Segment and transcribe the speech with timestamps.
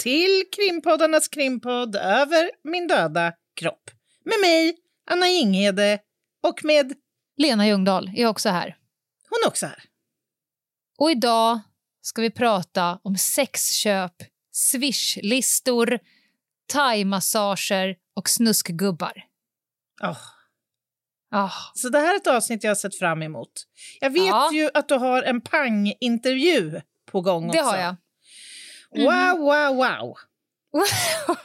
[0.00, 3.90] Till krimpoddarnas krimpodd Över min döda kropp.
[4.24, 4.76] Med mig,
[5.10, 5.98] Anna Jinghede,
[6.42, 6.92] och med...
[7.36, 8.76] Lena Ljungdahl är också här.
[9.30, 9.82] Hon är också här.
[10.98, 11.60] Och idag
[12.02, 14.12] ska vi prata om sexköp,
[14.52, 15.98] swishlistor,
[16.72, 19.24] thaimassager och snuskgubbar.
[20.02, 20.18] Oh,
[21.32, 23.52] Ah, så det här är ett avsnitt jag har sett fram emot.
[24.00, 24.50] Jag vet Ja.
[24.52, 26.80] ju att du har en pang-intervju
[27.10, 27.70] på gång det också.
[27.70, 27.96] har jag.
[28.96, 30.16] Wow, wow, wow.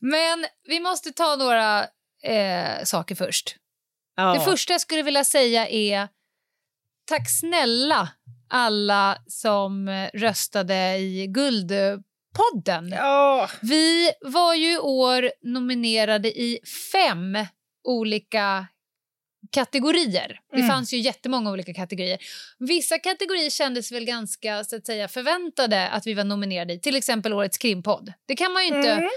[0.00, 1.86] Men vi måste ta några
[2.22, 3.56] eh, saker först.
[4.16, 4.34] Ja.
[4.34, 6.08] Det första jag skulle vilja säga är
[7.08, 8.08] tack snälla
[8.48, 12.88] alla som röstade i Guldpodden.
[12.90, 16.60] Ja, Vi var ju år nominerade i
[16.92, 17.38] fem
[17.84, 18.66] olika
[19.50, 20.40] kategorier.
[20.50, 20.68] Det Mm.
[20.68, 22.18] fanns ju jättemånga olika kategorier.
[22.58, 26.80] Vissa kategorier kändes väl ganska så att säga, förväntade att vi var nominerade i.
[26.80, 28.12] Till exempel Årets krimpodd.
[28.26, 29.08] Det kan man ju inte Mm.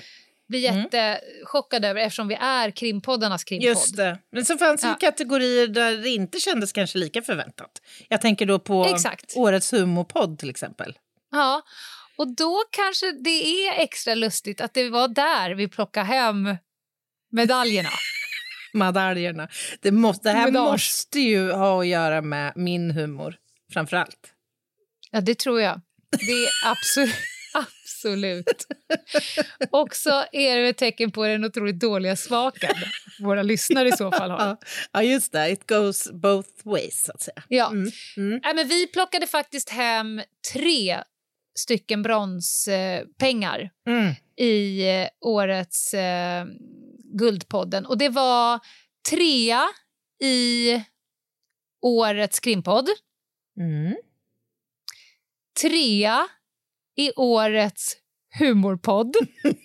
[0.49, 0.81] bli Mm.
[0.81, 3.67] jättechockad över eftersom vi är krimpoddarnas krimpodd.
[3.67, 4.17] just det.
[4.31, 4.93] Men så fanns det Ja.
[4.99, 7.81] kategorier där det inte kändes kanske lika förväntat.
[8.07, 9.33] Jag tänker då på Exakt.
[9.35, 10.97] Årets humorpodd till exempel.
[11.31, 11.61] Ja,
[12.15, 16.57] och då kanske det är extra lustigt att det var där vi plockade hem
[17.31, 17.89] medaljerna.
[18.73, 19.47] Medaljerna.
[19.81, 23.35] Det, måste, det här måste ju ha att göra med min humor,
[23.73, 24.33] framför allt.
[25.11, 25.81] Ja, det tror jag.
[26.11, 27.15] Det är absolut.
[27.53, 28.67] Absolut.
[29.71, 32.75] Och så är det ett tecken på den otroligt dåliga smaken
[33.19, 34.57] våra lyssnare i så fall har.
[34.91, 35.49] Ja, just det.
[35.49, 37.43] It goes both ways, så att säga.
[37.47, 37.67] Ja.
[37.71, 37.91] Mm.
[38.17, 38.39] Mm.
[38.55, 40.21] Men vi plockade faktiskt hem
[40.53, 41.03] tre
[41.59, 44.13] stycken bronspengar Mm.
[44.37, 46.45] i eh, årets eh,
[47.17, 47.85] Guldpodden.
[47.85, 48.59] Och det var
[49.09, 49.67] trea
[50.23, 50.83] i
[51.81, 52.89] årets krimpodd,
[53.59, 53.95] Mm.
[55.61, 56.27] trea
[56.97, 57.97] i årets
[58.39, 59.15] humorpodd.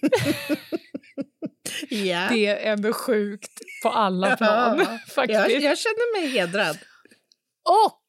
[1.90, 2.28] Ja.
[2.30, 4.78] Det är ändå sjukt på alla plan.
[4.78, 5.40] Ja, faktiskt.
[5.40, 6.78] jag, jag känner mig hedrad.
[7.68, 8.02] Och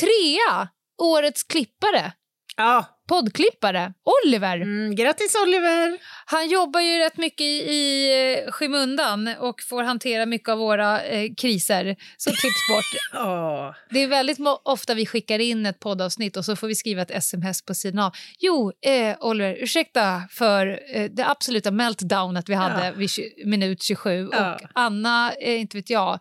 [0.00, 0.68] trea,
[1.02, 2.12] årets klippare,
[2.56, 2.93] Ja.
[3.08, 3.92] Poddklippare,
[4.24, 4.56] Oliver.
[4.56, 5.98] Mm, grattis, Oliver!
[6.26, 11.02] Han jobbar ju rätt mycket i, i eh, skymundan och får hantera mycket av våra
[11.02, 13.00] eh, kriser som klipps bort.
[13.26, 13.74] Åh.
[13.90, 17.10] Det är väldigt ofta vi skickar in ett poddavsnitt och så får vi skriva ett
[17.10, 18.12] sms på sidan av.
[18.38, 22.92] Jo, eh, Oliver, ursäkta för eh, det absoluta meltdownet vi hade Ja.
[22.92, 23.10] vid
[23.46, 24.28] minut 27.
[24.32, 24.54] Ja.
[24.54, 26.18] Och Anna, eh, inte vet jag,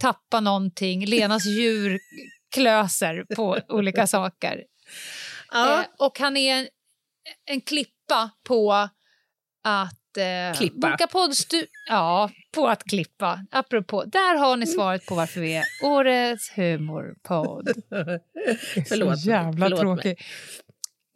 [0.00, 1.06] tappar någonting.
[1.06, 1.98] Lenas djur
[2.54, 4.62] klöser på olika saker.
[5.54, 5.80] Ja.
[5.80, 6.68] Eh, och han är en,
[7.50, 8.72] en klippa på
[9.64, 10.90] att eh, Klippa.
[10.90, 11.66] boka poddstu...
[11.88, 13.40] Ja, på att klippa.
[13.50, 17.68] Apropå, där har ni svaret på varför vi är årets humorpodd.
[18.88, 20.02] Förlåt Så jävla förlåt mig.
[20.02, 20.24] tråkig.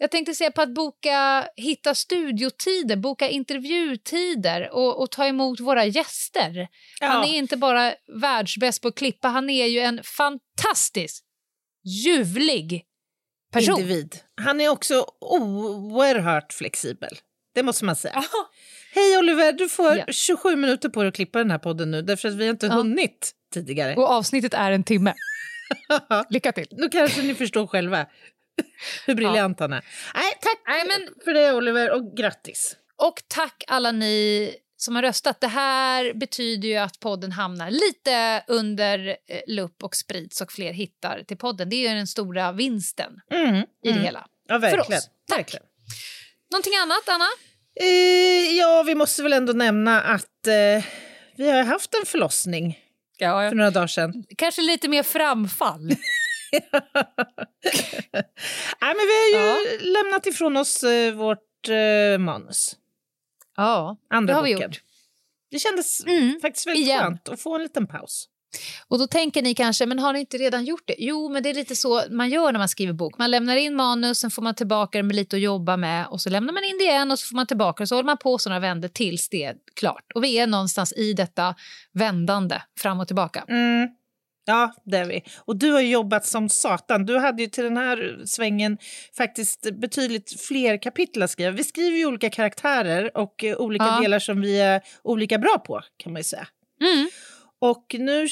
[0.01, 5.85] Jag tänkte säga på att boka, hitta studiotider, boka intervjutider och, och ta emot våra
[5.85, 6.69] gäster.
[7.01, 11.25] Han är inte bara världsbäst på att klippa, han är ju en fantastisk,
[11.85, 12.85] ljuvlig
[13.53, 13.81] person.
[13.81, 14.17] Individ.
[14.41, 17.11] Han är också oerhört flexibel.
[17.55, 18.25] Det måste man säga.
[18.95, 20.05] Hej Oliver, du får Ja.
[20.09, 22.67] 27 minuter på dig att klippa den här podden nu därför att vi har inte
[22.67, 22.73] Ja.
[22.73, 23.95] hunnit tidigare.
[23.97, 25.15] Och avsnittet är en timme.
[26.31, 26.67] Lycka till.
[26.71, 28.07] Nu kanske ni förstår själva
[29.07, 29.85] hur briljant han är.
[30.15, 32.77] Nej, tack Nej, men- för det Oliver och grattis.
[32.97, 35.41] Och tack alla ni som har röstat.
[35.41, 40.73] Det här betyder ju att podden hamnar lite under eh, lupp och sprids och fler
[40.73, 41.69] hittar till podden.
[41.71, 44.03] Det är ju den stora vinsten Mm, i det mm.
[44.05, 44.27] hela.
[44.49, 44.99] Ja, verkligen.
[44.99, 45.11] oss.
[45.29, 45.39] Tack.
[45.39, 45.67] verkligen.
[46.51, 47.29] Någonting annat, Anna?
[47.81, 50.85] Eh, ja, vi måste väl ändå nämna att eh,
[51.37, 52.79] vi har haft en förlossning
[53.19, 54.25] Ja, för några dagar sedan.
[54.37, 55.81] Kanske lite mer framfall.
[58.81, 62.77] Nej, men vi har ju lämnat ifrån oss eh, vårt eh, manus.
[63.59, 64.71] Ja, Andra det har vi boken.
[64.71, 64.81] gjort.
[65.51, 67.01] Det kändes Mm, faktiskt väldigt igen.
[67.03, 68.29] skönt att få en liten paus.
[68.89, 70.95] Och då tänker ni kanske, men har ni inte redan gjort det?
[70.99, 73.19] Jo, men det är lite så man gör när man skriver bok.
[73.19, 76.21] Man lämnar in manus, sen får man tillbaka det med lite att jobba med och
[76.21, 78.17] så lämnar man in det igen och så får man tillbaka och så håller man
[78.19, 80.13] på sådana vänder tills det är klart.
[80.15, 81.55] Och vi är någonstans i detta
[81.93, 83.45] vändande fram och tillbaka.
[83.49, 83.89] Mm.
[84.49, 85.23] Ja, det är vi.
[85.39, 87.07] Och du har jobbat som satan.
[87.07, 88.79] Du hade ju till den här svängen
[89.17, 91.51] faktiskt betydligt fler kapitel att skriva.
[91.51, 94.01] Vi skriver ju olika karaktärer och eh, olika Ja.
[94.01, 96.49] delar som vi är olika bra på, kan man ju säga.
[96.83, 97.09] Mm.
[97.61, 98.29] Och nu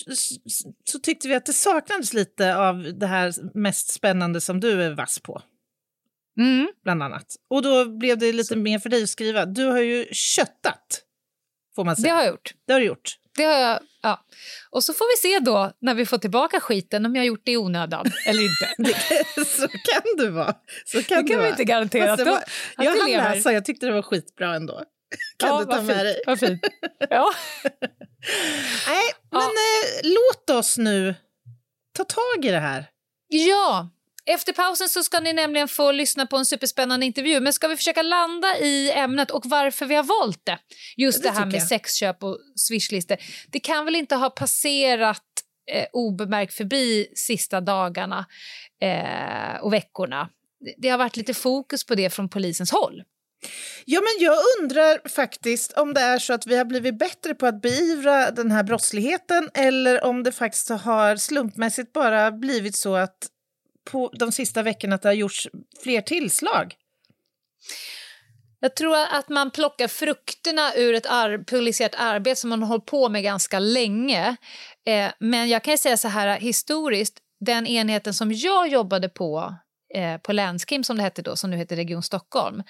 [0.85, 4.91] så tyckte vi att det saknades lite av det här mest spännande som du är
[4.95, 5.43] vass på,
[6.39, 6.69] Mm.
[6.85, 7.27] bland annat.
[7.51, 9.47] Och då blev det lite mer för dig att skriva.
[9.47, 11.03] Du har ju köttat,
[11.77, 12.15] får man Det säga.
[12.15, 12.55] har jag gjort.
[12.67, 13.17] Det har du gjort.
[13.37, 14.25] Det har jag, ja.
[14.71, 17.43] Och så får vi se då, när vi får tillbaka skiten, om jag har gjort
[17.45, 18.95] det i onödan eller inte.
[19.47, 20.55] så kan du vara.
[20.87, 21.49] Så kan Det du kan vi vara.
[21.49, 22.13] inte garantera.
[22.13, 22.41] Att då-
[22.77, 24.83] jag det hann läsa, jag tyckte det var skitbra ändå.
[25.37, 26.23] Kan ja, du ta med fint, dig?
[26.27, 26.61] Vad fint.
[27.11, 27.33] Ja.
[28.89, 29.39] Nej, Ja.
[29.39, 31.15] men eh, låt oss nu
[31.97, 32.87] ta tag i det här.
[33.29, 33.89] ja,
[34.27, 37.41] efter pausen så ska ni nämligen få lyssna på en superspännande intervju.
[37.41, 40.59] Men ska vi försöka landa i ämnet och varför vi har valt det?
[40.97, 41.69] Just Det det, här med jag.
[41.69, 43.17] sexköp och swishlistor.
[43.49, 45.23] Det kan väl inte ha passerat
[45.73, 48.27] eh, obemärkt förbi sista dagarna
[48.83, 50.29] eh, och veckorna.
[50.61, 53.03] Det- Det har varit lite fokus på det från polisens håll.
[53.85, 57.47] Ja, men jag undrar faktiskt om det är så att vi har blivit bättre på
[57.47, 63.17] att beivra den här brottsligheten eller om det faktiskt har slumpmässigt bara blivit så att
[63.91, 65.49] på de sista veckorna att det har gjorts
[65.83, 66.75] fler tillslag.
[68.61, 72.87] Jag tror att man plockar frukterna ur ett ar- polisiärt arbete som man har hållit
[72.87, 74.37] på med ganska länge.
[74.87, 79.55] Eh, men jag kan ju säga så här historiskt, den enheten som jag jobbade på
[79.95, 82.63] eh, på Länskrim som det hette då, som nu heter Region Stockholm,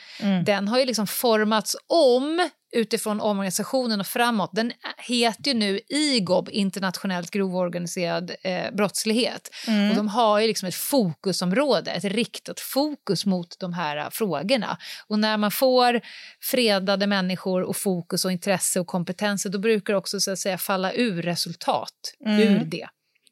[0.44, 4.50] den har ju liksom formats om utifrån omorganisationen och framåt.
[4.52, 9.50] Den heter ju nu IGOB, internationellt grovorganiserad eh, brottslighet.
[9.90, 14.78] Och de har ju liksom ett fokusområde, ett riktat fokus mot de här eh, frågorna.
[15.06, 16.00] Och när man får
[16.40, 20.58] fredade människor och fokus och intresse och kompetenser då brukar det också så att säga
[20.58, 21.92] falla ur resultat
[22.26, 22.88] ur det.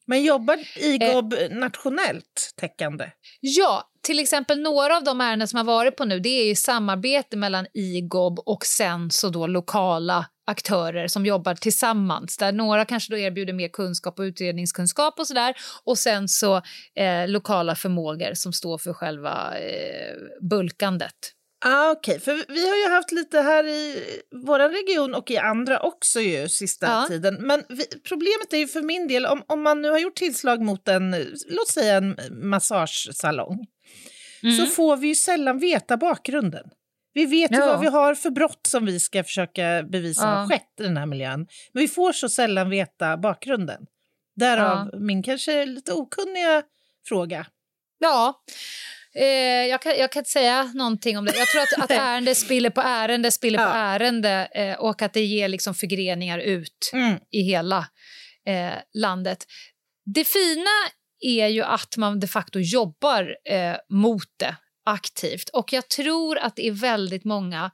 [0.07, 1.51] Men jobbar IGOB Eh.
[1.51, 3.11] nationellt täckande?
[3.41, 6.55] Ja, till exempel några av de ärenden som har varit på nu det är ju
[6.55, 12.37] samarbete mellan IGOB och sen så då lokala aktörer som jobbar tillsammans.
[12.37, 15.55] Där några kanske då erbjuder mer kunskap och utredningskunskap och sådär.
[15.85, 16.57] Och sen så
[16.97, 20.15] eh, lokala förmågor som står för själva eh,
[20.51, 21.15] bulkandet.
[21.67, 23.97] Ah, Okej, för vi har ju haft lite här i
[24.47, 27.05] vår region och i andra också ju sista Ja.
[27.09, 27.37] tiden.
[27.41, 30.63] Men vi, problemet är ju för min del, om, om man nu har gjort tillslag
[30.63, 31.11] mot en,
[31.49, 33.67] låt säga en massagesalong,
[34.45, 34.57] Mm.
[34.57, 36.65] så får vi ju sällan veta bakgrunden.
[37.13, 37.67] Vi vet ju Ja.
[37.67, 40.49] vad vi har för brott som vi ska försöka bevisa har Ja.
[40.49, 41.47] skett i den här miljön.
[41.73, 43.81] Men vi får så sällan veta bakgrunden.
[44.37, 46.63] Därav min kanske lite okunniga
[47.09, 47.47] fråga.
[47.99, 48.43] Ja,
[49.15, 49.25] eh,
[49.67, 51.37] jag, kan, jag kan inte säga någonting om det.
[51.37, 53.75] Jag tror att, att ärende spiller på ärende spiller på Ja.
[53.75, 57.19] ärende eh, och att det ger liksom förgreningar ut Mm.
[57.31, 57.79] i hela
[58.47, 59.45] eh, landet.
[60.15, 60.71] Det fina
[61.21, 64.57] är ju att man de facto jobbar eh, mot det
[64.87, 67.71] aktivt och jag tror att det är väldigt många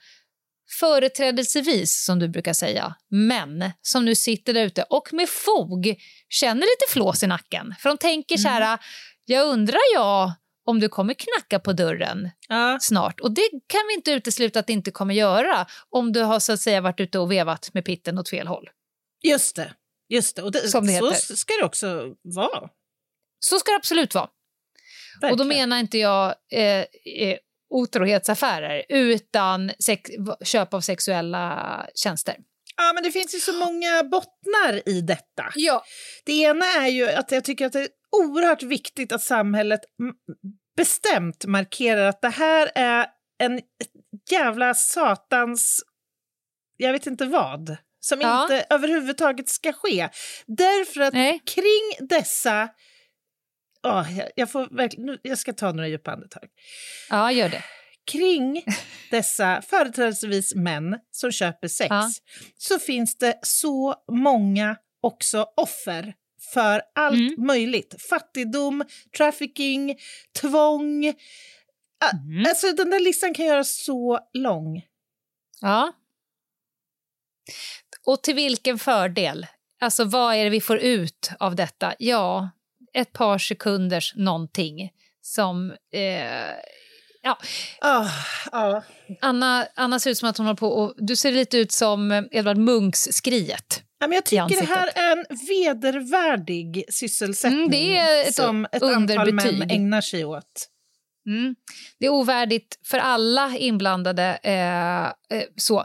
[0.79, 5.95] företrädelsevis, som du brukar säga, män som nu sitter där ute och med fog
[6.29, 7.75] känner lite flås i nacken.
[7.79, 8.79] För de tänker så här,
[9.25, 10.33] jag undrar jag
[10.67, 12.79] om du kommer knacka på dörren Ja.
[12.81, 13.21] snart.
[13.21, 16.53] Och det kan vi inte utesluta att det inte kommer göra om du har så
[16.53, 18.71] att säga varit ute och vevat med pitten åt fel håll.
[19.23, 19.75] Just det.
[20.09, 20.43] Just det.
[20.43, 21.35] Och det, Som det så heter.
[21.37, 22.69] ska det också vara.
[23.41, 24.25] Så ska det absolut vara.
[24.25, 24.31] Och
[25.21, 25.49] då Verkligen.
[25.49, 26.85] menar inte jag eh,
[27.21, 27.39] eh,
[27.71, 30.11] otrohetsaffärer utan sex,
[30.45, 32.37] köp av sexuella tjänster.
[32.77, 35.53] Ja, men det finns ju så många bottnar i detta.
[35.55, 35.85] Ja.
[36.25, 39.81] Det ena är ju att jag tycker att det är oerhört viktigt att samhället
[40.77, 43.07] bestämt markerar att det här är
[43.39, 43.61] en
[44.31, 45.83] jävla satans...
[46.77, 47.77] Jag vet inte vad.
[48.01, 48.43] Som Ja.
[48.43, 50.09] inte överhuvudtaget ska ske.
[50.47, 51.41] Därför att Nej.
[51.47, 52.69] kring dessa...
[53.87, 56.49] Åh, jag, jag, får verkligen, nu- jag ska ta några djupa andetag.
[57.11, 57.63] ja, gör det.
[58.13, 58.65] kring
[59.11, 62.11] dessa företrädesvis män som köper sex Ja.
[62.57, 66.15] så finns det så många också offer
[66.53, 67.47] för allt Mm.
[67.47, 67.95] möjligt.
[68.11, 68.85] Fattigdom,
[69.17, 69.97] trafficking,
[70.41, 71.05] tvång.
[71.05, 72.47] Mm.
[72.49, 74.83] Alltså den där listan kan göras så lång.
[75.61, 75.93] Ja.
[78.07, 79.47] Och till vilken fördel?
[79.81, 81.95] Alltså vad är det vi får ut av detta?
[81.99, 82.51] Ja,
[82.95, 84.91] ett par sekunders någonting
[85.23, 85.71] som...
[85.93, 86.55] Eh,
[87.23, 87.39] ja.
[87.81, 88.09] Ah,
[88.53, 88.83] ah.
[89.21, 90.95] Anna, Anna ser ut som att hon håller på och...
[90.97, 93.83] Du ser lite ut som Edvard Munchs Skriet.
[94.01, 98.83] men jag tycker det här är en vedervärdig sysselsättning mm, det är ett som ett
[98.83, 100.69] antal män ägnar sig åt.
[101.27, 101.57] Mm.
[101.99, 104.39] Det är ovärdigt för alla inblandade.
[104.43, 105.05] Eh,
[105.39, 105.85] eh, så.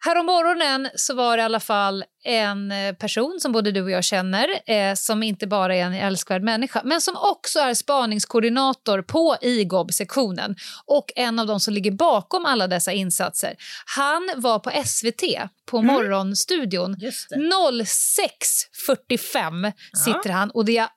[0.00, 3.90] Härom morgonen så var det i alla fall en eh, person som både du och
[3.90, 9.02] jag känner eh, som inte bara är en älskvärd människa men som också är spaningskoordinator
[9.02, 13.56] på IGOB-sektionen och en av de som ligger bakom alla dessa insatser.
[13.96, 15.22] Han var på SVT
[15.66, 15.94] på mm.
[15.94, 16.96] Morgonstudion.
[16.96, 19.72] 06.45
[20.04, 20.88] sitter han och det jag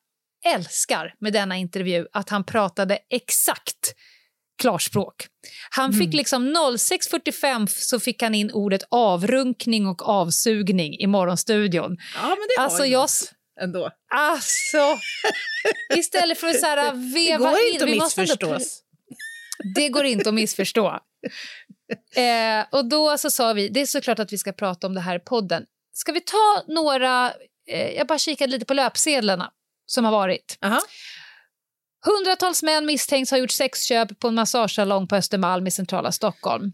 [0.45, 3.95] älskar med denna intervju att han pratade exakt
[4.61, 5.27] klarspråk.
[5.69, 6.17] Han fick mm.
[6.17, 11.97] liksom 06.45 så fick han in ordet avrunkning och avsugning i morgonstudion.
[12.15, 13.09] Ja, men det alltså, jag
[13.61, 13.91] ändå.
[14.13, 14.97] Alltså,
[15.97, 18.81] istället för att så här, veva Det går in, inte att missförstås.
[19.75, 20.99] Det går inte att missförstå.
[22.15, 25.01] Eh, och då så sa vi, det är såklart att vi ska prata om det
[25.01, 25.65] här i podden.
[25.93, 27.33] Ska vi ta några,
[27.69, 29.51] eh, jag bara kikade lite på löpsedlarna
[29.85, 30.57] som har varit.
[30.65, 30.79] Uh -huh.
[32.05, 36.71] Hundratals män misstänks ha gjort sexköp på en massagesalong på Östermalm i centrala Stockholm.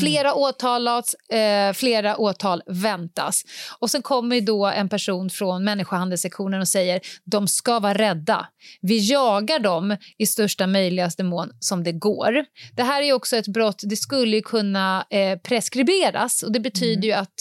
[0.00, 0.42] Flera mm.
[0.42, 3.42] åtalats, eh, flera åtal väntas.
[3.78, 8.46] Och Sen kommer då en person från människohandelssektionen och säger de ska vara rädda.
[8.80, 12.44] Vi jagar dem i största möjligaste mån som det går.
[12.76, 16.42] Det här är också ett brott, det skulle kunna eh, preskriberas.
[16.42, 17.04] och Det betyder mm.
[17.04, 17.34] ju att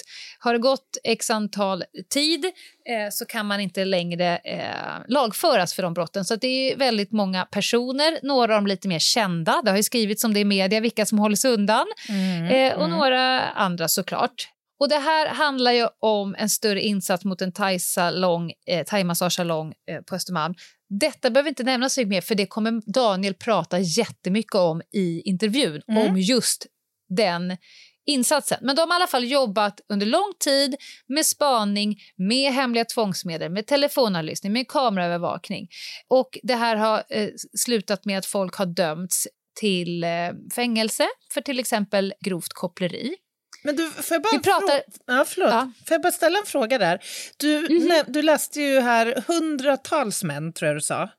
[0.44, 5.84] har det gått x antal tid eh, så kan man inte längre eh, lagföras för
[5.84, 6.26] de brotten.
[6.26, 9.62] Så det är väldigt många personer, några av dem lite mer kända.
[9.66, 11.86] Det har ju skrivits om det i media, vilka som hålls undan.
[12.10, 12.98] Mm, eh, och mm.
[12.98, 14.50] några andra såklart.
[14.80, 20.02] Och det här handlar ju om en större insats mot en thai-salong, eh, thai-massagesalong eh,
[20.02, 20.54] på Östermalm.
[21.00, 26.08] Detta behöver inte nämnas mer för det kommer Daniel prata jättemycket om i intervjun, mm.
[26.08, 26.68] om just
[27.10, 27.58] den
[28.06, 28.58] insatsen.
[28.62, 30.76] Men de har i alla fall jobbat under lång tid
[31.08, 35.68] med spaning, med hemliga tvångsmedel, med telefonavlyssning, med kameraövervakning.
[36.08, 39.28] Och det här har eh, slutat med att folk har dömts
[39.60, 40.10] till eh,
[40.56, 43.16] fängelse för till exempel grovt koppleri.
[43.64, 44.82] Men du, får jag bara, Vi pratar...
[45.06, 45.50] ja, förlåt.
[45.50, 45.72] Ja.
[45.88, 47.00] Får jag bara ställa en fråga där?
[47.38, 48.04] Du, mm -hmm.
[48.08, 51.10] du läste ju här hundratals män, tror jag du sa.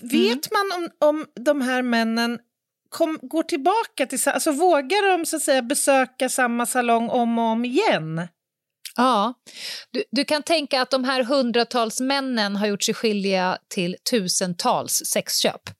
[0.00, 0.38] Vet mm.
[0.52, 2.38] man om, om de här männen
[2.96, 4.18] kom, går tillbaka till...
[4.26, 8.28] Alltså vågar de så att säga besöka samma salong om och om igen?
[8.96, 9.34] Ja,
[9.90, 15.02] du, du kan tänka att de här hundratals männen har gjort sig skyldiga till tusentals
[15.06, 15.70] sexköp.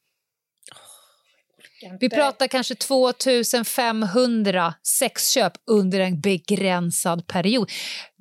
[2.01, 7.71] Vi pratar kanske 2500 sexköp under en begränsad period.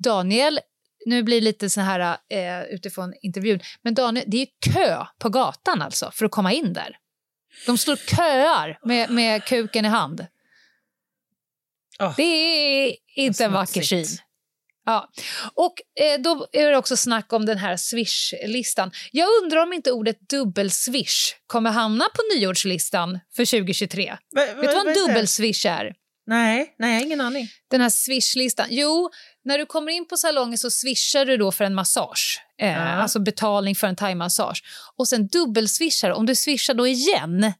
[0.04, 0.60] Daniel,
[1.06, 5.28] nu blir det lite så här eh, utifrån intervjun, men Daniel, det är kö på
[5.28, 6.96] gatan alltså för att komma in där.
[7.66, 10.26] De står köar med, med kuken i hand.
[11.98, 14.06] Oh, det är inte en vacker syn.
[14.86, 15.10] Ja.
[15.54, 18.90] Och eh, då är det också snack om den här Swish-listan.
[19.12, 24.16] Jag undrar om inte ordet dubbelswish kommer hamna på nyårslistan för 2023.
[24.34, 25.94] Va, va, Vet du vad en dubbelswish är?
[26.26, 27.48] Nej, nej, ingen aning.
[27.70, 28.66] Den här Swish-listan.
[28.70, 29.10] Jo,
[29.46, 32.40] när du kommer in på salongen så swishar du då för en massage.
[32.60, 32.76] Eh, ja.
[32.76, 34.62] Alltså betalning för en thaimassage.
[34.96, 37.52] Och sen dubbelswishar Om du swishar då igen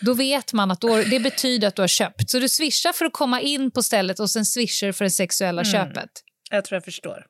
[0.00, 2.30] då vet man att då, det betyder att du har köpt.
[2.30, 5.62] Så du swishar för att komma in på stället och sen swishar för det sexuella
[5.62, 5.72] mm.
[5.72, 6.10] köpet.
[6.50, 7.26] Jag tror jag förstår.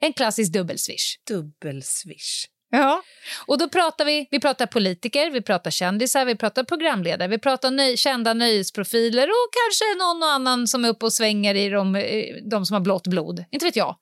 [0.00, 1.16] En klassisk dubbelswish.
[1.28, 2.46] Dubbelswish.
[2.74, 3.02] Ja,
[3.46, 7.70] och då pratar vi, vi pratar politiker, vi pratar kändisar, vi pratar programledare, vi pratar
[7.70, 11.92] nöj, kända nöjesprofiler och kanske någon och annan som är uppe och svänger i de,
[12.50, 13.44] de som har blått blod.
[13.50, 13.96] Inte vet jag.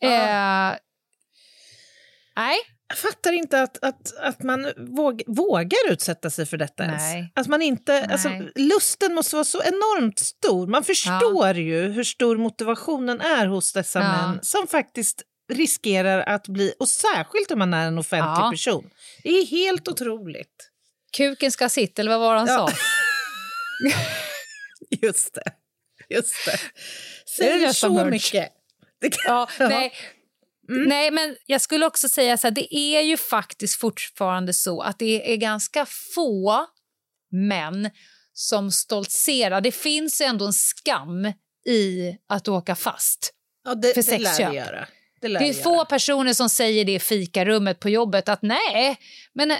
[0.00, 0.08] Ja.
[0.08, 0.76] Eh,
[2.36, 2.56] nej.
[2.88, 7.16] Jag fattar inte att, att, att man våg, vågar utsätta sig för detta Nej.
[7.16, 7.32] ens.
[7.34, 10.66] Att man inte, alltså, lusten måste vara så enormt stor.
[10.66, 11.54] Man förstår ja.
[11.54, 14.08] ju hur stor motivationen är hos dessa ja.
[14.08, 15.22] män som faktiskt
[15.54, 18.50] riskerar att bli, och särskilt om man är en offentlig ja.
[18.50, 18.90] person.
[19.22, 20.70] Det är helt otroligt.
[21.16, 22.68] Kuken ska sitta, eller vad var han sa?
[25.02, 25.52] Just det.
[26.08, 26.58] Just det.
[27.36, 28.48] Säger så mycket.
[29.00, 29.92] Det kan, ja, nej,
[30.68, 30.88] Mm.
[30.88, 34.98] Nej, men jag skulle också säga så här, det är ju faktiskt fortfarande så att
[34.98, 36.66] det är ganska få
[37.32, 37.90] män
[38.32, 39.60] som stoltserar.
[39.60, 41.32] Det finns ändå en skam
[41.66, 43.32] i att åka fast
[43.64, 44.50] ja, det, för sexköp.
[44.50, 44.88] Det, göra.
[45.28, 48.98] Det, det är få personer som säger det i fikarummet på jobbet att nej,
[49.32, 49.58] men eh,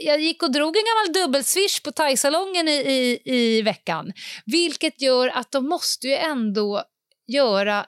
[0.00, 4.12] jag gick och drog en gammal dubbelswish på thaisalongen i, i, i veckan.
[4.46, 6.82] Vilket gör att de måste ju ändå
[7.26, 7.86] göra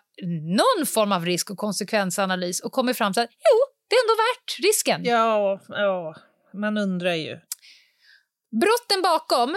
[0.57, 4.15] någon form av risk och konsekvensanalys och kommer fram till att jo, det är ändå
[4.15, 5.01] värt risken.
[5.05, 6.15] Ja, ja
[6.55, 7.39] man undrar ju.
[8.61, 9.57] Brotten bakom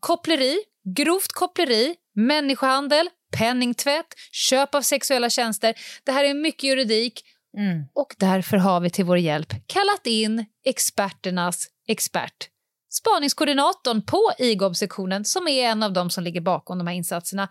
[0.00, 0.58] koppleri,
[0.96, 5.74] grovt koppleri, människohandel, penningtvätt, köp av sexuella tjänster.
[6.04, 7.24] Det här är mycket juridik
[7.58, 7.84] mm.
[7.94, 12.50] och därför har vi till vår hjälp kallat in experternas expert.
[12.90, 17.48] Spaningskoordinatorn på IGOB-sektionen som är en av dem som ligger bakom de här insatserna.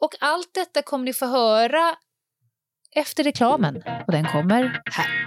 [0.00, 1.96] Och allt detta kommer ni få höra
[2.94, 5.26] efter reklamen och den kommer här.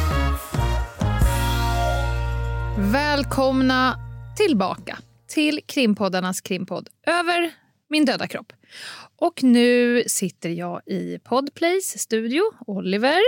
[2.81, 3.95] Välkomna
[4.37, 4.97] tillbaka
[5.27, 7.51] till krimpoddarnas krimpodd Över
[7.89, 8.53] min döda kropp.
[9.19, 12.41] Och nu sitter jag i Podplays studio.
[12.67, 13.19] Oliver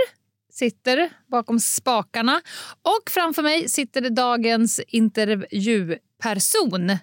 [0.52, 2.40] sitter bakom spakarna
[2.82, 6.98] och framför mig sitter dagens intervjuperson.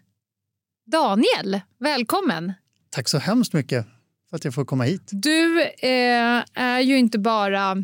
[0.91, 2.53] Daniel, välkommen!
[2.89, 3.85] Tack så hemskt mycket
[4.29, 5.09] för att jag får komma hit.
[5.11, 7.83] Du eh, är ju inte bara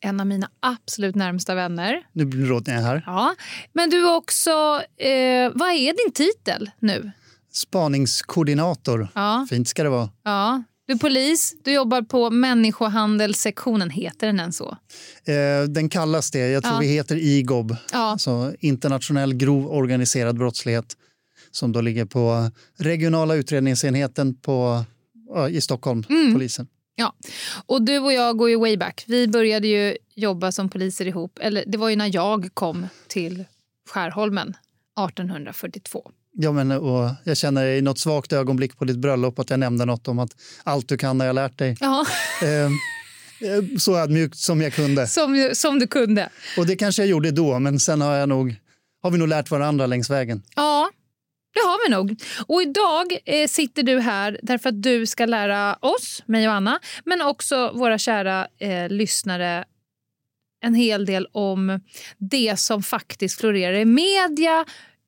[0.00, 2.02] en av mina absolut närmsta vänner.
[2.12, 3.02] Nu råder jag här.
[3.06, 3.34] Ja,
[3.72, 4.50] men du är också...
[4.96, 7.10] Eh, vad är din titel nu?
[7.52, 9.08] Spaningskoordinator.
[9.14, 9.46] Ja.
[9.50, 10.10] Fint ska det vara.
[10.24, 10.62] Ja.
[10.86, 13.90] Du är polis, du jobbar på människohandelssektionen.
[13.90, 14.76] Heter den än så?
[15.26, 16.48] Eh, den kallas det.
[16.48, 16.80] Jag tror Ja.
[16.80, 17.98] vi heter IGOB, Ja.
[17.98, 20.96] alltså internationell grov organiserad brottslighet
[21.50, 24.84] som då ligger på regionala utredningsenheten på,
[25.50, 26.32] i Stockholm, Mm.
[26.34, 26.66] polisen.
[27.00, 27.14] Ja,
[27.66, 29.04] och du och jag går ju way back.
[29.06, 31.38] Vi började ju jobba som poliser ihop.
[31.42, 33.44] Eller det var ju när jag kom till
[33.90, 34.48] Skärholmen
[35.08, 36.10] 1842.
[36.40, 39.84] Ja, men, och jag känner i något svagt ögonblick på ditt bröllop att jag nämnde
[39.84, 40.30] något om att
[40.64, 41.76] allt du kan har jag lärt dig.
[41.80, 42.06] Ja,
[43.40, 45.06] Eh, så ödmjukt som jag kunde.
[45.06, 46.28] som, som du kunde.
[46.58, 48.56] Och det kanske jag gjorde då, men sen har, jag nog,
[49.02, 50.42] har vi nog lärt varandra längs vägen.
[50.56, 50.90] Ja,
[51.54, 52.22] det har vi nog.
[52.46, 56.80] Och idag eh, sitter du här därför att du ska lära oss, mig och Anna,
[57.04, 59.64] men också våra kära eh, lyssnare
[60.60, 61.80] en hel del om
[62.18, 64.64] det som faktiskt florerar i media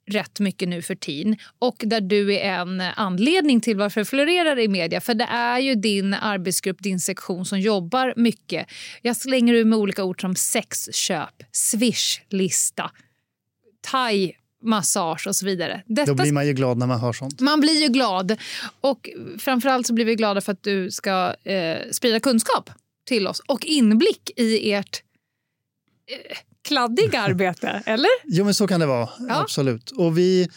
[0.07, 4.59] rätt mycket nu för tiden och där du är en anledning till varför det florerar
[4.59, 5.01] i media.
[5.01, 8.67] För det är ju din arbetsgrupp, din sektion som jobbar mycket.
[9.03, 12.91] Jag slänger ur med olika ord som sexköp, swishlista,
[13.81, 15.83] thai massage och så vidare.
[15.87, 17.41] Detta Då blir man ju glad när man hör sånt.
[17.41, 18.37] man blir ju glad.
[18.81, 22.71] Och framförallt så blir vi glada för att du ska eh, sprida kunskap
[23.05, 25.03] till oss och inblick i ert
[26.11, 26.37] eh,
[26.69, 28.09] kladdiga arbete, eller?
[28.25, 29.09] Jo, men så kan det vara.
[29.29, 29.41] Ja.
[29.41, 29.91] Absolut.
[29.91, 30.49] Och vi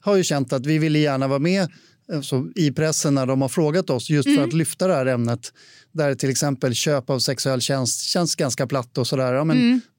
[0.00, 1.68] har ju känt att vi ville gärna vara med
[2.12, 4.38] alltså, i pressen när de har frågat oss just Mm.
[4.38, 5.52] för att lyfta det här ämnet.
[5.92, 9.32] Där till exempel köp av sexuell tjänst känns ganska platt och sådär.
[9.32, 9.56] Ja, men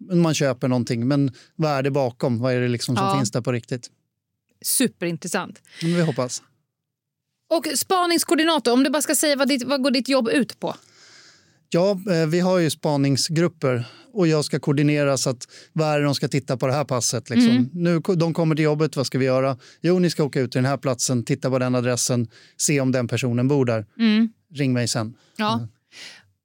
[0.09, 0.21] Mm.
[0.21, 2.39] Man köper någonting, men vad är det bakom?
[2.39, 3.17] Vad är det liksom som Ja.
[3.17, 3.89] finns där på riktigt?
[4.65, 5.61] Superintressant.
[5.81, 6.41] Men vi hoppas.
[7.49, 10.75] Och spaningskoordinator, om du bara ska säga vad, ditt, vad går ditt jobb ut på?
[11.69, 16.05] Ja, eh, vi har ju spaningsgrupper och jag ska koordinera så att vad är det
[16.05, 17.29] de ska titta på det här passet.
[17.29, 17.49] Liksom.
[17.51, 17.69] Mm.
[17.73, 19.57] Nu, de kommer till jobbet, vad ska vi göra?
[19.81, 22.27] Jo, ni ska åka ut till den här platsen, titta på den adressen,
[22.57, 23.85] se om den personen bor där.
[23.99, 24.29] Mm.
[24.53, 25.13] Ring mig sen.
[25.37, 25.67] Ja.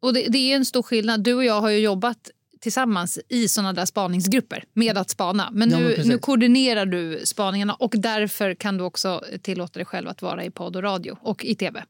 [0.03, 1.23] Och det, det är en stor skillnad.
[1.23, 2.31] Du och jag har ju jobbat
[2.61, 5.49] tillsammans i såna där spaningsgrupper med att spana.
[5.53, 6.07] Men Ja, nu, men precis.
[6.07, 10.51] nu koordinerar du spaningarna och därför kan du också tillåta dig själv att vara i
[10.51, 11.85] podd och radio och i tv.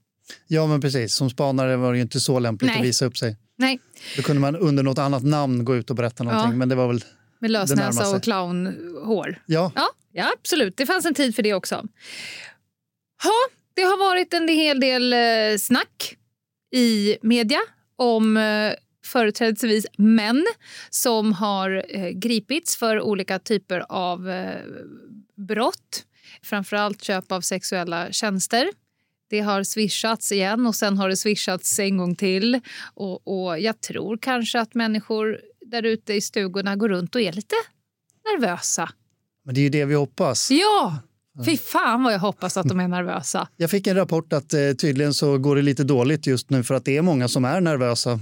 [0.47, 1.15] Ja, men precis.
[1.15, 2.79] Som spanare var det ju inte så lämpligt Nej.
[2.81, 3.37] att visa upp sig.
[3.57, 3.81] Nej,
[4.17, 6.51] Då kunde man under något annat namn gå ut och berätta någonting.
[6.51, 6.57] Ja.
[6.57, 7.05] Men det var väl...
[7.39, 9.43] med lösnäsa och clownhår.
[9.47, 10.77] Ja, Ja, ja, absolut.
[10.77, 11.75] Det fanns en tid för det också.
[13.23, 13.33] Ha,
[13.75, 15.19] det har varit en hel del eh,
[15.59, 16.18] snack
[16.73, 17.61] i media
[17.97, 18.73] om eh,
[19.05, 20.47] företrädesvis män
[20.91, 24.61] som har eh, gripits för olika typer av eh,
[25.37, 26.05] brott.
[26.43, 28.69] Framförallt köp av sexuella tjänster.
[29.31, 32.61] Det har swishats igen och sen har det swishats en gång till.
[32.95, 37.33] Och, och jag tror kanske att människor där ute i stugorna går runt och är
[37.33, 37.57] lite
[38.25, 38.91] nervösa.
[39.45, 40.51] men det är ju det vi hoppas.
[40.51, 41.03] Ja!
[41.45, 43.49] Fy fan vad jag hoppas att de är nervösa.
[43.57, 46.75] Jag fick en rapport att eh, tydligen så går det lite dåligt just nu för
[46.75, 48.21] att det är många som är nervösa.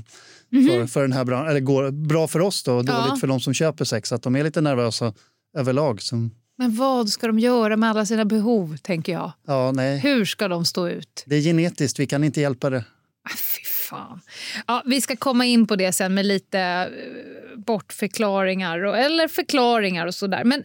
[0.51, 3.09] För, för den här bran- eller går bra för oss då och dåligt Mhm.
[3.11, 3.17] Ja.
[3.17, 4.13] för de som köper sex.
[4.13, 5.13] Att de är lite nervösa
[5.59, 6.03] överlag.
[6.03, 6.17] Så,
[6.59, 9.33] Men vad ska de göra med alla sina behov, tänker jag?
[9.47, 9.99] ja, nej.
[9.99, 11.25] Hur ska de stå ut?
[11.27, 12.79] Det är genetiskt, vi kan inte hjälpa det.
[12.79, 13.37] Ah,
[13.87, 14.21] fan.
[14.67, 20.07] Ja, vi ska komma in på det sen med lite eh, bortförklaringar och, eller förklaringar
[20.07, 20.45] och sådär.
[20.45, 20.61] Men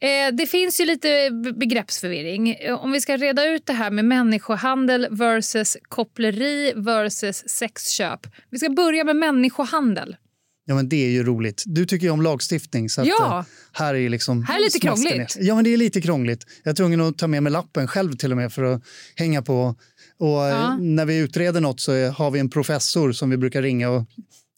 [0.00, 2.56] eh, det finns ju lite begreppsförvirring.
[2.78, 8.26] Om vi ska reda ut det här med människohandel versus koppleri versus sexköp.
[8.50, 10.16] Vi ska börja med människohandel.
[10.68, 11.62] Ja, men det är ju roligt.
[11.66, 12.88] Du tycker ju om lagstiftning.
[12.88, 13.38] Så ja.
[13.38, 15.16] Att, eh, här är liksom här är lite krångligt.
[15.16, 15.28] Ner.
[15.38, 16.46] Ja, men det är lite krångligt.
[16.62, 18.82] Jag är tvungen att ta med mig lappen själv till och med för att
[19.14, 19.76] hänga på.
[20.18, 20.76] Och ja.
[20.76, 24.04] När vi utreder nåt så har vi en professor som vi brukar ringa och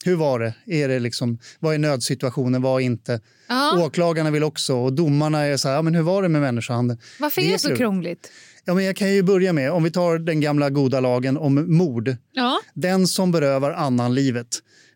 [0.05, 0.55] hur var det?
[0.67, 3.21] Är det liksom, vad är nödsituationen, vad är inte?
[3.49, 3.85] Ja.
[3.85, 6.97] Åklagarna vill också och domarna är så här, ja, men hur var det med människohandel?
[7.19, 8.31] Varför det är det så krångligt?
[8.65, 11.77] Ja, men jag kan ju börja med, om vi tar den gamla goda lagen om
[11.77, 12.17] mord.
[12.33, 12.61] Ja.
[12.75, 14.47] Den som berövar annan livet.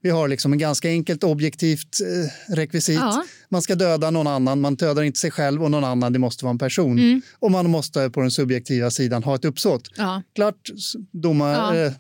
[0.04, 2.98] Vi har liksom en ganska enkelt objektivt eh, rekvisit.
[2.98, 3.24] Ja.
[3.48, 6.44] Man ska döda någon annan, man dödar inte sig själv och någon annan, det måste
[6.44, 6.98] vara en person.
[6.98, 7.22] Mm.
[7.38, 9.90] Och man måste på den subjektiva sidan ha ett uppsåt.
[9.96, 10.22] Ja.
[10.34, 10.70] Klart,
[11.12, 11.76] domar, ja.
[11.76, 11.92] eh,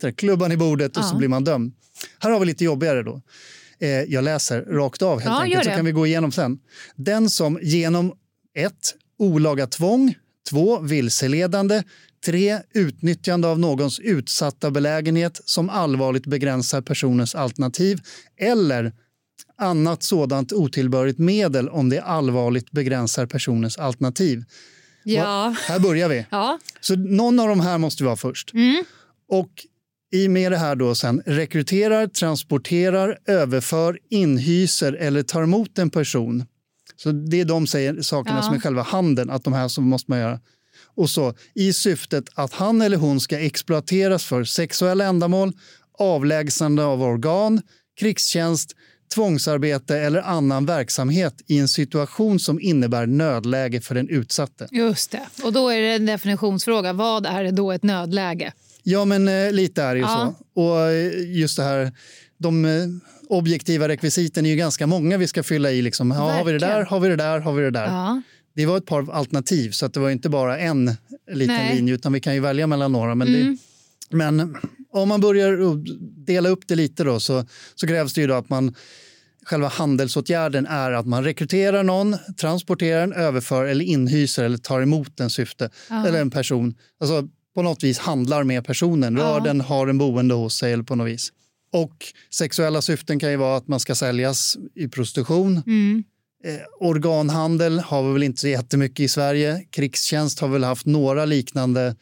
[0.00, 1.72] det, klubban i bordet och så blir man dömd.
[2.18, 3.22] Här har vi lite jobbigare då.
[3.78, 6.58] Eh, jag läser rakt av helt enkelt, så kan vi gå igenom sen.
[6.96, 8.12] Den som genom
[8.54, 10.14] ett olaga tvång,
[10.50, 11.82] två vilseledande,
[12.24, 18.00] Tre, utnyttjande av någons utsatta belägenhet som allvarligt begränsar personens alternativ
[18.36, 18.92] eller
[19.58, 24.44] annat sådant otillbörligt medel om det allvarligt begränsar personens alternativ.
[25.04, 25.48] Ja.
[25.48, 26.26] Och här börjar vi.
[26.30, 26.58] Ja.
[26.80, 28.54] Så någon av de här måste vi ha först.
[28.54, 28.84] Mm.
[29.28, 29.50] Och
[30.12, 36.44] i med det här då sen rekryterar, transporterar, överför, inhyser eller tar emot en person.
[36.96, 38.42] Så det är de säger, sakerna ja.
[38.42, 40.40] som är själva handeln, att de här som måste man göra
[40.96, 45.52] och så i syftet att han eller hon ska exploateras för sexuella ändamål,
[45.98, 47.62] avlägsnande av organ,
[48.00, 48.76] krigstjänst,
[49.14, 54.68] tvångsarbete eller annan verksamhet i en situation som innebär nödläge för den utsatte.
[54.70, 55.26] Just det.
[55.44, 56.92] Och då är det en definitionsfråga.
[56.92, 58.52] Vad är då ett nödläge?
[58.82, 60.34] Ja, men eh, lite är det ju ja.
[60.54, 60.60] så.
[60.60, 61.92] Och eh, just det här,
[62.38, 62.70] de eh,
[63.28, 65.82] objektiva rekvisiten är ju ganska många vi ska fylla i.
[65.82, 66.10] Liksom.
[66.10, 67.86] Ja, har vi det där, har vi det där, har vi det där.
[67.86, 68.22] Ja
[68.54, 70.90] det var ett par alternativ, så att det var inte bara en
[71.32, 71.76] liten Nej.
[71.76, 73.14] linje, utan vi kan ju välja mellan några.
[73.14, 73.58] Men, mm.
[74.10, 74.56] det, men
[74.92, 75.76] om man börjar
[76.26, 78.74] dela upp det lite då, så, så krävs det ju då att man
[79.44, 85.20] Själva handelsåtgärden är att man rekryterar någon, transporterar den, överför eller inhyser eller tar emot
[85.20, 86.06] en syfte Aha.
[86.06, 86.74] eller en person.
[87.00, 90.84] Alltså på något vis handlar med personen, rör den, har en boende hos sig eller
[90.84, 91.32] på något vis.
[91.72, 91.96] Och
[92.30, 95.62] sexuella syften kan ju vara att man ska säljas i prostitution.
[95.66, 96.04] Mm.
[96.44, 99.64] Eh, organhandel har vi väl inte så jättemycket i Sverige.
[99.70, 101.96] Krigstjänst har väl haft några liknande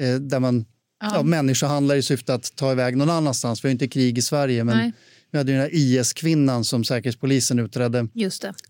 [0.00, 0.64] eh, där man
[1.00, 1.10] ja.
[1.14, 3.64] Ja, människohandlar i syfte att ta iväg någon annanstans.
[3.64, 4.92] Vi har inte krig i Sverige, men Nej.
[5.30, 8.08] vi hade den här IS-kvinnan som Säkerhetspolisen utredde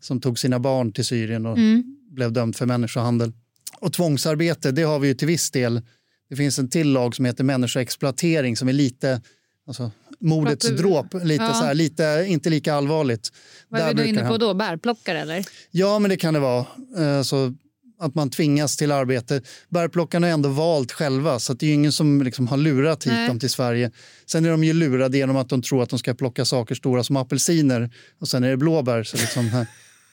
[0.00, 1.96] som tog sina barn till Syrien och mm.
[2.10, 3.32] blev dömd för människohandel.
[3.80, 5.82] Och tvångsarbete, det har vi ju till viss del.
[6.28, 9.20] Det finns en till lag som heter människoexploatering som är lite
[9.68, 11.54] Alltså, mordets du, dråp, lite ja.
[11.54, 13.32] så här, lite, inte lika allvarligt.
[13.68, 14.54] Vad är du inne på då?
[14.54, 15.44] Bärplockare eller?
[15.70, 16.66] Ja, men det kan det vara.
[16.98, 17.54] Eh, så
[18.00, 19.42] att man tvingas till arbete.
[19.68, 23.28] Bärplockarna har ändå valt själva, så det är ingen som liksom har lurat hit Nej.
[23.28, 23.90] dem till Sverige.
[24.26, 27.04] Sen är de ju lurade genom att de tror att de ska plocka saker stora
[27.04, 29.02] som apelsiner och sen är det blåbär.
[29.02, 29.66] Så liksom,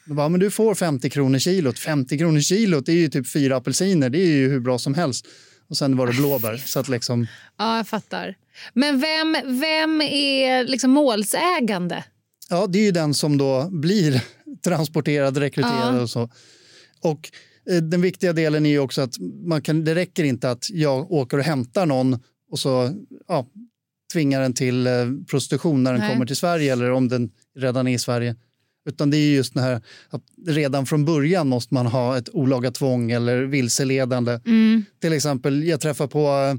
[0.06, 1.80] de bara, men du får 50 kronor kilot.
[1.80, 4.10] 50 kronor kilot, det är ju typ fyra apelsiner.
[4.10, 5.28] Det är ju hur bra som helst.
[5.70, 6.58] Och sen var det blåbär.
[6.58, 7.28] Så att liksom...
[7.58, 8.36] Ja, jag fattar.
[8.74, 12.04] Men vem, vem är liksom målsägande?
[12.50, 14.24] Ja, det är ju den som då blir
[14.64, 16.02] transporterad, rekryterad ja.
[16.02, 16.30] och så.
[17.02, 17.32] Och
[17.70, 21.38] eh, den viktiga delen är också att man kan, det räcker inte att jag åker
[21.38, 22.20] och hämtar någon
[22.52, 22.92] och så
[23.28, 23.48] ja,
[24.14, 24.94] tvingar den till eh,
[25.30, 26.12] prostitution när den Nej.
[26.12, 28.36] kommer till Sverige eller om den redan är i Sverige.
[28.86, 32.72] Utan det är just det här att redan från början måste man ha ett olaga
[32.72, 34.40] tvång eller vilseledande.
[34.46, 34.86] Mm.
[35.02, 36.56] Till exempel, jag träffar på eh,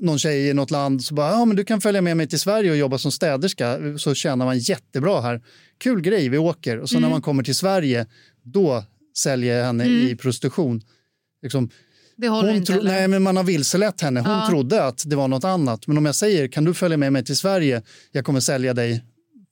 [0.00, 2.40] någon tjej i något land så bara, ja men du kan följa med mig till
[2.40, 5.42] Sverige och jobba som städerska så tjänar man jättebra här.
[5.78, 6.78] Kul grej, vi åker.
[6.78, 7.02] Och så mm.
[7.02, 8.06] när man kommer till Sverige,
[8.42, 8.84] då
[9.16, 10.08] säljer jag henne mm.
[10.08, 10.82] i prostitution.
[11.42, 11.70] Liksom,
[12.54, 14.20] inte tro- Nej, men man har vilselett henne.
[14.20, 14.46] Hon ja.
[14.48, 15.86] trodde att det var något annat.
[15.86, 17.82] Men om jag säger, kan du följa med mig till Sverige?
[18.12, 19.04] Jag kommer sälja dig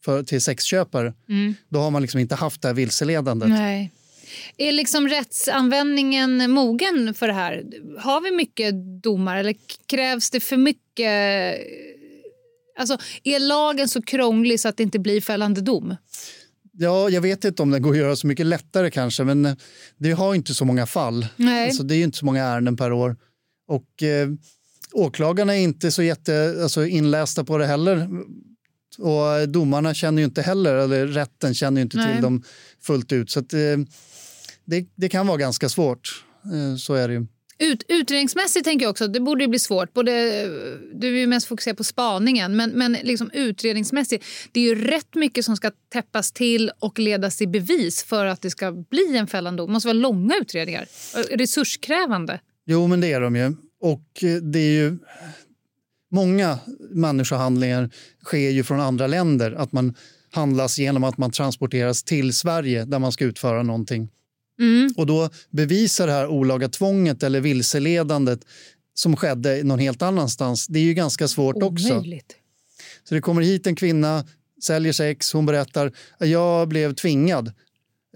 [0.04, 1.14] för, till sexköpare.
[1.28, 1.54] Mm.
[1.68, 3.48] Då har man liksom inte haft det här vilseledandet.
[3.48, 3.92] Nej.
[4.56, 7.64] Är liksom rättsanvändningen mogen för det här?
[7.98, 9.54] Har vi mycket domar eller
[9.86, 11.60] krävs det för mycket?
[12.78, 15.96] Alltså, är lagen så krånglig så att det inte blir fällande dom?
[16.72, 19.56] Ja, jag vet inte om det går att göra så mycket lättare kanske, men
[19.96, 21.26] det har inte så många fall.
[21.36, 21.66] Nej.
[21.66, 23.16] Alltså, det är inte så många ärenden per år.
[23.68, 24.28] Och eh,
[24.92, 28.08] åklagarna är inte så jätte, alltså, inlästa på det heller.
[28.98, 32.12] Och domarna känner ju inte heller, eller rätten känner ju inte Nej.
[32.12, 32.42] till dem
[32.82, 33.30] fullt ut.
[33.30, 33.58] Så att, eh,
[34.64, 36.24] det, det kan vara ganska svårt.
[36.44, 37.26] Eh, så är det ju.
[37.58, 39.92] Ut, utredningsmässigt tänker jag också, det borde bli svårt.
[39.92, 40.12] Både,
[40.94, 44.24] du är ju mest fokuserad på spaningen, men, men liksom utredningsmässigt.
[44.52, 48.42] Det är ju rätt mycket som ska täppas till och ledas i bevis för att
[48.42, 49.66] det ska bli en fällande dom.
[49.66, 50.86] Det måste vara långa utredningar.
[51.36, 52.40] Resurskrävande.
[52.66, 53.54] Jo, men det är de ju.
[53.80, 54.98] Och eh, det är ju...
[56.10, 56.58] Många
[56.90, 57.90] människohandlingar
[58.24, 59.52] sker ju från andra länder.
[59.52, 59.94] Att man
[60.30, 64.08] handlas genom att man transporteras till Sverige där man ska utföra någonting.
[64.60, 64.94] Mm.
[64.96, 68.40] Och då bevisar det här olaga tvånget eller vilseledandet
[68.94, 70.66] som skedde någon helt annanstans.
[70.66, 72.24] Det är ju ganska svårt Omöjligt.
[72.24, 72.34] också.
[73.04, 74.24] Så det kommer hit en kvinna,
[74.64, 77.52] säljer sex, hon berättar jag blev tvingad.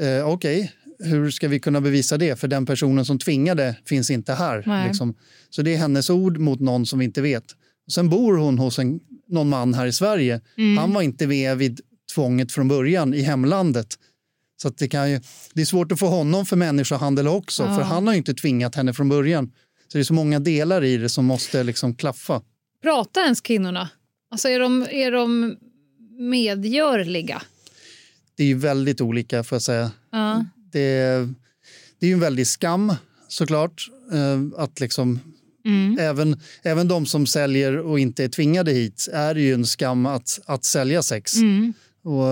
[0.01, 1.11] Eh, Okej, okay.
[1.11, 2.37] hur ska vi kunna bevisa det?
[2.37, 4.87] För den personen som tvingade finns inte här.
[4.87, 5.15] Liksom.
[5.51, 7.45] Så det är hennes ord mot någon som vi inte vet.
[7.93, 10.41] Sen bor hon hos en, någon man här i Sverige.
[10.57, 10.79] Mm.
[10.79, 11.81] Han var inte med vid
[12.15, 13.99] tvånget från början i hemlandet.
[14.63, 15.21] Så det, kan ju,
[15.55, 17.77] det är svårt att få honom för människohandel också, ja.
[17.77, 19.53] för han har ju inte tvingat henne från början.
[19.89, 22.43] Så det är så många delar i det som måste liksom klaffa.
[22.83, 23.89] Pratar ens kvinnorna?
[24.31, 25.57] Alltså är de, är de
[26.19, 27.43] medgörliga?
[28.37, 29.91] Det är ju väldigt olika, får jag säga.
[30.13, 30.45] Ja.
[30.73, 31.29] Det,
[31.99, 32.95] det är ju en väldig skam,
[33.29, 33.91] såklart.
[34.13, 35.21] Eh, att liksom,
[35.65, 35.99] mm.
[35.99, 40.07] även, även de som säljer och inte är tvingade hit är det ju en skam
[40.07, 41.37] att, att sälja sex.
[41.37, 41.73] Mm.
[42.05, 42.25] Och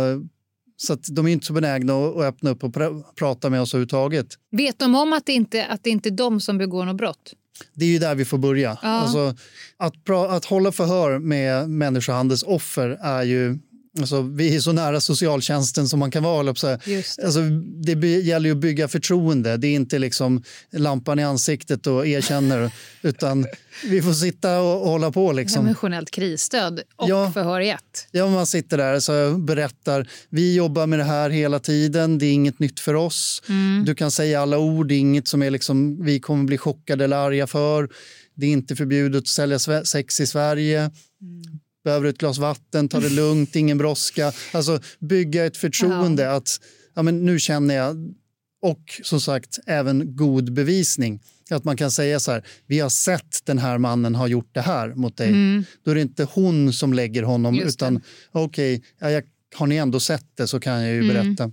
[0.76, 4.26] så de är inte så benägna att öppna upp och pr prata med oss överhuvudtaget.
[4.50, 7.34] Vet de om att det, inte, att det inte är de som begår något brott?
[7.74, 8.78] Det är ju där vi får börja.
[8.82, 8.88] Ja.
[8.88, 9.34] Alltså,
[9.76, 13.58] att, att hålla förhör med människohandelsoffer är ju
[13.98, 16.54] Alltså, vi är så nära socialtjänsten som man kan vara.
[16.54, 17.18] Så det.
[17.24, 17.40] Alltså,
[17.84, 19.56] det gäller ju att bygga förtroende.
[19.56, 22.70] Det är inte liksom lampan i ansiktet och erkänner.
[23.02, 23.46] utan
[23.84, 25.32] vi får sitta och, hålla på.
[25.32, 25.66] Liksom.
[25.66, 28.08] Emotionellt krisstöd och ja, förhör i ett.
[28.10, 30.08] Ja, man sitter där och berättar.
[30.28, 32.18] Vi jobbar med det här hela tiden.
[32.18, 33.42] Det är inget nytt för oss.
[33.48, 33.84] Mm.
[33.84, 34.88] Du kan säga alla ord.
[34.88, 37.88] Det är inget som är liksom, vi kommer bli chockade eller arga för.
[38.34, 40.80] Det är inte förbjudet att sälja sex i Sverige.
[40.80, 44.32] Mm behöver ett glas vatten, ta det lugnt, ingen brådska.
[44.52, 46.60] Alltså bygga ett förtroende att
[46.94, 48.14] ja, men nu känner jag
[48.62, 51.20] och som sagt även god bevisning.
[51.50, 54.60] Att man kan säga så här, vi har sett den här mannen ha gjort det
[54.60, 55.28] här mot dig.
[55.28, 55.64] Mm.
[55.84, 58.00] Då är det inte hon som lägger honom Just utan
[58.32, 59.22] okej, okay, ja,
[59.54, 61.14] har ni ändå sett det så kan jag ju mm.
[61.14, 61.52] berätta.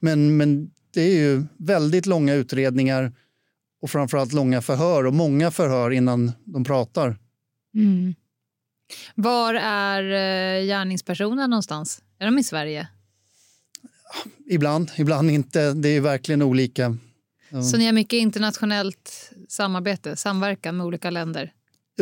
[0.00, 3.12] Men, men det är ju väldigt långa utredningar
[3.82, 7.18] och framförallt långa förhör och många förhör innan de pratar.
[7.74, 8.14] Mm.
[9.14, 12.02] Var är eh, gärningspersonen någonstans?
[12.18, 12.88] Är de i Sverige?
[14.50, 15.72] Ibland, ibland inte.
[15.72, 16.96] Det är verkligen olika.
[17.70, 21.52] Så ni har mycket internationellt samarbete, samverkan med olika länder?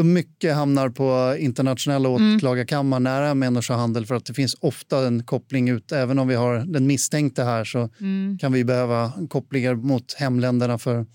[0.05, 2.37] Mycket hamnar på internationella mm.
[2.37, 3.03] åklagarkammare mm.
[3.03, 5.93] nära människohandel för att det finns ofta en koppling ut.
[5.93, 8.39] Även om vi har den misstänkte här så mm.
[8.39, 11.07] kan vi behöva kopplingar mot hemländerna för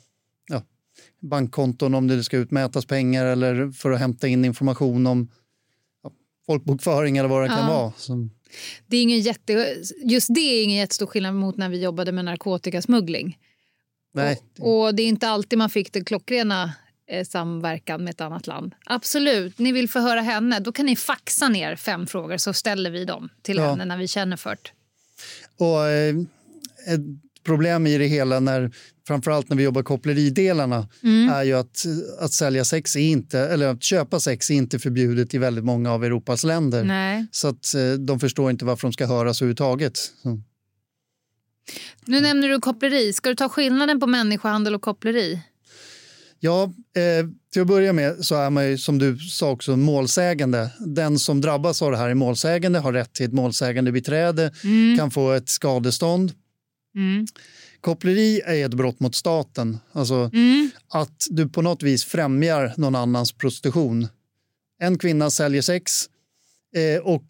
[0.47, 0.61] ja,
[1.21, 5.29] bankkonton om det ska utmätas pengar eller för att hämta in information om
[6.47, 7.93] folkbokföring eller vad det kan vara.
[7.97, 8.31] Som...
[8.87, 12.25] Det är ingen jätte, just det är ingen jättestor skillnad mot när vi jobbade med
[12.25, 13.37] narkotikasmuggling.
[14.13, 14.41] Nej.
[14.59, 16.73] Och, och det är inte alltid man fick den klockrena
[17.07, 18.75] eh, samverkan med ett annat land.
[18.85, 23.05] Absolut, ni vill förhöra henne, då kan ni faxa ner fem frågor så ställer vi
[23.05, 23.69] dem till ja.
[23.69, 24.71] henne när vi känner för det.
[25.65, 26.15] Och, eh,
[27.47, 28.71] problem i det hela, när,
[29.07, 31.29] framförallt när vi jobbar koppleridelarna, mm.
[31.29, 31.85] är ju att,
[32.19, 35.91] att sälja sex är inte, eller att köpa sex är inte förbjudet i väldigt många
[35.91, 36.83] av Europas länder.
[36.83, 37.25] Nej.
[37.31, 39.97] Så att eh, de förstår inte varför de ska höras överhuvudtaget.
[39.97, 40.41] Så.
[42.05, 43.13] Nu nämner du koppleri.
[43.13, 45.39] Ska du ta skillnaden på människohandel och koppleri?
[46.39, 50.69] Ja, eh, till att börja med så är man ju, som du sa också målsägande.
[50.79, 54.97] Den som drabbas av det här är målsägande, har rätt till ett målsägande beträde, mm.
[54.97, 56.31] kan få ett skadestånd
[56.97, 57.25] Mm.
[57.81, 59.77] Koppleri är ett brott mot staten.
[59.91, 60.69] Alltså mm.
[60.89, 64.07] Att du på något vis främjar någon annans prostitution.
[64.79, 66.05] En kvinna säljer sex
[66.75, 67.27] eh, och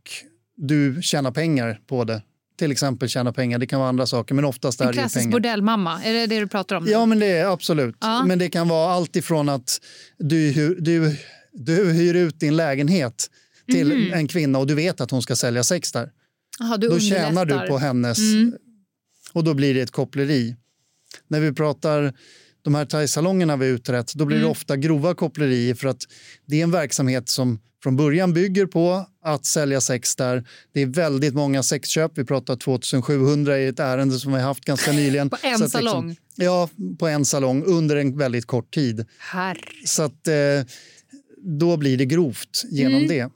[0.58, 2.22] du tjänar pengar på det.
[2.58, 4.36] Till exempel tjäna pengar, det kan vara andra saker.
[4.36, 6.88] Men oftast en är klassisk bordellmamma, är det det du pratar om?
[6.88, 7.96] Ja, men det är absolut.
[8.00, 8.26] Ja.
[8.26, 9.82] Men det kan vara allt ifrån att
[10.18, 11.16] du, du,
[11.54, 13.30] du hyr ut din lägenhet
[13.72, 14.14] till mm.
[14.14, 16.12] en kvinna och du vet att hon ska sälja sex där.
[16.62, 18.54] Aha, Då tjänar du på hennes mm
[19.38, 20.56] och då blir det ett koppleri.
[21.28, 22.14] När vi pratar
[22.62, 24.52] de här thaisalongerna vi utrett, då blir det mm.
[24.52, 26.04] ofta grova kopplerier för att
[26.46, 30.48] det är en verksamhet som från början bygger på att sälja sex där.
[30.74, 32.12] Det är väldigt många sexköp.
[32.16, 35.30] Vi pratar 2700 i ett ärende som vi haft ganska nyligen.
[35.30, 36.08] på en liksom- salong?
[36.08, 36.70] Liksom, ja,
[37.00, 39.06] på en salong under en väldigt kort tid.
[39.18, 39.60] Herre.
[39.86, 40.36] Så att, eh,
[41.38, 43.08] då blir det grovt genom mm.
[43.08, 43.30] det.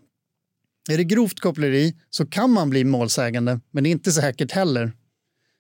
[0.90, 4.94] Är det grovt koppleri så kan man bli målsägande, men det är inte säkert heller.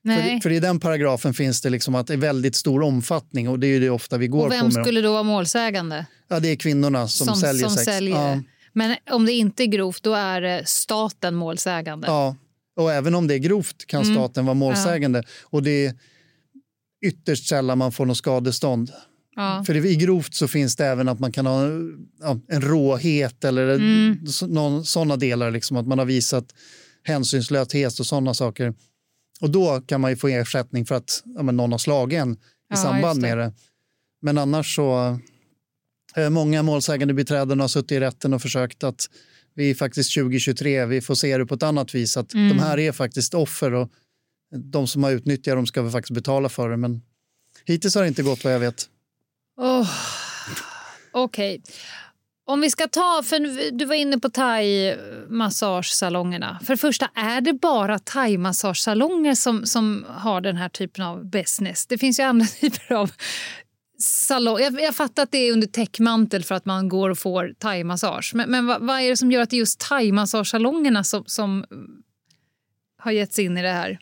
[0.08, 3.60] För, för, i den paragrafen finns det liksom att det är väldigt stor omfattning och
[3.60, 4.76] det är ju det ofta vi går och vem på.
[4.76, 6.06] Vem skulle då vara målsägande?
[6.28, 7.86] Ja, det är kvinnorna som, som säljer som sex.
[7.86, 8.16] Säljer.
[8.16, 8.42] Ja.
[8.74, 12.08] Men om det inte är grovt, då är staten målsägande?
[12.08, 12.36] Ja,
[12.76, 14.16] och även om det är grovt kan mm.
[14.16, 15.20] staten vara målsägande.
[15.20, 15.48] Ja.
[15.58, 15.94] Och det är
[17.06, 18.92] ytterst sällan man får något skadestånd.
[19.36, 19.64] Ja.
[19.68, 21.66] För i grovt så finns det även att man kan ha
[22.48, 24.28] en råhet eller mm.
[24.84, 26.46] sådana delar, liksom, att man har visat
[27.04, 28.74] hänsynslöshet och sådana saker.
[29.42, 32.38] Och då kan man ju få ersättning för att ja, någon har slagit en i
[32.70, 33.28] ja, samband det.
[33.28, 33.54] med det.
[34.22, 35.20] Men annars så...
[36.16, 39.10] Eh, många målsägande beträden har suttit i rätten och försökt att
[39.54, 42.18] vi är faktiskt 2023, vi får se det på ett annat vis.
[42.18, 42.50] Att mm.
[42.50, 43.92] de här är faktiskt offer och
[44.56, 46.78] de som har utnyttjat dem ska vi faktiskt betala för det.
[46.78, 47.02] Men
[47.66, 48.90] hittills har det inte gått vad jag vet.
[49.58, 49.90] Oh.
[51.12, 51.62] Okej.
[51.64, 51.74] Okay.
[52.52, 56.60] Om vi ska ta, för du var inne på thai-massagesalongerna.
[56.66, 61.88] För det första, är det bara thai-massagesalonger som, som har den här typen av business?
[61.88, 63.12] Det finns ju andra typer av
[64.00, 64.64] salonger.
[64.64, 68.32] Jag, jag fattar att det är under täckmantel för att man går och får thai-massage.
[68.36, 71.66] Men, men vad, vad, är det som gör att det är just thai-massagesalongerna som, som
[72.98, 74.00] har getts in i det här?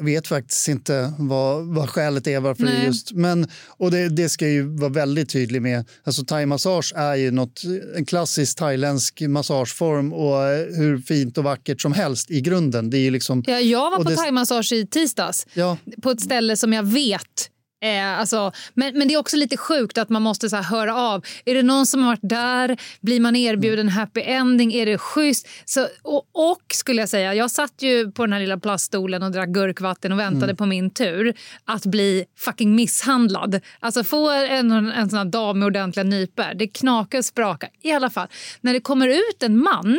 [0.00, 2.40] Vet faktiskt inte vad, vad skälet är.
[2.40, 5.84] varför det just, men, och det, det ska ju vara väldigt tydlig med.
[6.04, 7.62] Alltså, thaimassage är ju något,
[7.96, 10.36] en klassisk thailändsk massageform och
[10.76, 12.90] hur fint och vackert som helst i grunden.
[12.90, 15.78] Det är liksom, ja, jag var på thaimassage i tisdags ja.
[16.02, 17.50] på ett ställe som jag vet
[17.84, 20.96] Eh, alltså, men, men det är också lite sjukt att man måste så här, höra
[20.96, 21.24] av.
[21.44, 22.76] Är det någon som har varit där?
[23.00, 24.72] Blir man erbjuden happy ending?
[24.74, 25.48] Är det schysst?
[25.64, 29.32] Så, och, och, skulle jag säga, jag satt ju på den här lilla plaststolen och
[29.32, 30.56] drack gurkvatten och väntade mm.
[30.56, 33.60] på min tur att bli fucking misshandlad.
[33.80, 36.54] Alltså få en, en sån här dam med ordentliga nypor.
[36.54, 37.70] Det knakar och sprakar.
[37.82, 38.28] I alla fall,
[38.60, 39.98] när det kommer ut en man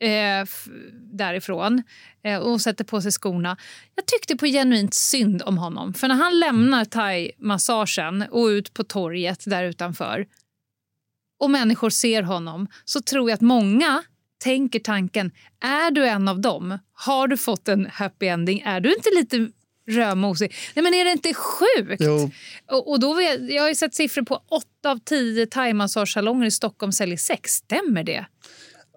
[0.00, 0.48] eh,
[0.92, 1.82] därifrån
[2.24, 3.56] eh, och sätter på sig skorna.
[3.94, 5.94] Jag tyckte på genuint synd om honom.
[5.94, 10.26] För när han lämnar thai-massagen och ut på torget där utanför
[11.40, 14.02] och människor ser honom så tror jag att många
[14.44, 15.30] tänker tanken,
[15.60, 16.78] är du en av dem?
[16.92, 18.60] Har du fått en happy ending?
[18.60, 19.52] Är du inte lite
[19.90, 20.54] rödmosig?
[20.74, 22.00] Nej men är det inte sjukt?
[22.70, 26.92] Och, och, då vet, jag har sett siffror på 8 av 10 thaimassagesalonger i Stockholm
[26.92, 27.50] säljer sex.
[27.50, 28.26] Stämmer det?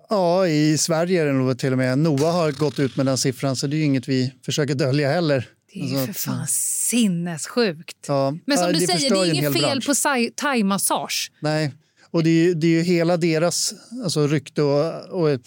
[0.10, 2.00] Ja, i Sverige är det nog till och med.
[2.00, 5.50] NOA har gått ut med den siffran så det är inget vi försöker dölja heller.
[5.74, 8.06] Det är ju alltså, för fan sinnessjukt.
[8.08, 10.04] Ja, Men som du säger, det är inget fel bransch.
[10.06, 11.32] på thaimassage.
[11.40, 11.74] Nej,
[12.12, 15.40] och det är, det är ju hela deras alltså, rykte och, och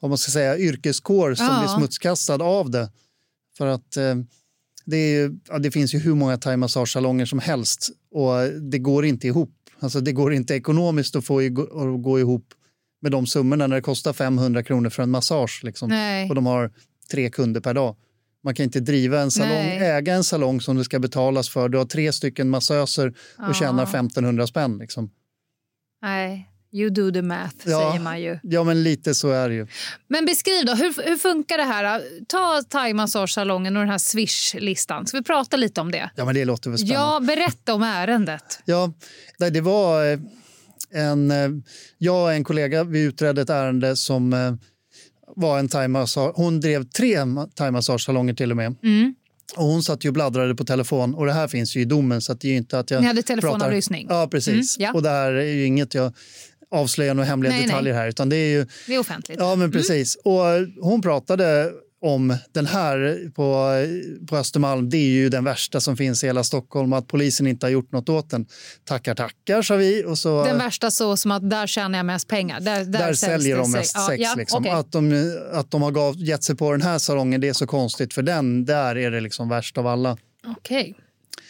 [0.00, 1.58] om man ska säga, yrkeskår som ja.
[1.58, 2.90] blir smutskastad av det.
[3.58, 4.14] För att eh,
[4.84, 8.34] det, är, ja, det finns ju hur många thaimassagesalonger som helst och
[8.70, 9.54] det går inte ihop.
[9.80, 12.54] Alltså, det går inte ekonomiskt att få att gå ihop
[13.02, 15.92] med de summorna när det kostar 500 kronor för en massage liksom,
[16.28, 16.70] och de har
[17.10, 17.96] tre kunder per dag.
[18.44, 19.78] Man kan inte driva en salong, Nej.
[19.78, 21.68] äga en salong som det ska betalas för.
[21.68, 23.54] Du har tre stycken massöser och ja.
[23.54, 24.78] tjänar 1500 spänn.
[24.78, 25.10] Liksom.
[26.02, 28.38] Nej, you do the math, ja, säger man ju.
[28.42, 29.66] Ja, men lite så är det ju.
[30.08, 32.02] Men beskriv då, hur, hur funkar det här?
[32.28, 35.06] Ta thaimassagesalongen och den här Swish-listan.
[35.06, 36.10] Ska vi prata lite om det?
[36.16, 37.02] Ja, men det låter väl spännande.
[37.02, 38.62] Ja, berätta om ärendet.
[38.64, 38.92] Ja,
[39.38, 40.18] det var eh,
[40.94, 41.48] en, eh,
[41.98, 44.54] jag och en kollega vi utredde ett ärende som eh,
[45.36, 46.32] var en thaimassage.
[46.34, 47.18] Hon drev tre
[47.54, 48.74] thaimassagesalonger till och med.
[48.82, 49.14] Mm.
[49.56, 52.20] Och hon satt ju och bladdrade på telefon och det här finns ju i domen
[52.20, 54.06] så det är inte att jag Ni hade telefonavlyssning?
[54.10, 54.78] Ja, precis.
[54.78, 54.92] Mm, ja.
[54.92, 56.12] Och det här är ju inget jag
[56.70, 58.02] avslöjar några hemliga nej, detaljer nej.
[58.02, 58.66] här utan det är ju...
[58.86, 59.38] Det är offentligt.
[59.40, 59.72] Ja, men mm.
[59.72, 60.16] precis.
[60.24, 60.36] Mm.
[60.36, 63.70] Och hon pratade om den här på,
[64.26, 67.66] på Östermalm, det är ju den värsta som finns i hela Stockholm att polisen inte
[67.66, 68.46] har gjort något åt den.
[68.84, 70.04] Tackar, tackar, sa vi.
[70.04, 72.60] Och så, den värsta så som att där tjänar jag mest pengar.
[72.60, 74.22] Där, där, där säljer de mest sex.
[74.22, 74.62] Ja, liksom.
[74.62, 74.72] okay.
[74.72, 77.66] Att de, att de har gav, gett sig på den här salongen, det är så
[77.66, 80.16] konstigt för den, där är det liksom värst av alla.
[80.46, 80.80] Okej.
[80.80, 80.94] Okay.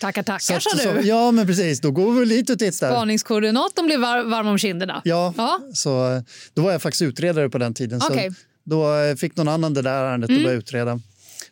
[0.01, 1.01] Tackar, tackar, sa du.
[1.01, 1.81] ja, men precis.
[1.81, 2.91] Då går vi lite och tittar.
[2.91, 5.03] Spaningskoordinatorn blir var, varm om kinderna.
[5.05, 6.23] Ja, ja, så
[6.55, 8.03] då var jag faktiskt utredare på den tiden.
[8.03, 8.31] Okay.
[8.31, 8.35] Så
[8.65, 10.41] då eh, fick någon annan det där ärendet mm.
[10.41, 11.01] att börja utreda.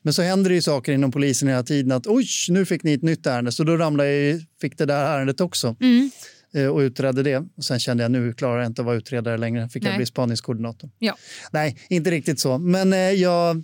[0.03, 1.93] Men så händer det ju saker inom polisen hela tiden.
[1.93, 3.53] att Oj, nu fick ni ett nytt ärende.
[3.53, 5.77] Så då ramlade jag, fick det där ärendet också.
[5.81, 6.11] Mm.
[6.55, 7.37] Eh, och utredde det.
[7.57, 9.69] Och sen kände jag nu klarar jag inte att vara utredare längre.
[9.69, 9.93] Fick Nej.
[9.93, 10.91] jag bli spaningskoordinator.
[10.99, 11.17] Ja.
[11.51, 12.59] Nej, inte riktigt så.
[12.59, 13.63] Men eh, jag...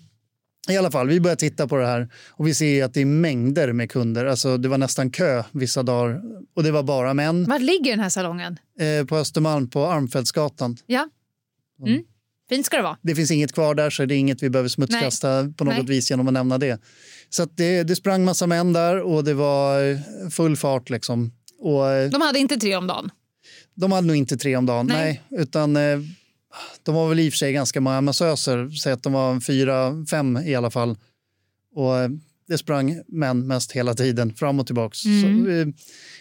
[0.69, 3.05] I alla fall, vi börjar titta på det här och vi ser att det är
[3.05, 4.25] mängder med kunder.
[4.25, 6.23] Alltså, det var nästan kö vissa dagar
[6.55, 7.45] och det var bara män.
[7.45, 8.59] Var ligger den här salongen?
[8.81, 10.77] Eh, på Östermalm, på Armfältsgatan.
[10.87, 11.09] Ja.
[11.87, 12.03] Mm.
[12.49, 12.99] Fint ska det vara.
[13.03, 15.55] Det finns inget kvar där så det är inget vi behöver smutskasta Nej.
[15.55, 15.87] på något Nej.
[15.87, 16.81] vis genom att nämna det.
[17.31, 19.99] Så det, det sprang massa män där och det var
[20.31, 21.33] full fart liksom.
[21.59, 23.11] Och, eh, de hade inte tre om dagen?
[23.75, 25.23] De hade nog inte tre om dagen, nej.
[25.31, 25.99] nej utan eh,
[26.83, 30.05] de var väl i och för sig ganska många massöser, så att de var fyra,
[30.11, 30.99] fem i alla fall.
[31.75, 32.09] Och eh,
[32.49, 34.97] det sprang män mest hela tiden, fram och tillbaka.
[35.07, 35.45] Mm.
[35.45, 35.73] vi,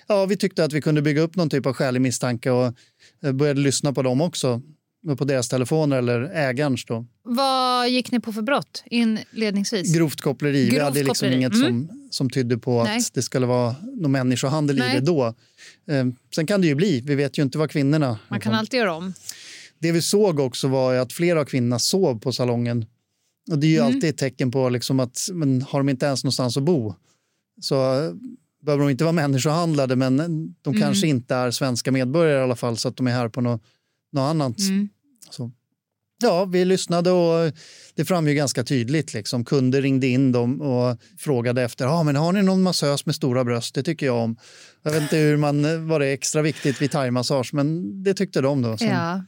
[0.07, 2.73] ja, vi tyckte att vi kunde bygga upp någon typ av skälig misstanke och
[3.33, 4.61] började lyssna på dem också,
[5.17, 6.85] på deras telefoner eller ägarens.
[6.85, 7.05] Då.
[7.23, 9.95] Vad gick ni på för brott inledningsvis?
[9.95, 10.65] Grovt koppleri.
[10.65, 11.35] vi Grovt hade liksom koppleri.
[11.35, 11.87] inget Mm.
[11.87, 12.97] som, som tydde på Nej.
[12.97, 14.97] att det skulle vara någon människohandel Nej.
[14.97, 15.25] i det då.
[15.87, 17.01] Eh, sen kan det ju bli.
[17.01, 18.07] Vi vet ju inte vad kvinnorna...
[18.07, 18.53] Man kan liksom.
[18.53, 19.13] alltid göra om.
[19.79, 22.85] Det vi såg också var att flera av kvinnorna sov på salongen.
[23.51, 23.87] Och det är ju Mm.
[23.87, 26.95] alltid ett tecken på liksom att men har de inte ens någonstans att bo
[27.61, 27.75] så
[28.05, 28.11] eh,
[28.65, 30.17] behöver de inte vara människohandlade men
[30.61, 30.81] de Mm.
[30.81, 33.61] kanske inte är svenska medborgare i alla fall så att de är här på något,
[34.11, 34.59] något annat.
[34.59, 34.89] Mm.
[35.29, 35.51] Så.
[36.21, 37.51] Ja, vi lyssnade och
[37.95, 39.13] det framgick ganska tydligt.
[39.13, 39.45] Liksom.
[39.45, 43.43] Kunder ringde in dem och frågade efter ah, men har ni någon massös med stora
[43.43, 43.75] bröst.
[43.75, 44.37] Det tycker jag om.
[44.83, 48.61] Jag vet inte hur man var det extra viktigt vid thaimassage men det tyckte de.
[48.61, 48.77] då.
[48.77, 48.85] Så.
[48.85, 49.23] Ja.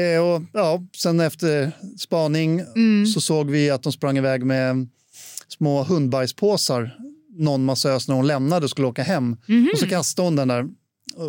[0.00, 3.06] Eh, och, ja, sen efter spaning Mm.
[3.06, 4.88] så såg vi att de sprang iväg med
[5.48, 6.96] små hundbajspåsar.
[7.36, 9.36] Någon massös när hon lämnade och skulle åka hem.
[9.46, 9.70] Mhm.
[9.72, 10.68] Och så kastade hon den där.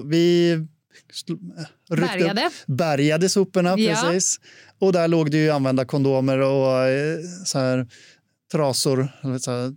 [0.05, 0.57] Vi
[1.89, 2.45] Bärgade.
[2.45, 4.01] Upp, bärgade soporna, Ja.
[4.03, 4.39] precis.
[4.79, 7.87] Och där låg det ju använda kondomer och eh, så här,
[8.51, 9.73] trasor, eller så här,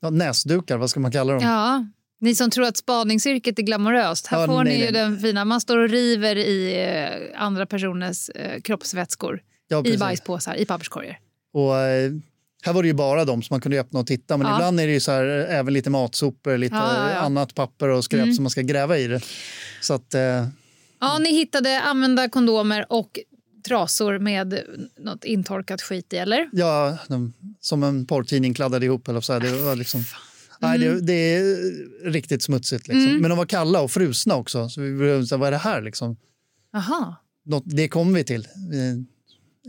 [0.00, 1.42] ja, näsdukar, vad ska man kalla dem?
[1.42, 1.86] ja.
[2.20, 5.00] Ni som tror att spaningsyrket är glamoröst, här Ja, får nej, ni ju nej.
[5.02, 5.44] den fina.
[5.44, 6.84] Man står och river i
[7.34, 9.40] eh, andra personers eh, kroppsvätskor.
[9.68, 11.18] Ja, I bajspåsar, i papperskorgar.
[11.52, 12.12] Och, eh,
[12.64, 14.36] här var det ju bara dem som man kunde öppna och titta.
[14.36, 14.54] Men Ja.
[14.56, 18.04] ibland är det ju så här, eh, även lite matsopor, lite Ja, annat papper och
[18.04, 18.34] skräp Mm.
[18.34, 19.20] som man ska gräva i det.
[19.80, 20.46] Så att, eh,
[21.00, 23.18] Ja, ni hittade använda kondomer och
[23.68, 24.58] trasor med
[24.98, 26.48] något intorkat skit i, eller?
[26.52, 29.08] ja, de, som en porrtidning kladdade ihop.
[29.08, 30.04] Eller så här, det var liksom,
[30.58, 31.56] nej, det, det är
[32.10, 32.88] riktigt smutsigt.
[32.88, 33.04] Liksom.
[33.08, 33.20] Mm.
[33.20, 34.68] Men de var kalla och frusna också.
[34.68, 35.82] Så vi blev så här, vad är det här?
[35.82, 36.16] Liksom?
[36.76, 37.16] Aha.
[37.44, 38.48] Något, det kom vi till.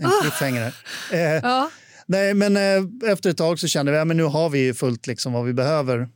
[0.01, 0.21] En Ah.
[0.21, 0.73] cliffhanger.
[1.11, 1.69] Eh, Ja.
[2.06, 5.08] Nej, men eh, efter ett tag så kände vi att men nu har vi fullt
[5.08, 6.10] liksom vad vi behöver.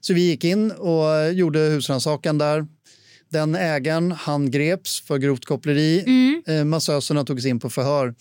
[0.00, 2.66] Så vi gick in och eh, gjorde husrannsakan där.
[3.28, 6.02] Den ägaren, han greps för grovt koppleri.
[6.06, 6.42] Mm.
[6.46, 8.14] Eh, massöserna togs in på förhör.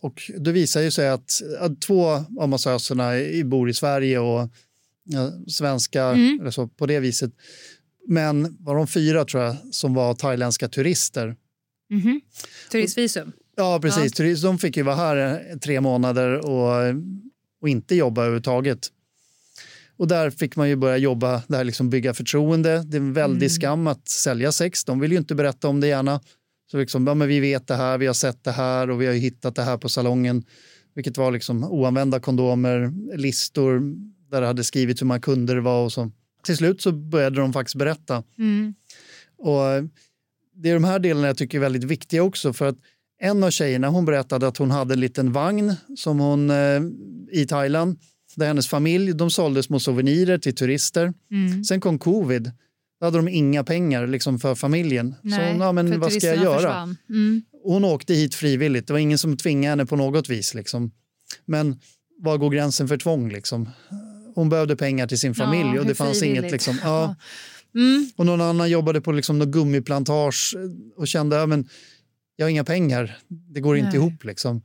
[0.00, 3.10] Och det visar ju sig att, att två av massöserna
[3.44, 4.48] bor i Sverige och
[5.04, 6.40] ja, svenska Mm.
[6.40, 7.30] eller så, på det viset.
[8.08, 11.36] Men var de fyra tror jag som var thailändska turister.
[11.90, 12.20] Mhm.
[12.70, 13.32] Turistvisum.
[13.56, 14.12] Ja, precis.
[14.14, 15.16] Turist- De fick ju vara här
[15.50, 16.94] eh, tre månader och,
[17.60, 18.88] och inte jobba överhuvudtaget.
[19.96, 22.82] Och där fick man ju börja jobba, där liksom bygga förtroende.
[22.86, 24.84] Det är en väldig skam att sälja sex.
[24.84, 26.20] De vill ju inte berätta om det gärna.
[26.70, 29.06] Så liksom, ja, men vi vet det här, vi har sett det här och vi
[29.06, 30.44] har hittat det här på salongen.
[30.94, 33.80] Vilket var liksom oanvända kondomer, listor
[34.30, 36.10] där det hade skrivit hur många kunder det var och så.
[36.44, 38.22] Till slut så började de faktiskt berätta.
[38.38, 38.74] Mm.
[39.38, 39.90] Och
[40.56, 42.76] det är de här delarna jag tycker är väldigt viktiga också för att
[43.20, 46.82] en av tjejerna hon berättade att hon hade en liten vagn som hon eh,
[47.32, 47.98] i Thailand
[48.36, 51.12] där hennes familj de sålde små souvenirer till turister.
[51.30, 51.64] Mm.
[51.64, 52.52] Sen kom covid.
[53.00, 55.14] Då hade de inga pengar liksom, för familjen.
[55.22, 56.96] så Nej, hon, ja, men vad ska jag göra?
[57.08, 57.42] Mm.
[57.64, 58.86] Hon åkte hit frivilligt.
[58.86, 60.54] Det var ingen som tvingade henne på något vis.
[60.54, 60.90] Liksom.
[61.46, 61.80] Men
[62.18, 63.32] var går gränsen för tvång?
[63.32, 63.68] Liksom?
[64.34, 66.40] Hon behövde pengar till sin familj Ja, och det fanns frivilligt?
[66.42, 66.52] inget.
[66.52, 67.14] Liksom, ja.
[67.74, 68.10] Mm.
[68.16, 70.56] Och någon annan jobbade på liksom någon gummiplantage
[70.96, 71.68] och kände att men
[72.36, 73.96] jag har inga pengar, det går inte Nej.
[73.96, 74.24] ihop.
[74.24, 74.62] Liksom.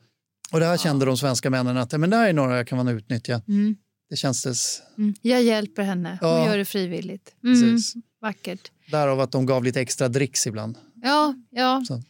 [0.51, 2.87] Och det här kände de svenska männen att men det här är några jag kan
[2.87, 3.41] utnyttja.
[3.47, 3.75] Mm.
[4.09, 5.13] Det känns des, Mm.
[5.21, 6.17] Jag hjälper henne.
[6.21, 6.45] Hon Ja.
[6.45, 7.35] gör det frivilligt.
[7.43, 7.61] Mm.
[7.61, 7.93] precis.
[8.21, 8.71] Vackert.
[8.91, 10.77] Därav att de gav lite extra dricks ibland.
[11.03, 11.83] Ja, ja.
[11.87, 12.01] Så.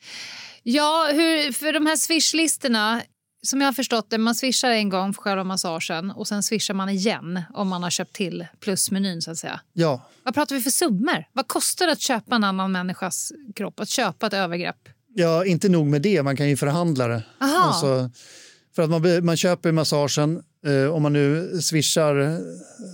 [0.64, 3.02] ja hur, för de här swishlistorna,
[3.46, 6.74] som jag har förstått det, man swishar en gång för själva massagen och sen swishar
[6.74, 9.62] man igen om man har köpt till plusmenyn så att säga.
[9.74, 11.26] Ja, Vad pratar vi för summor?
[11.34, 13.80] Vad kostar det att köpa en annan människas kropp?
[13.80, 14.90] Att köpa ett övergrepp?
[15.16, 17.24] Ja, inte nog med det, man kan ju förhandla det.
[17.40, 18.10] Alltså,
[18.76, 22.40] för att man, man köper massagen, eh, om man nu swishar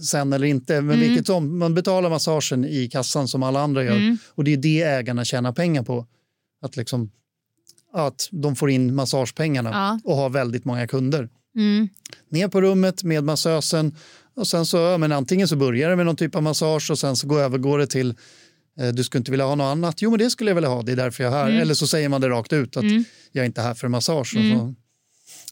[0.03, 0.99] sen eller inte, men Mm.
[0.99, 3.95] vilket som, man betalar massagen i kassan som alla andra gör.
[3.95, 4.17] Mm.
[4.29, 6.05] Och det är det ägarna tjänar pengar på.
[6.61, 7.11] Att, liksom,
[7.93, 9.99] att de får in massagepengarna Ja.
[10.11, 11.29] och har väldigt många kunder.
[11.55, 11.89] Mm.
[12.29, 13.95] Ner på rummet med massösen
[14.35, 17.15] och sen så, men antingen så börjar det med någon typ av massage och sen
[17.15, 18.15] så går, övergår det till
[18.93, 20.01] du skulle inte vilja ha något annat?
[20.01, 21.47] Jo, men det skulle jag vilja ha, det är därför jag är här.
[21.49, 21.61] Mm.
[21.61, 23.03] Eller så säger man det rakt ut att Mm.
[23.31, 24.35] jag är inte här för massage.
[24.35, 24.51] Mm.
[24.51, 24.73] Och så,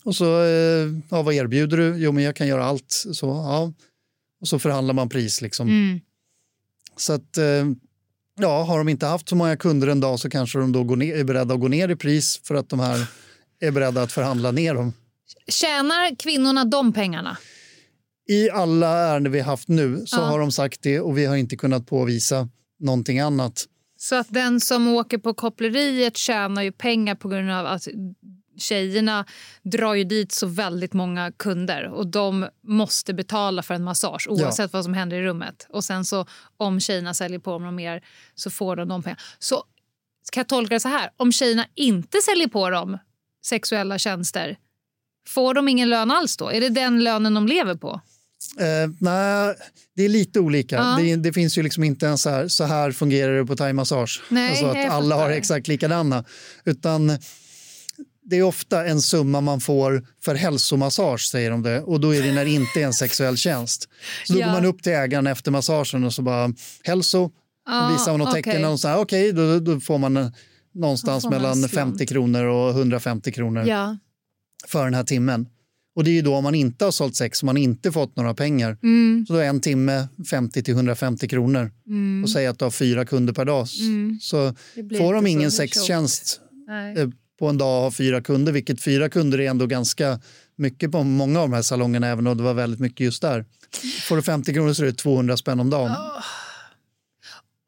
[0.04, 1.96] och så eh, ja, vad erbjuder du?
[1.98, 2.86] Jo, men jag kan göra allt.
[3.14, 3.74] Så, ja.
[4.42, 5.42] Och så förhandlar man pris.
[5.42, 5.68] Liksom.
[5.68, 6.00] Mm.
[6.98, 7.66] Så att, eh,
[8.40, 10.96] ja, har de inte haft så många kunder en dag så kanske de då går
[10.96, 13.06] ner, är beredda att gå ner i pris för att de här
[13.60, 14.94] är beredda att förhandla ner dem.
[15.48, 17.38] Tjänar kvinnorna de pengarna?
[18.30, 20.26] I alla ärenden vi haft nu så Ja.
[20.26, 22.50] har de sagt det och vi har inte kunnat påvisa
[22.84, 23.66] någonting annat.
[23.98, 27.88] Så att den som åker på koppleriet tjänar ju pengar på grund av att
[28.58, 29.26] tjejerna
[29.64, 34.60] drar ju dit så väldigt många kunder och de måste betala för en massage oavsett
[34.74, 34.78] ja.
[34.78, 35.68] vad som händer i rummet.
[35.70, 36.26] Och sen så
[36.58, 38.04] om tjejerna säljer på dem mer
[38.36, 39.22] så får de de pengarna.
[39.40, 39.64] Så
[40.24, 42.98] ska jag tolka det så här, om tjejerna inte säljer på dem
[43.46, 44.58] sexuella tjänster,
[45.28, 46.52] får de ingen lön alls då?
[46.52, 48.02] Är det den lönen de lever på?
[48.60, 49.56] Eh, nej,
[49.96, 50.76] det är lite olika.
[50.76, 50.98] Ja.
[51.02, 54.22] Det, det, finns ju liksom inte en så här, så här fungerar det på thaimassage.
[54.50, 56.24] Alltså att alla har exakt likadana.
[56.66, 57.20] Utan
[58.26, 61.82] det är ofta en summa man får för hälsomassage, säger de det.
[61.82, 63.90] Och då är det när det inte är en sexuell tjänst.
[64.28, 64.46] Så då ja.
[64.46, 67.32] går man upp till ägaren efter massagen och så bara hälso,
[67.66, 68.44] ah, visar man något okay.
[68.44, 70.32] tecken och så här, okej, okay, då, då, får man
[70.74, 73.98] någonstans får mellan man 50 kronor och 150 kronor ja.
[74.68, 75.48] för den här timmen.
[75.96, 78.16] Och det är ju då om man inte har sålt sex och man inte fått
[78.16, 78.78] några pengar.
[78.84, 79.26] Mm.
[79.28, 81.72] Så då är en timme 50 till 150 kronor.
[81.88, 82.24] Mm.
[82.24, 83.68] Och säg att du har fyra kunder per dag.
[83.80, 84.18] Mm.
[84.22, 86.40] Så får de ingen sextjänst
[86.98, 90.20] eh, på en dag och har fyra kunder, vilket fyra kunder är ändå ganska
[90.56, 93.46] mycket på många av de här salongerna, även om det var väldigt mycket just där.
[94.08, 95.92] Får du 50 kronor så är det 200 spänn om dagen.
[95.92, 96.24] Oh.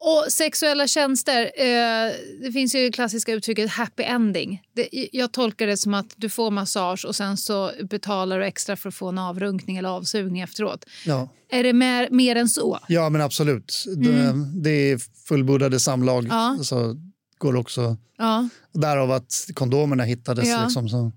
[0.06, 4.62] Och sexuella tjänster, eh, det finns ju det klassiska uttrycket happy ending.
[4.72, 8.76] Det, jag tolkar det som att du får massage och sen så betalar du extra
[8.76, 10.84] för att få en avrunkning eller avsugning efteråt.
[11.06, 11.28] Ja.
[11.50, 12.78] Är det mer, mer än så?
[12.88, 13.84] Ja, men absolut.
[13.86, 14.02] Mm.
[14.04, 16.26] Det, det, är fullbordade samlag.
[16.30, 16.58] Ja.
[16.62, 16.96] Så
[17.38, 17.96] går också...
[18.18, 18.48] Ja.
[18.72, 20.48] Därav att kondomerna hittades.
[20.48, 20.64] Ja.
[20.64, 21.12] Liksom, så.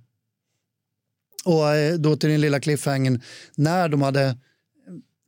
[1.45, 3.21] Och eh, då till den lilla cliffhangern,
[3.55, 4.37] när de hade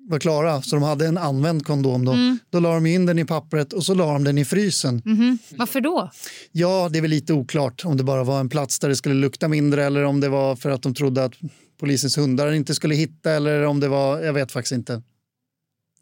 [0.10, 2.06] var klara, så de hade en använd kondom.
[2.06, 2.40] Då, mm.
[2.50, 5.02] då la de in den i pappret och så la de den i frysen.
[5.06, 5.38] Mm.
[5.50, 6.12] Varför då?
[6.52, 9.16] Ja, det är väl lite oklart om det bara var en plats där det skulle
[9.16, 11.34] lukta mindre eller om det var för att de trodde att
[11.80, 15.02] polisens hundar inte skulle hitta eller om det var, jag vet faktiskt inte.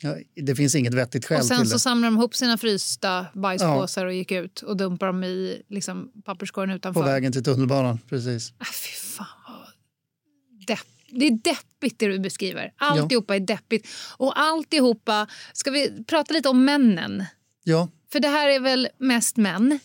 [0.02, 4.02] Ja, det finns inget vettigt skäl och sen så samlade de ihop sina frysta bajspåsar
[4.02, 4.08] ja.
[4.08, 7.02] och gick ut och dumpade dem i liksom, papperskorgen utanför.
[7.02, 8.54] På vägen till tunnelbanan, precis.
[8.60, 12.74] Äh, fy fan vad deppigt det är deppigt det du beskriver.
[12.78, 13.42] Alltihopa ja.
[13.42, 13.88] är deppigt.
[14.18, 15.28] Och alltihopa...
[15.54, 17.26] Ska vi prata lite om männen?
[17.64, 17.90] Ja.
[18.12, 19.80] För det här är väl mest män?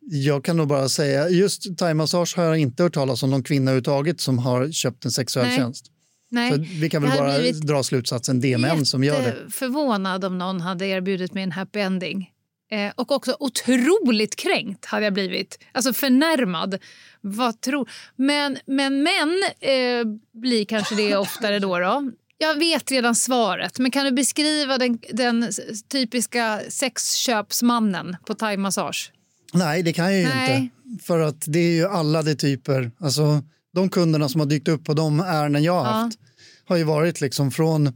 [0.00, 3.70] Jag kan nog bara säga, just thaimassage har jag inte hört talas om någon kvinna
[3.70, 5.56] överhuvudtaget som har köpt en sexuell Nej.
[5.56, 5.86] tjänst.
[6.30, 6.52] Nej.
[6.52, 9.50] Så vi kan väl bara dra slutsatsen, det är män som gör det.
[9.50, 12.30] förvånad om någon hade erbjudit mig en happy ending.
[12.70, 15.58] Eh, och också otroligt kränkt hade jag blivit.
[15.72, 16.78] Alltså förnärmad.
[17.20, 17.90] Vad tror...
[18.16, 20.04] Men, men män eh,
[20.40, 22.10] blir kanske det oftare då, då.
[22.38, 25.50] Jag vet redan svaret, men kan du beskriva den, den
[25.92, 29.12] typiska sexköpsmannen på thaimassage?
[29.52, 30.70] Nej, det kan jag ju Nej.
[30.84, 31.04] inte.
[31.04, 32.90] För att det är ju alla de typer.
[33.00, 33.42] Alltså,
[33.74, 36.18] de kunderna som har dykt upp på de ärenden jag har haft
[36.64, 37.92] har ju varit liksom från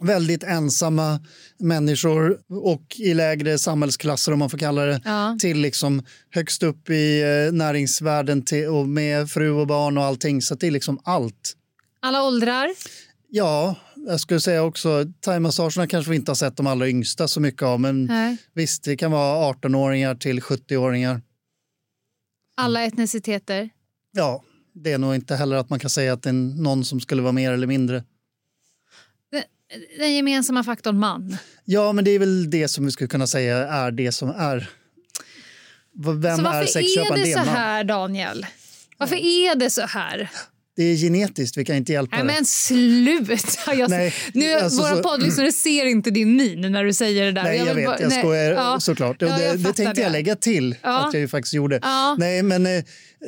[0.00, 1.20] väldigt ensamma
[1.58, 5.36] människor och i lägre samhällsklasser om man får kalla det ja.
[5.40, 10.42] till liksom högst upp i eh, näringsvärlden till, och med fru och barn och allting.
[10.42, 11.56] Så det är liksom allt.
[12.00, 12.68] Alla åldrar?
[13.28, 17.40] Ja, jag skulle säga också thaimassagerna kanske vi inte har sett de allra yngsta så
[17.40, 18.36] mycket av men Nej.
[18.54, 21.22] visst, det kan vara 18-åringar till 70-åringar.
[22.56, 23.70] Alla etniciteter?
[24.12, 24.42] Ja,
[24.74, 27.22] det är nog inte heller att man kan säga att det är någon som skulle
[27.22, 28.04] vara mer eller mindre
[29.98, 31.36] den gemensamma faktorn man.
[31.64, 34.70] Ja, men det är väl det som vi skulle kunna säga är det som är...
[36.22, 37.20] Vem så varför är sexköparen?
[37.20, 38.46] är det så här, Daniel?
[38.98, 40.30] Varför är det så här?
[40.76, 42.32] Det är genetiskt, vi kan inte hjälpa Nej, det.
[42.32, 43.74] Men sluta!
[43.74, 45.02] Jag, nej, nu, alltså, våra så...
[45.02, 47.42] poddlyssnare ser inte din min när du säger det där.
[47.42, 49.16] Nej, jag, jag vet, bara, jag nej, skojar ja, såklart.
[49.18, 50.00] Ja, det, det tänkte det.
[50.00, 51.06] jag lägga till ja.
[51.06, 51.78] att jag ju faktiskt gjorde.
[51.82, 52.16] Ja.
[52.18, 52.84] Nej, men eh,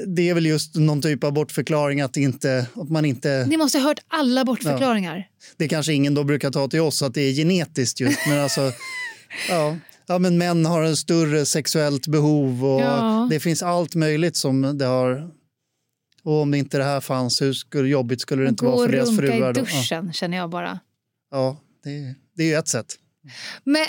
[0.07, 3.47] det är väl just någon typ av bortförklaring att, inte, att man inte...
[3.49, 5.17] Ni måste ha hört alla bortförklaringar.
[5.17, 5.55] Ja.
[5.57, 8.27] Det kanske ingen då brukar ta till oss, att det är genetiskt just.
[8.27, 8.61] Men alltså,
[9.49, 9.77] ja.
[10.09, 12.83] Ja, men män har en större sexuellt behov och
[13.31, 15.31] det finns allt möjligt som det har
[16.27, 19.17] och om inte det här fanns, hur skulle, jobbigt skulle det inte vara för deras
[19.17, 19.39] fruar?
[19.39, 20.13] Gå och runka i duschen, ja.
[20.13, 20.81] känner jag bara.
[21.31, 22.87] Ja, det, det är ju ett sätt.
[23.65, 23.85] Men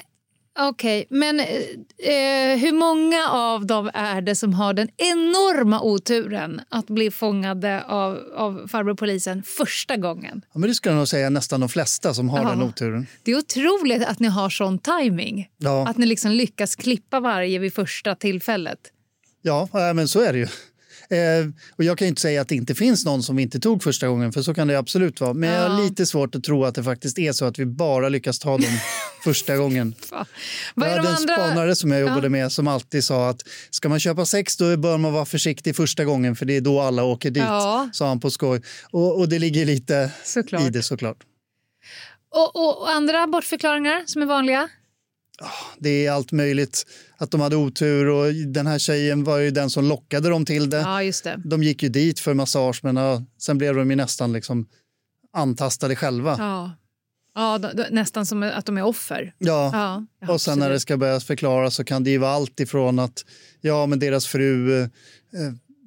[0.59, 6.61] Okej, okay, men eh, hur många av dem är det som har den enorma oturen
[6.69, 10.41] att bli fångade av, av farbror polisen första gången?
[10.53, 12.49] Ja, men det skulle jag nog säga nästan de flesta som har ja.
[12.49, 13.07] den oturen.
[13.23, 15.49] Det är otroligt att ni har sån timing.
[15.57, 15.87] Ja.
[15.87, 18.79] Att ni liksom lyckas klippa varje vid första tillfället.
[19.41, 20.47] Ja, men så är det ju.
[21.09, 23.83] Eh, och jag kan inte säga att det inte finns någon som vi inte tog
[23.83, 25.33] första gången, för så kan det absolut vara.
[25.33, 25.55] Men ja.
[25.61, 28.39] jag har lite svårt att tro att det faktiskt är så att vi bara lyckas
[28.39, 28.79] ta dem
[29.23, 29.95] första gången.
[30.75, 31.33] jag hade en andra...
[31.33, 32.29] spanare som jag jobbade ja.
[32.29, 36.05] med som alltid sa att ska man köpa sex då bör man vara försiktig första
[36.05, 37.89] gången för det är då alla åker dit, ja.
[37.93, 38.61] sa han på skoj.
[38.91, 40.61] Och, och det ligger lite såklart.
[40.61, 41.17] i det såklart.
[42.29, 44.69] Och, och, och andra bortförklaringar som är vanliga?
[45.79, 46.85] det är allt möjligt.
[47.17, 50.69] Att de hade otur och den här tjejen var ju den som lockade dem till
[50.69, 50.77] det.
[50.77, 51.41] Ja, just det.
[51.45, 54.67] De gick ju dit för massage men ja, sen blev de ju nästan liksom
[55.33, 56.35] antastade själva.
[56.39, 56.71] Ja.
[57.35, 59.33] Ja, då, då, nästan som att de är offer.
[59.37, 62.59] Ja, Ja, och sen när det ska börja förklaras så kan det ju vara allt
[62.59, 63.25] ifrån att
[63.61, 64.89] ja, men deras fru eh,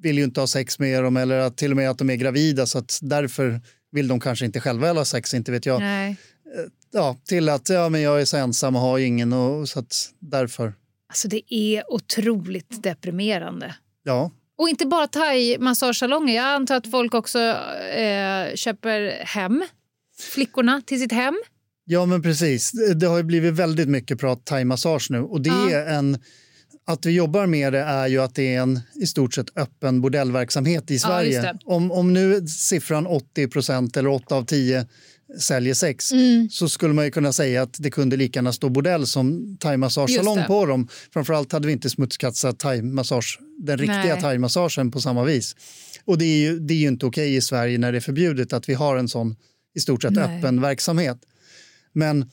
[0.01, 2.15] vill ju inte ha sex med dem eller att till och med att de är
[2.15, 3.61] gravida så att därför
[3.91, 5.79] vill de kanske inte själva ha sex, inte vet jag.
[5.79, 6.17] Nej.
[6.91, 10.09] Ja, till att ja, men jag är så ensam och har ingen och så att
[10.19, 10.73] därför.
[11.11, 13.75] Alltså det är otroligt deprimerande.
[14.03, 16.35] Ja, Och inte bara thai-massagesalonger.
[16.35, 19.63] Jag antar att folk också eh, köper hem
[20.33, 21.41] flickorna till sitt hem.
[21.85, 22.71] Ja, men precis.
[22.95, 25.71] Det har ju blivit väldigt mycket prat thaimassage nu och det Ja.
[25.71, 26.17] är en
[26.85, 30.01] att vi jobbar med det är ju att det är en i stort sett öppen
[30.01, 31.41] bordellverksamhet i Sverige.
[31.41, 31.57] det.
[31.65, 34.87] om, om nu siffran 80 procent eller 8 av 10
[35.39, 36.49] säljer sex Mm.
[36.49, 40.43] så skulle man ju kunna säga att det kunde lika gärna stå bordell som thaimassagesalong
[40.47, 40.87] på dem.
[41.13, 45.55] Framförallt hade vi inte smutskastat thaimassage, den riktiga thaimassagen på samma vis.
[46.05, 48.53] Och det är ju, det är ju inte okej i Sverige när det är förbjudet
[48.53, 49.35] att vi har en sån
[49.75, 50.37] i stort sett Nej.
[50.37, 51.17] öppen verksamhet.
[51.93, 52.29] Men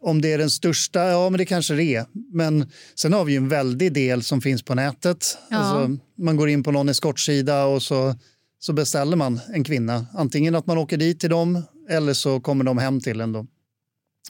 [0.00, 2.06] om det är den största, ja men det kanske det är.
[2.32, 5.38] Men sen har vi ju en väldig del som finns på nätet.
[5.50, 5.56] Ja.
[5.56, 8.14] Alltså, man går in på någon eskortsida och så,
[8.58, 10.06] så beställer man en kvinna.
[10.14, 13.32] Antingen att man åker dit till dem eller så kommer de hem till en.
[13.32, 13.46] Då.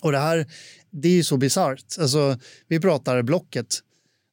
[0.02, 0.46] Och det här,
[0.90, 1.84] det är ju så bisarrt.
[2.00, 2.38] Alltså,
[2.68, 3.66] vi pratar Blocket.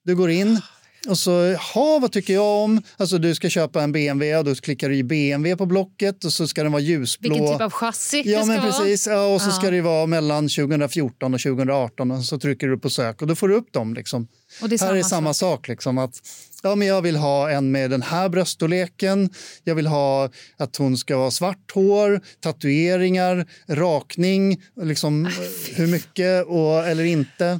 [0.03, 0.61] Du går in
[1.07, 2.81] och så, ha vad tycker jag om?
[2.97, 6.33] Alltså du ska köpa en BMW och då klickar du i BMW på Blocket och
[6.33, 7.29] så ska den vara ljusblå.
[7.33, 9.07] Vilken typ av chassi Ja, men precis.
[9.07, 9.51] Ja, och så Ja.
[9.53, 13.35] ska det vara mellan 2014 och 2018 och så trycker du på sök och då
[13.35, 13.93] får du upp dem.
[13.93, 14.27] Liksom.
[14.61, 15.67] Här samma är samma sak.
[15.67, 16.21] liksom, att
[16.63, 19.29] ja, men Jag vill ha en med den här bröststorleken.
[19.63, 25.29] Jag vill ha att hon ska ha svart hår, tatueringar, rakning, liksom, Ah,
[25.75, 27.59] hur mycket och, eller inte.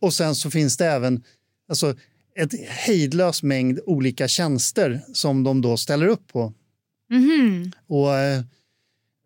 [0.00, 1.22] Och sen så finns det även
[1.68, 1.94] alltså,
[2.36, 6.52] ett hejdlös mängd olika tjänster som de då ställer upp på.
[7.10, 7.72] Mhm.
[7.88, 8.42] Och eh,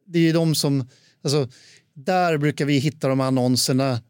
[0.07, 0.89] det är ju de som,
[1.25, 1.49] alltså,
[1.95, 4.01] där brukar vi hitta de annonserna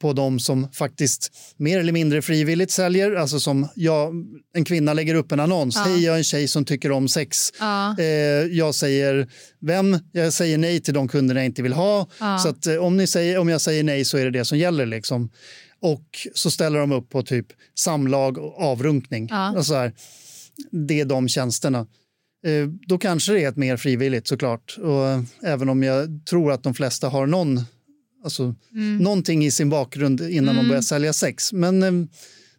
[0.00, 3.14] på de som faktiskt mer eller mindre frivilligt säljer.
[3.14, 4.14] Alltså som jag,
[4.54, 5.76] en kvinna lägger upp en annons.
[5.76, 5.82] Ja.
[5.82, 7.52] Hej, jag är en tjej som tycker om sex.
[7.60, 7.98] Ja.
[7.98, 8.06] Eh,
[8.50, 9.28] jag säger
[9.60, 9.98] vem?
[10.12, 12.08] Jag säger nej till de kunderna jag inte vill ha.
[12.20, 12.38] Ja.
[12.38, 14.58] Så att, eh, om, ni säger, om jag säger nej så är det det som
[14.58, 14.86] gäller.
[14.86, 15.30] Liksom.
[15.80, 17.46] Och så ställer de upp på typ
[17.78, 19.28] samlag och avrunkning.
[19.30, 19.52] Ja.
[19.56, 19.92] Och så här.
[20.70, 21.86] Det är de tjänsterna.
[22.46, 24.76] Eh, då kanske det är ett mer frivilligt såklart.
[24.82, 27.60] Och, eh, även om jag tror att de flesta har någon,
[28.24, 28.98] alltså, Mm.
[28.98, 31.52] någonting i sin bakgrund innan de börjar sälja sex.
[31.52, 31.92] Men eh,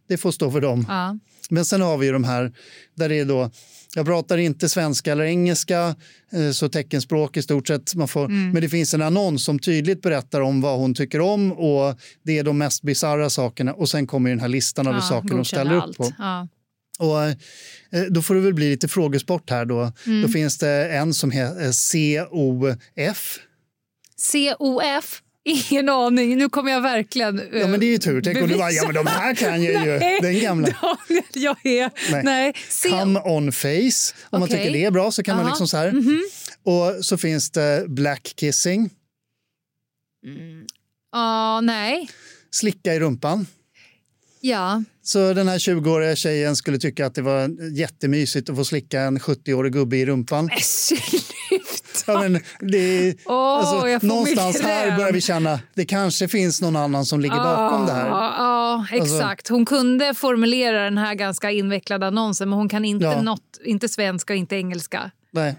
[0.08, 0.86] det får stå för dem.
[0.88, 1.18] Ja.
[1.50, 2.54] Men sen har vi ju de här
[2.96, 3.52] där det är då
[3.96, 5.96] jag pratar inte svenska eller engelska,
[6.34, 7.96] eh, så teckenspråk i stort sett.
[7.96, 8.52] Man får, Mm.
[8.52, 12.38] Men det finns en annons som tydligt berättar om vad hon tycker om och det
[12.40, 13.74] är de mest bisarra sakerna.
[13.74, 16.14] Och sen kommer ju den här listan över Ja, saker de ställer upp på.
[16.18, 16.48] Ja.
[17.00, 19.92] Och, eh, då får det väl bli lite frågesport här då.
[20.06, 20.22] Mm.
[20.22, 23.40] Då finns det en som heter COF.
[24.58, 25.22] COF?
[25.44, 26.38] Ingen aning.
[26.38, 27.42] Nu kommer jag verkligen...
[27.54, 28.22] Ja men det är ju tur.
[28.22, 30.00] Tänk om du bara, ja men de här kan jag ju.
[30.00, 30.68] Nej, Den gamla.
[30.68, 31.92] Daniel, jag är...
[32.12, 32.24] Nej.
[32.24, 32.54] Nej.
[32.90, 34.14] Come on face.
[34.30, 34.58] Om man Okej.
[34.58, 35.52] tycker det är bra så kan man Aha.
[35.54, 35.92] liksom så här.
[35.92, 36.22] Mhm.
[36.64, 38.90] Och så finns det black kissing,
[41.12, 42.10] Ja, nej.
[42.52, 43.48] slicka i rumpan.
[44.42, 44.84] Ja.
[45.04, 49.20] Så den här 20-åriga tjejen skulle tycka att det var jättemysigt att få slicka en
[49.20, 50.46] 70-årig gubbe i rumpan.
[50.46, 51.26] Men sluta!
[52.08, 57.06] Ja, men det, Åh, alltså, någonstans här börjar vi känna det kanske finns någon annan
[57.06, 58.08] som ligger bakom det här.
[58.08, 59.48] Ja, ja, Alltså- exakt.
[59.48, 63.22] Hon kunde formulera den här ganska invecklade annonsen men hon kan inte, Ja.
[63.22, 65.12] något, inte svenska och inte engelska.
[65.32, 65.56] Nej.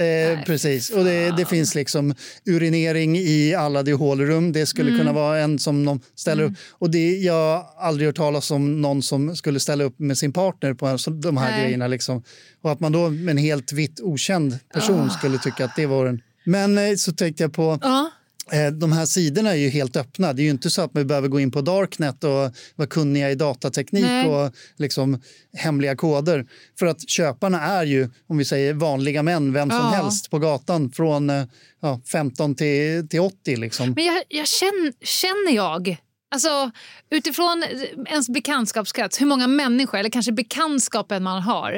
[0.00, 2.14] Eh, precis, och det, det finns liksom
[2.46, 4.52] urinering i alla de hålrum.
[4.52, 4.98] Det skulle Mm.
[5.00, 6.52] kunna vara en som de ställer upp.
[6.70, 10.32] Och det, jag har aldrig hört talas om någon som skulle ställa upp med sin
[10.32, 11.62] partner på en, så- de här Nej.
[11.64, 11.86] grejerna.
[11.86, 12.22] Liksom.
[12.62, 15.10] Och att man då med en helt vitt okänd person Ah.
[15.18, 16.20] skulle tycka att det var en...
[16.44, 18.10] Men eh, så tänkte jag på, Ja.
[18.52, 20.32] Eh, de här sidorna är ju helt öppna.
[20.32, 22.30] Det är ju inte så att man behöver gå in på Darknet och
[22.76, 24.26] vara kunniga i datateknik Nej.
[24.26, 25.20] och liksom
[25.52, 26.46] hemliga koder.
[26.78, 29.88] För att köparna är ju, om vi säger vanliga män, vem som Ja.
[29.90, 31.44] helst på gatan från eh,
[31.80, 33.56] ja, 15 till, till 80.
[33.56, 33.92] Liksom.
[33.96, 35.96] Men jag, jag känner, känner jag,
[36.34, 36.70] alltså
[37.10, 37.64] utifrån
[38.06, 41.72] ens bekantskapskrets, hur många människor eller kanske bekantskapen man har,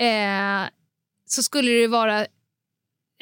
[0.00, 0.68] eh,
[1.28, 2.26] så skulle det vara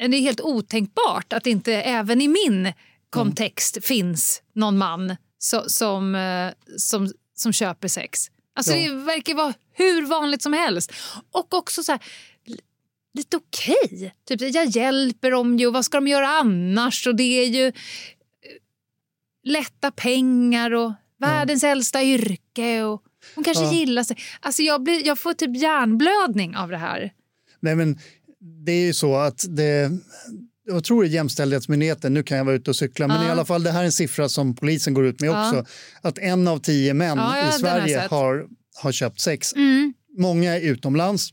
[0.07, 2.73] det är helt otänkbart att inte även i min
[3.09, 8.19] kontext finns någon man så, som, eh, som, som köper sex.
[8.55, 8.89] Alltså Ja.
[8.91, 10.91] Det verkar vara hur vanligt som helst.
[11.31, 12.01] Och också så här,
[12.45, 12.59] li-
[13.13, 14.13] lite okej.
[14.27, 17.07] Typ, jag hjälper dem ju, vad ska de göra annars?
[17.07, 17.71] Och det är ju...
[19.43, 22.83] lätta pengar och världens äldsta yrke.
[22.83, 23.03] Och
[23.35, 23.73] hon kanske Ja.
[23.73, 24.17] gillar sig.
[24.39, 27.13] Alltså jag, blir, jag får typ hjärnblödning av det här.
[27.59, 27.99] Nej, men
[28.65, 29.91] det är ju så att det...
[30.65, 33.27] Jag tror det är Jämställdhetsmyndigheten, nu kan jag vara ute och cykla, men Ja.
[33.27, 35.47] i alla fall det här är en siffra som polisen går ut med Ja.
[35.49, 35.65] också.
[36.01, 38.45] Att en av tio män Ja, i Sverige har,
[38.81, 39.53] har köpt sex.
[39.53, 39.93] Mm.
[40.17, 41.29] Många är utomlands,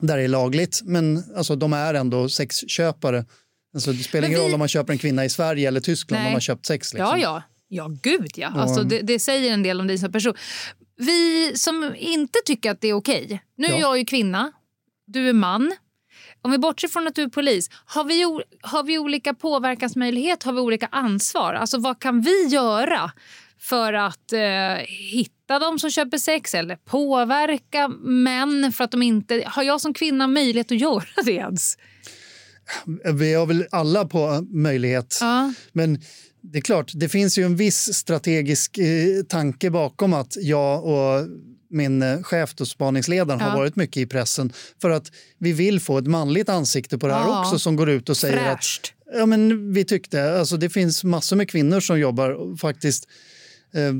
[0.00, 3.24] där det är lagligt, men alltså, de är ändå sexköpare.
[3.74, 5.80] Alltså, det spelar Men ingen vi- roll om man köper en kvinna i Sverige eller
[5.80, 6.26] Tyskland Nej.
[6.28, 6.94] om man köpt sex.
[6.94, 7.08] Liksom.
[7.08, 7.42] Ja, ja.
[7.68, 8.48] Ja, gud ja.
[8.48, 10.34] Alltså, det, det säger en del om dig som person.
[10.96, 13.42] Vi som inte tycker att det är okej.
[13.56, 13.78] Nu är Ja.
[13.80, 14.52] jag ju kvinna,
[15.06, 15.72] du är man.
[16.42, 18.22] Om vi bortser från att du är polis, har vi,
[18.60, 20.42] har vi olika påverkansmöjlighet?
[20.42, 21.54] Har vi olika ansvar?
[21.54, 23.12] Alltså vad kan vi göra
[23.60, 24.40] för att eh,
[25.12, 29.44] hitta de som köper sex eller påverka män för att de inte...
[29.46, 31.76] Har jag som kvinna möjlighet att göra det ens?
[33.14, 35.18] Vi har väl alla på möjlighet.
[35.20, 35.52] Ja.
[35.72, 36.00] Men
[36.40, 41.26] det är klart, det finns ju en viss strategisk eh, tanke bakom att jag och
[41.72, 43.46] min eh, chef och spaningsledaren Ja.
[43.46, 44.52] har varit mycket i pressen
[44.82, 47.40] för att vi vill få ett manligt ansikte på det här Ja.
[47.40, 48.94] också som går ut och säger Fräscht.
[49.06, 53.08] att ja, men vi tyckte, alltså det finns massor med kvinnor som jobbar faktiskt
[53.74, 53.92] eh,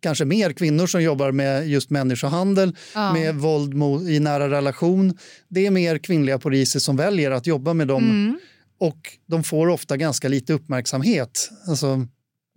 [0.00, 3.12] kanske mer kvinnor som jobbar med just människohandel, Ja.
[3.12, 3.74] med våld
[4.08, 5.18] i nära relation.
[5.48, 8.38] Det är mer kvinnliga poliser som väljer att jobba med dem Mm.
[8.80, 11.50] och de får ofta ganska lite uppmärksamhet.
[11.68, 12.06] Alltså,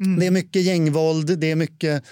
[0.03, 0.19] Mm.
[0.19, 2.03] Det är mycket gängvåld, det är mycket...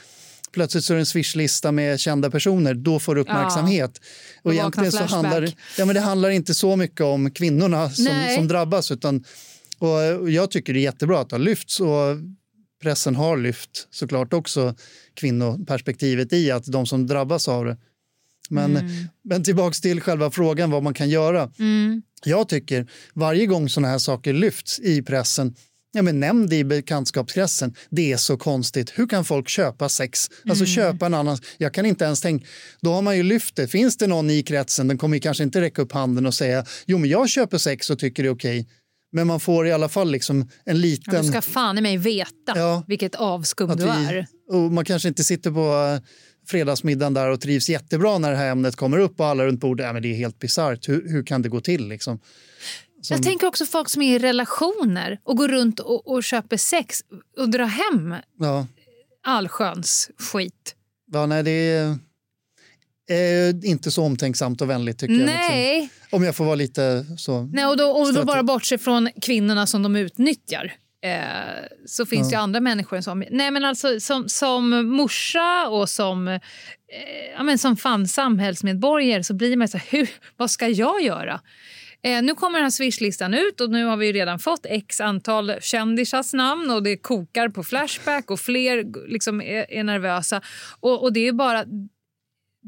[0.56, 4.02] Plötsligt så är det en swishlista med kända personer, då får du uppmärksamhet.
[4.44, 8.06] Då och egentligen så handlar, ja, men det handlar inte så mycket om kvinnorna som,
[8.06, 8.36] Nej.
[8.36, 8.92] som drabbas.
[8.92, 9.24] Utan,
[9.78, 12.18] och, jag tycker det är jättebra att det har lyfts och
[12.82, 14.76] pressen har lyft såklart också
[15.14, 17.78] kvinnoperspektivet i att de som drabbas av det.
[18.50, 18.80] Men,
[19.24, 21.52] men tillbaks till själva frågan vad man kan göra.
[21.60, 22.02] Mm.
[22.26, 25.56] Jag tycker varje gång såna här saker lyfts i pressen
[25.96, 27.76] Ja, men nämn det i bekantskapskretsen.
[27.90, 28.92] Det är så konstigt.
[28.96, 30.30] Hur kan folk köpa sex?
[30.50, 31.38] Alltså köpa en annan...
[31.58, 32.46] Jag kan inte ens tänka...
[32.82, 33.68] Då har man ju lyft det.
[33.68, 36.98] Finns det någon i kretsen, den kommer kanske inte räcka upp handen och säga jo
[36.98, 38.68] men jag köper sex och tycker det är okej.
[39.12, 41.16] Men man får i alla fall liksom en liten...
[41.16, 42.84] Ja, du ska fan i mig veta Ja.
[42.88, 44.28] vilket avskum att du är.
[44.52, 46.02] och man kanske inte sitter på eh,
[46.48, 49.86] fredagsmiddagen där och trivs jättebra när det här ämnet kommer upp och alla runt bordet,
[49.86, 50.90] ja, men det är helt bisarrt.
[50.90, 52.20] Hur, hur kan det gå till liksom?
[53.10, 57.00] Jag tänker också folk som är i relationer och går runt och, och köper sex
[57.38, 58.68] och drar hem Ja.
[59.24, 60.76] allsköns skit.
[61.12, 61.98] Ja, nej, det är,
[63.08, 65.26] är inte så omtänksamt och vänligt tycker jag.
[65.26, 65.82] Nej.
[65.82, 66.00] Liksom.
[66.12, 67.42] Om jag får vara lite så.
[67.54, 70.74] Nej, och då, och då bara bortse från kvinnorna som de utnyttjar.
[71.06, 73.24] Eh, så finns det ju andra människor som...
[73.32, 76.40] Nej, men alltså, som, som morsa och som, eh,
[77.38, 81.42] ja, men som fan samhällsmedborgare så blir man så här, hur, vad ska jag göra?
[82.06, 85.02] Eh, nu kommer den här swishlistan ut och nu har vi ju redan fått x
[85.02, 90.42] antal kändisars namn och det kokar på Flashback och fler liksom är, är nervösa.
[90.80, 91.64] Och, och det är ju bara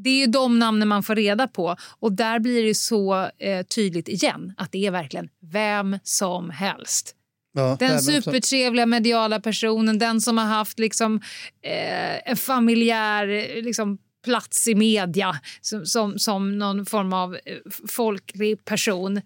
[0.04, 1.76] det är de namnen man får reda på.
[1.98, 7.14] Och där blir det så eh, tydligt igen att det är verkligen vem som helst.
[7.52, 11.20] Ja, Den supertrevliga mediala personen, den som har haft liksom,
[11.62, 13.98] eh, en familjär eh, liksom,
[14.28, 17.40] plats i media som, som, som någon form av eh,
[17.88, 19.16] folklig person.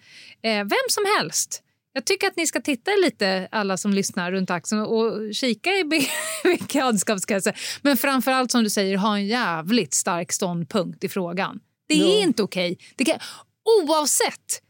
[0.42, 1.62] Eh, vem som helst.
[1.94, 5.84] Jag tycker att ni ska titta lite, alla som lyssnar runt axeln och kika i
[5.84, 6.06] be-
[6.58, 7.60] bekantskapskretsar.
[7.82, 11.60] Men framför allt som du säger, ha en jävligt stark ståndpunkt i frågan.
[11.88, 12.22] Det är Ja.
[12.22, 12.78] inte okej.
[12.96, 13.18] Det kan,
[13.82, 14.62] oavsett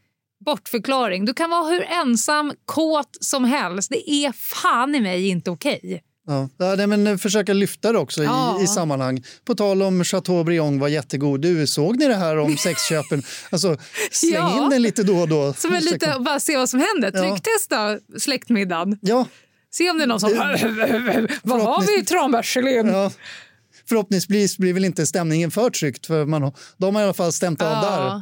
[0.45, 3.89] bortförklaring, du kan vara hur ensam, kåt som helst.
[3.89, 6.03] Det är fan i mig inte okej.
[6.27, 8.59] Ja, ja, men eh, försöka lyfta det också Ja.
[8.59, 9.23] i, i sammanhang.
[9.45, 11.41] På tal om Chateaubriand var jättegod.
[11.41, 13.23] Du, såg ni det här om sexköpen?
[13.49, 13.77] Alltså,
[14.11, 14.63] släng Ja.
[14.63, 15.53] in den lite då och då.
[15.53, 17.11] Som är lite, bara se vad som händer.
[17.13, 17.21] Ja.
[17.29, 18.97] Trycktesta släktmiddagen.
[19.01, 19.25] Ja,
[19.71, 20.29] Se om det är någon som...
[21.43, 22.87] vad har vi i tranbärsgelén?
[22.87, 23.11] ja.
[23.89, 27.61] Förhoppningsvis blir väl inte stämningen för tryckt för man, de har i alla fall stämt
[27.61, 28.21] av där.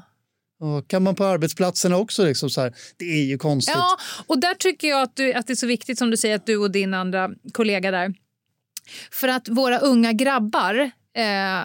[0.62, 3.76] Och kan man på arbetsplatserna också liksom så här, det är ju konstigt.
[3.76, 3.98] Ja,
[4.28, 6.46] och där tycker jag att, du, att det är så viktigt som du säger att
[6.46, 8.14] du och din andra kollega där.
[9.12, 11.62] För att våra unga grabbar eh,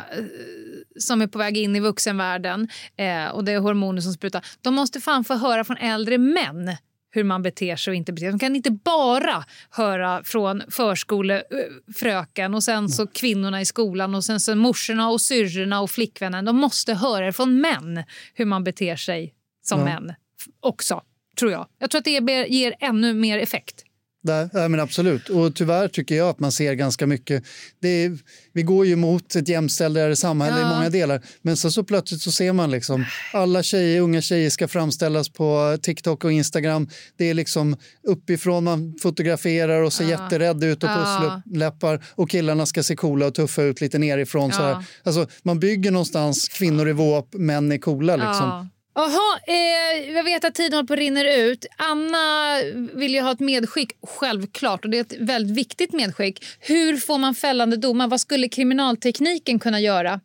[0.99, 4.47] som är på väg in i vuxenvärlden eh, och det är hormoner som sprutar.
[4.61, 6.77] De måste fan få höra från äldre män
[7.17, 8.33] hur man beter sig och inte beter sig.
[8.33, 14.41] De kan inte bara höra från förskolefröken och sen så kvinnorna i skolan och sen
[14.41, 16.45] så morsorna och syrrorna och flickvännen.
[16.45, 18.05] De måste höra från män
[18.35, 19.85] hur man beter sig som Ja.
[19.85, 20.15] män
[20.61, 21.03] också,
[21.39, 21.67] tror jag.
[21.79, 23.86] Jag tror att det ger ännu mer effekt.
[24.27, 25.29] Nej, nej, men absolut.
[25.29, 27.45] Och tyvärr tycker jag att man ser ganska mycket.
[27.83, 28.19] Det är,
[28.53, 30.67] vi går ju mot ett jämställdare samhälle Ja.
[30.73, 31.23] i många delar.
[31.43, 35.79] Men så, så plötsligt så ser man liksom alla tjejer, unga tjejer ska framställas på
[35.83, 36.89] TikTok och Instagram.
[37.17, 37.77] Det är liksom
[38.09, 40.11] uppifrån man fotograferar och ser Ja.
[40.11, 41.43] jätterädd ut och Ja.
[41.47, 44.53] pussläppar och killarna ska se coola och tuffa ut lite nerifrån.
[44.53, 44.67] Så Ja.
[44.67, 44.85] här.
[45.03, 48.17] Alltså, man bygger någonstans kvinnor i våp, män är coola.
[48.17, 48.69] Liksom.
[48.99, 51.67] Jaha, eh, jag vet att tiden håller på att rinner ut.
[51.77, 52.57] Anna
[52.95, 54.85] vill ju ha ett medskick, självklart.
[54.85, 56.45] Och det är ett väldigt viktigt medskick.
[56.61, 58.09] Hur får man fällande domar?
[58.09, 60.21] Vad skulle kriminaltekniken kunna göra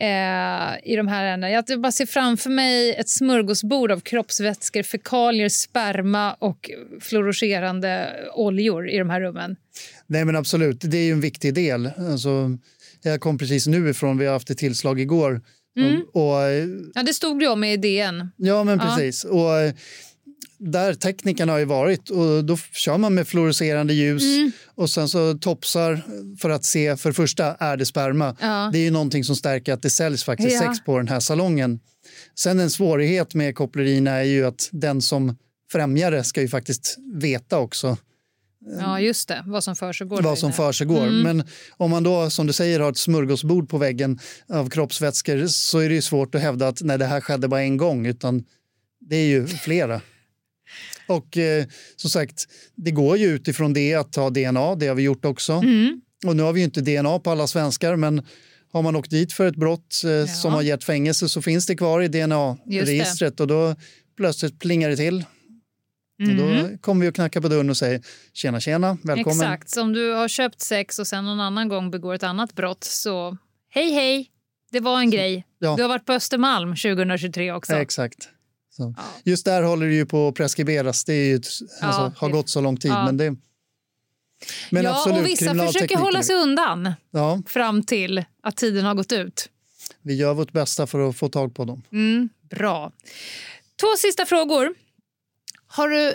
[0.00, 1.50] eh, i de här ärendena?
[1.50, 8.98] Jag bara ser framför mig ett smörgåsbord av kroppsvätskor, fekalier, sperma och fluorescerande oljor i
[8.98, 9.56] de här rummen.
[10.06, 11.90] Nej men absolut, det är ju en viktig del.
[12.10, 12.58] Alltså,
[13.02, 15.40] jag kom precis nu ifrån, vi har haft ett tillslag igår.
[15.88, 16.02] Mm.
[16.12, 18.30] Och, eh, Ja, det stod det om i DN.
[18.36, 18.84] ja men Ja.
[18.96, 19.24] precis.
[19.24, 19.72] Och, eh,
[20.58, 24.52] där teknikerna har ju varit och då kör man med fluorescerande ljus Mm.
[24.74, 26.02] och sen så topsar
[26.40, 28.36] för att se för första är det sperma.
[28.40, 28.70] Ja.
[28.72, 30.60] Det är ju någonting som stärker att det säljs faktiskt Ja.
[30.72, 31.80] sex på den här salongen.
[32.38, 35.36] Sen en svårighet med kopplerierna är ju att den som
[35.72, 37.96] främjar det ska ju faktiskt veta också
[38.80, 39.44] Ja, just det.
[39.46, 40.22] Vad som försiggår.
[40.22, 41.06] vad som försiggår.
[41.06, 41.22] Mm.
[41.22, 41.46] Men
[41.76, 45.88] om man då, som du säger, har ett smörgåsbord på väggen av kroppsvätskor så är
[45.88, 48.44] det ju svårt att hävda att nej, det här skedde bara en gång, utan
[49.00, 50.00] det är ju flera.
[51.06, 51.64] Och eh,
[51.96, 55.52] som sagt, det går ju utifrån det att ta DNA, det har vi gjort också.
[55.52, 56.00] Mm.
[56.26, 58.26] Och nu har vi ju inte DNA på alla svenskar, men
[58.72, 61.76] har man åkt dit för ett brott eh, som har gett fängelse så finns det
[61.76, 63.76] kvar i DNA-registret och då
[64.16, 65.24] plötsligt plingar det till.
[66.20, 68.02] Och då kommer vi att knacka på dörren och säger
[68.32, 69.40] tjena tjena, välkommen.
[69.40, 69.70] Exakt.
[69.70, 72.84] Så om du har köpt sex och sen någon annan gång begår ett annat brott
[72.84, 73.36] så
[73.70, 74.30] hej hej,
[74.72, 75.46] det var en grej.
[75.58, 75.76] ja.
[75.76, 77.72] Du har varit på Östermalm 2023 också.
[77.74, 78.28] Exakt.
[78.70, 78.94] Så.
[79.24, 81.04] Just där håller det ju på att preskriberas.
[81.04, 82.90] Det ju, alltså, Ja, har det- gått så lång tid.
[82.90, 83.04] ja.
[83.04, 83.36] Men, det,
[84.70, 88.94] men ja, absolut, och vissa försöker hålla sig undan Ja, fram till att tiden har
[88.94, 89.48] gått ut.
[90.02, 91.82] vi gör vårt bästa för att få tag på dem.
[91.92, 92.92] Mm, bra.
[93.80, 94.74] Två sista frågor.
[95.72, 96.08] Har du...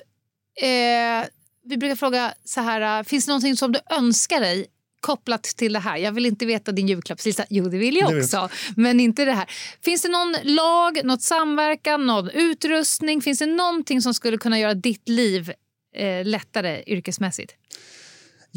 [0.67, 1.25] Eh,
[1.67, 4.65] vi brukar fråga så här, eh, finns det någonting som du önskar dig
[4.99, 5.97] kopplat till det här?
[5.97, 7.45] Jag vill inte veta din julklappslista.
[7.49, 8.49] Jo, det vill jag också.
[8.75, 9.49] Men inte det här.
[9.81, 13.21] Finns det någon lag, något samverkan, någon utrustning?
[13.21, 15.53] Finns det någonting som skulle kunna göra ditt liv
[15.95, 17.55] eh, lättare yrkesmässigt?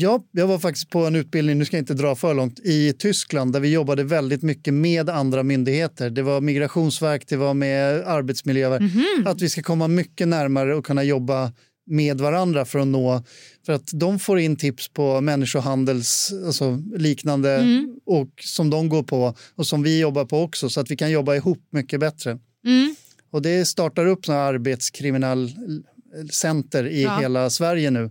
[0.01, 2.93] Ja, jag var faktiskt på en utbildning, nu ska jag inte dra för långt, i
[2.93, 6.11] Tyskland där vi jobbade väldigt mycket med andra myndigheter.
[6.11, 8.81] Det var migrationsverk, det var med arbetsmiljöverk.
[8.81, 9.27] Mhm.
[9.27, 11.53] Att vi ska komma mycket närmare och kunna jobba
[11.87, 13.23] med varandra för att nå...
[13.67, 17.97] För att de får in tips på människohandels, alltså liknande, Mm.
[18.07, 21.11] och som de går på och som vi jobbar på också så att vi kan
[21.11, 22.31] jobba ihop mycket bättre.
[22.67, 22.95] Mm.
[23.31, 27.19] Och det startar upp här arbetskriminalcenter i Ja.
[27.21, 28.11] hela Sverige nu.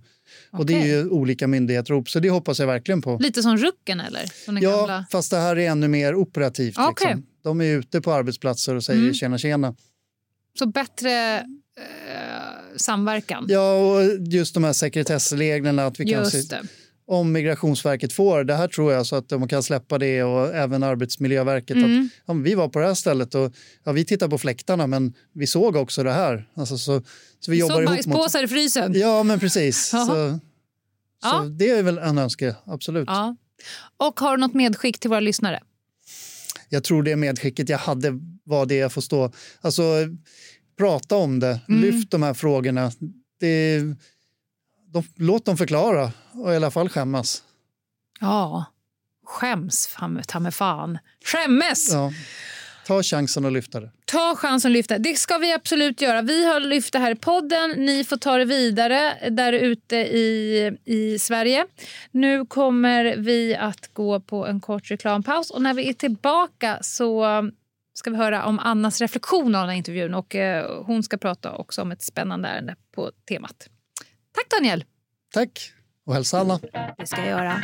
[0.52, 3.18] Och det är ju olika myndigheter ihop, så det hoppas jag verkligen på.
[3.22, 4.26] Lite som Rucken, eller?
[4.45, 5.06] Som Ja, gamla...
[5.12, 6.76] fast det här är ännu mer operativt.
[6.78, 7.08] Okej.
[7.08, 7.26] Liksom.
[7.43, 9.14] De är ute på arbetsplatser och säger Mm.
[9.14, 9.76] tjena tjena.
[10.60, 11.43] Så bättre eh,
[12.76, 13.45] samverkan.
[13.50, 16.62] Ja, och just de här sekretessreglerna att vi kan Just se, det.
[17.08, 20.84] Om Migrationsverket får det här tror jag så att de kan släppa det och även
[20.84, 21.78] Arbetsmiljöverket.
[21.78, 22.05] Mm.
[22.05, 23.53] Att, ja, vi var på det här stället och
[23.84, 26.49] ja, vi tittar på fläktarna men vi såg också det här.
[26.55, 27.01] Alltså, så,
[27.39, 28.93] så vi jobbar ihop bajspåsar i frysen.
[28.95, 29.89] Ja, men precis.
[29.93, 30.05] Jaha.
[30.05, 30.39] Så,
[31.24, 31.30] Ja.
[31.43, 33.08] så det är väl en önske, absolut.
[33.08, 33.36] Ja.
[33.97, 35.60] Och har du något medskick till våra lyssnare?
[36.70, 39.32] Jag tror det medskicket jag hade var det jag får stå.
[39.62, 39.84] Alltså,
[40.78, 41.82] prata om det, Mm.
[41.82, 42.91] lyft de här frågorna.
[43.39, 43.82] Det,
[45.02, 47.43] de, låt dem förklara och i alla fall skämmas.
[48.20, 48.66] Ja.
[49.26, 50.98] Skäms, ta mig fan.
[51.26, 51.93] Skämmes!
[51.93, 52.12] Ja.
[52.88, 53.91] Ta chansen att lyfta det.
[54.06, 54.98] Ta chansen att lyfta.
[54.98, 56.22] Det ska vi absolut göra.
[56.22, 57.72] Vi har lyft det här i podden.
[57.72, 61.66] Ni får ta det vidare där ute i, i Sverige.
[62.12, 65.52] Nu kommer vi att gå på en kort reklampaus.
[65.52, 67.26] Och när vi är tillbaka så
[67.93, 70.14] ska vi höra om Annas reflektion av den intervjun.
[70.14, 73.70] Och eh, Hon ska prata också om ett spännande ärende på temat.
[74.38, 74.84] Tack Daniel!
[75.34, 75.74] Tack
[76.06, 76.60] och hälsa alla.
[76.98, 77.64] Det ska jag göra.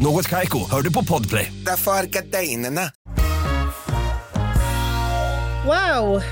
[0.00, 1.52] Något Kaiko, hör du på Podplay.
[1.66, 2.80] Därför är gardinerna.
[5.66, 6.22] Wow!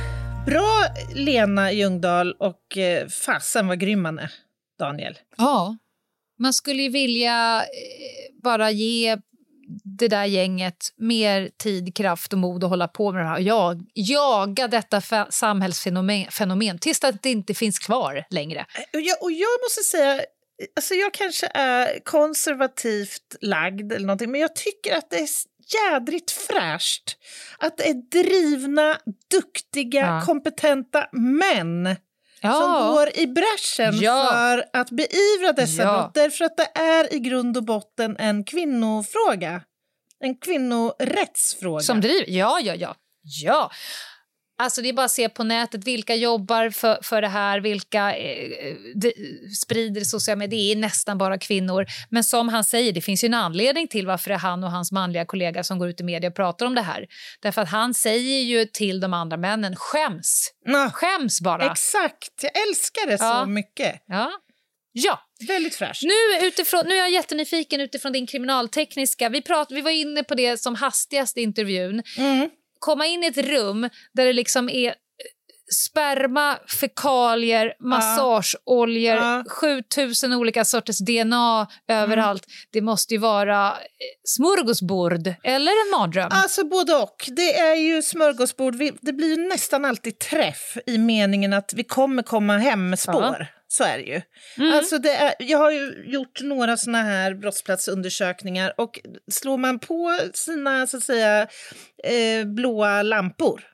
[0.46, 4.32] Bra Lena Ljungdahl och eh, fasen vad grym man är,
[4.78, 5.18] Daniel.
[5.36, 5.76] Ja.
[6.38, 9.16] man skulle ju vilja eh, bara ge
[9.84, 13.40] det där gänget mer tid, kraft och mod att hålla på med det här.
[13.40, 18.66] Jag, jaga detta samhällsfenomen fenomen, tills att det inte finns kvar längre.
[18.92, 20.20] Och jag, och jag måste säga,
[20.76, 25.28] alltså jag kanske är konservativt lagd eller någonting, men jag tycker att det är
[25.74, 27.16] jädrigt fräscht
[27.58, 28.98] att det är drivna,
[29.30, 30.22] duktiga, ja.
[30.26, 31.96] kompetenta män
[32.40, 32.52] ja.
[32.52, 34.28] som går i bräschen ja.
[34.32, 35.92] för att beivra dessa ja.
[35.92, 36.14] brott.
[36.14, 39.62] Därför att det är i grund och botten en kvinnofråga.
[40.20, 41.82] En kvinnorättsfråga.
[41.82, 42.94] Som driver, ja, ja, ja.
[43.22, 43.70] ja.
[44.58, 48.16] Alltså det är bara att se på nätet vilka jobbar för, för det här, vilka
[48.16, 49.12] eh, de,
[49.62, 50.60] sprider sociala medier.
[50.60, 51.86] Det är nästan bara kvinnor.
[52.10, 54.70] Men som han säger, det finns ju en anledning till varför det är han och
[54.70, 57.06] hans manliga kollega som går ut i media och pratar om det här.
[57.40, 60.52] Därför att han säger ju till de andra männen, skäms.
[60.64, 61.70] Ja, skäms bara.
[61.70, 63.40] Exakt, jag älskar det ja.
[63.40, 64.02] så mycket.
[64.06, 64.30] Ja.
[64.92, 65.20] Ja.
[65.48, 66.02] Väldigt fräscht.
[66.02, 69.28] Nu, utifrån, nu är jag jättenyfiken utifrån din kriminaltekniska.
[69.28, 72.02] Vi, prat, vi var inne på det som hastigast i intervjun.
[72.18, 72.50] Mm
[72.86, 74.94] komma in i ett rum där det liksom är eh,
[75.74, 79.44] sperma, fekalier, massageoljor, ja.
[79.48, 82.46] 7000 olika sorters DNA överallt.
[82.46, 82.56] Mm.
[82.72, 83.76] Det måste ju vara eh,
[84.24, 86.28] smörgåsbord eller en mardröm.
[86.32, 87.24] Alltså både och.
[87.36, 88.74] Det är ju smörgåsbord.
[89.00, 93.36] Det blir ju nästan alltid träff i meningen att vi kommer komma hem med spår.
[93.40, 93.55] Ja.
[93.76, 94.20] Så är det ju.
[94.56, 94.72] Mm.
[94.72, 99.00] Alltså det är, jag har ju gjort några såna här brottsplatsundersökningar och
[99.30, 101.48] slår man på sina så att säga
[102.04, 103.64] eh, blåa lampor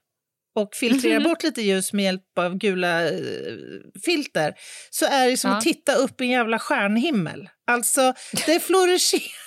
[0.54, 1.28] och filtrerar mm.
[1.28, 3.12] bort lite ljus med hjälp av gula eh,
[4.04, 4.54] filter
[4.90, 5.56] så är det som ja.
[5.56, 7.48] att titta upp i en jävla stjärnhimmel.
[7.72, 8.14] Alltså,
[8.46, 9.42] det flouriscerar.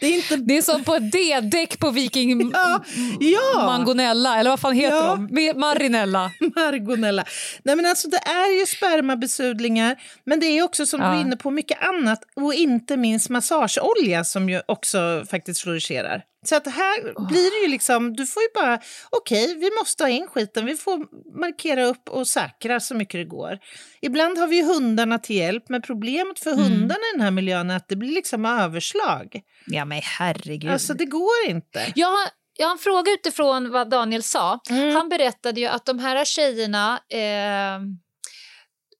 [0.00, 0.36] Det är, inte...
[0.36, 2.84] det är som på D-däck på Viking ja,
[3.20, 3.66] ja.
[3.66, 5.26] Mangonella, eller vad fan heter ja.
[5.30, 5.52] de?
[5.56, 6.30] Marinella.
[6.56, 7.24] Margonella.
[7.62, 11.10] Nej, men alltså, det är ju spermabesudlingar, men det är också som ja.
[11.10, 16.22] du är inne på mycket annat och inte minst massageolja som ju också faktiskt flouriscerar.
[16.44, 20.04] Så att här blir det ju liksom, du får ju bara, okej, okay, vi måste
[20.04, 21.06] ha in skiten, vi får
[21.38, 23.58] markera upp och säkra så mycket det går.
[24.00, 26.64] Ibland har vi hundarna till hjälp, men problemet för mm.
[26.64, 29.40] hundarna i den här miljön är att det blir liksom överslag.
[29.66, 30.70] Ja men herregud.
[30.70, 31.92] Alltså det går inte.
[31.94, 32.28] Jag har,
[32.58, 34.60] jag har en fråga utifrån vad Daniel sa.
[34.70, 34.94] Mm.
[34.94, 37.80] Han berättade ju att de här tjejerna eh,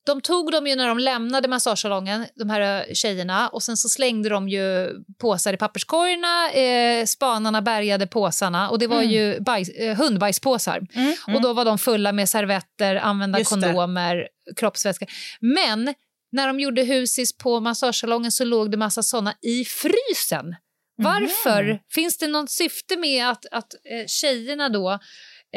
[0.09, 3.89] de tog dem ju när de lämnade massagesalongen, de här eh, tjejerna, och sen så
[3.89, 6.51] slängde de ju påsar i papperskorgarna.
[6.51, 9.11] Eh, spanarna bärgade påsarna och det var mm.
[9.11, 10.79] ju bajs, eh, hundbajspåsar.
[10.79, 11.37] Mm, mm.
[11.37, 14.55] Och då var de fulla med servetter, använda Just kondomer, det.
[14.57, 15.07] kroppsvätska.
[15.41, 15.95] Men
[16.33, 20.55] när de gjorde husis på massagesalongen så låg det massa såna i frysen.
[20.97, 21.63] Varför?
[21.63, 21.79] Mm.
[21.91, 24.91] Finns det något syfte med att, att eh, tjejerna då,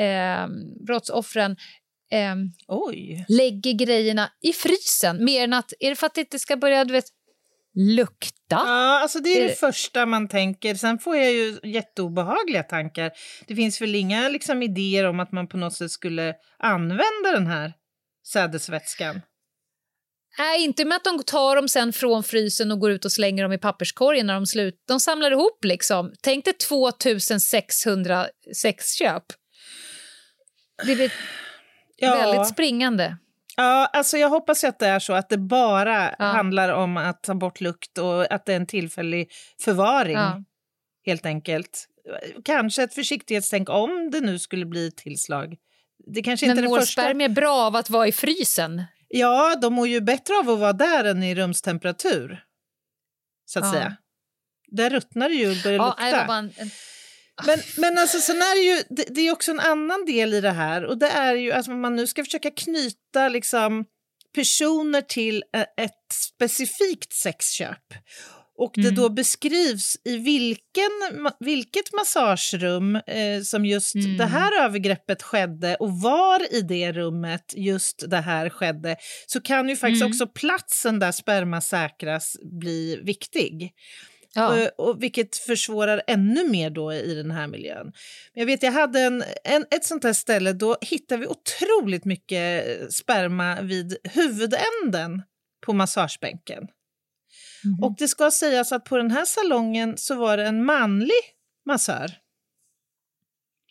[0.03, 0.47] eh,
[0.87, 1.51] brottsoffren,
[2.11, 2.35] eh,
[3.27, 5.25] lägger grejerna i frysen?
[5.25, 7.05] Mer än att, är det för att det inte ska börja du vet,
[7.75, 8.31] lukta?
[8.49, 10.75] Ja, alltså det är det första man tänker.
[10.75, 13.11] Sen får jag ju jätteobehagliga tankar.
[13.47, 17.47] Det finns väl inga liksom, idéer om att man på något sätt skulle använda den
[17.47, 17.73] här
[18.27, 19.21] sädesvätskan?
[20.37, 23.43] Nej, inte med att de tar dem sen från frysen och går ut och slänger
[23.43, 24.83] dem i papperskorgen när de slut.
[24.87, 26.13] De samlar ihop liksom.
[26.21, 29.23] Tänk dig 2600 sexköp.
[30.85, 31.13] Det blir
[31.97, 32.15] ja.
[32.15, 33.17] väldigt springande.
[33.57, 36.25] Ja, alltså jag hoppas att det är så att det bara ja.
[36.25, 39.31] handlar om att ta bort lukt och att det är en tillfällig
[39.63, 40.17] förvaring.
[40.17, 40.43] Ja.
[41.05, 41.87] Helt enkelt.
[42.45, 45.55] Kanske ett försiktighetstänk om det nu skulle bli tillslag.
[46.13, 47.01] Det kanske inte Men mår första...
[47.01, 48.83] spermier bra av att vara i frysen?
[49.13, 52.43] Ja, de mår ju bättre av att vara där än i rumstemperatur.
[53.45, 53.71] Så att ja.
[53.71, 53.97] säga.
[54.67, 56.35] Där ruttnar det ju och börjar ja, lukta.
[56.35, 56.71] En, en...
[57.45, 60.41] Men, men alltså, sen är det, ju, det, det, är också en annan del i
[60.41, 63.85] det här och det är ju att alltså, man nu ska försöka knyta liksom,
[64.35, 65.43] personer till
[65.77, 67.93] ett specifikt sexköp
[68.61, 68.95] och det mm.
[68.95, 70.91] då beskrivs i vilken,
[71.39, 74.17] vilket massagerum eh, som just mm.
[74.17, 78.95] det här övergreppet skedde och var i det rummet just det här skedde
[79.27, 80.11] så kan ju faktiskt mm.
[80.11, 83.71] också platsen där sperma säkras bli viktig.
[84.33, 84.67] Ja.
[84.77, 87.91] Och, och, vilket försvårar ännu mer då i den här miljön.
[88.33, 92.65] Jag vet, jag hade en, en, ett sånt här ställe, då hittade vi otroligt mycket
[92.93, 95.21] sperma vid huvudänden
[95.65, 96.67] på massagebänken.
[97.65, 97.83] Mm.
[97.83, 101.21] Och det ska sägas att på den här salongen så var det en manlig
[101.65, 102.11] massör.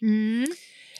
[0.02, 0.46] Mm.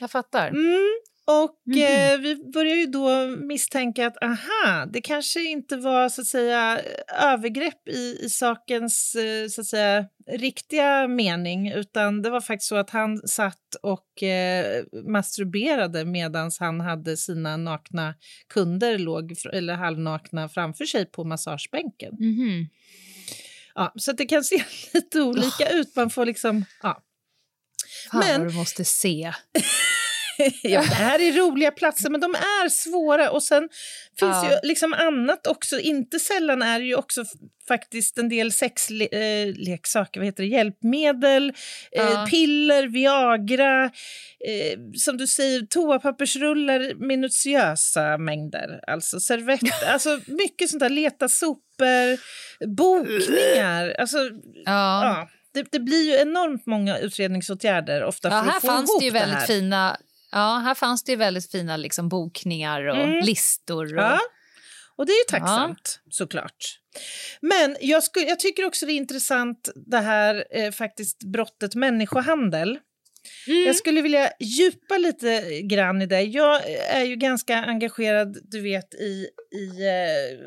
[0.01, 0.49] Jag fattar.
[0.49, 1.01] Mm.
[1.31, 6.21] Och mm eh, vi börjar ju då misstänka att aha, det kanske inte var så
[6.21, 6.81] att säga
[7.23, 12.77] övergrepp i, i sakens eh, så att säga riktiga mening, utan det var faktiskt så
[12.77, 18.15] att han satt och eh, masturberade medan han hade sina nakna
[18.49, 22.15] kunder låg eller halvnakna framför sig på massagebänken.
[22.21, 22.67] Mm.
[23.75, 24.65] Ja, så det kan se
[24.95, 25.77] lite olika oh.
[25.77, 25.97] ut.
[25.97, 26.65] Man får liksom...
[26.83, 27.03] Ja.
[28.11, 29.33] Fan Men, vad du måste se.
[30.63, 33.31] ja, det här är roliga platser, men de är svåra.
[33.31, 33.69] Och sen
[34.21, 34.51] finns ja.
[34.51, 35.79] ju liksom annat också.
[35.79, 37.25] Inte sällan är det ju också
[37.69, 41.55] faktiskt en del sexleksaker, eh, vad heter det, hjälpmedel, eh,
[42.03, 42.13] ja.
[42.13, 48.81] eh, piller, Viagra, eh, som du säger, toapappersrullar, minutiösa mängder.
[48.87, 52.19] Alltså servetter, alltså mycket sånt där, leta sopor,
[52.77, 53.95] bokningar.
[53.99, 54.19] Alltså,
[54.65, 55.05] ja.
[55.05, 55.29] ja.
[55.55, 59.01] Det, det, blir ju enormt många utredningsåtgärder ofta ja, för att här få fanns ihop
[59.01, 59.47] det ju väldigt här.
[59.47, 59.97] fina
[60.33, 63.25] Ja, här fanns det ju väldigt fina liksom, bokningar och mm.
[63.25, 63.95] listor.
[63.99, 64.03] Och...
[64.03, 64.21] Ja.
[64.97, 66.11] Och det är ju tacksamt, ja.
[66.11, 66.81] såklart.
[67.41, 72.79] Men jag, skulle, jag tycker också det är intressant det här eh, faktiskt brottet människohandel.
[73.47, 73.67] Mm.
[73.67, 76.23] Jag skulle vilja djupa lite grann i det.
[76.23, 80.39] Jag är ju ganska engagerad, du vet, i, i eh,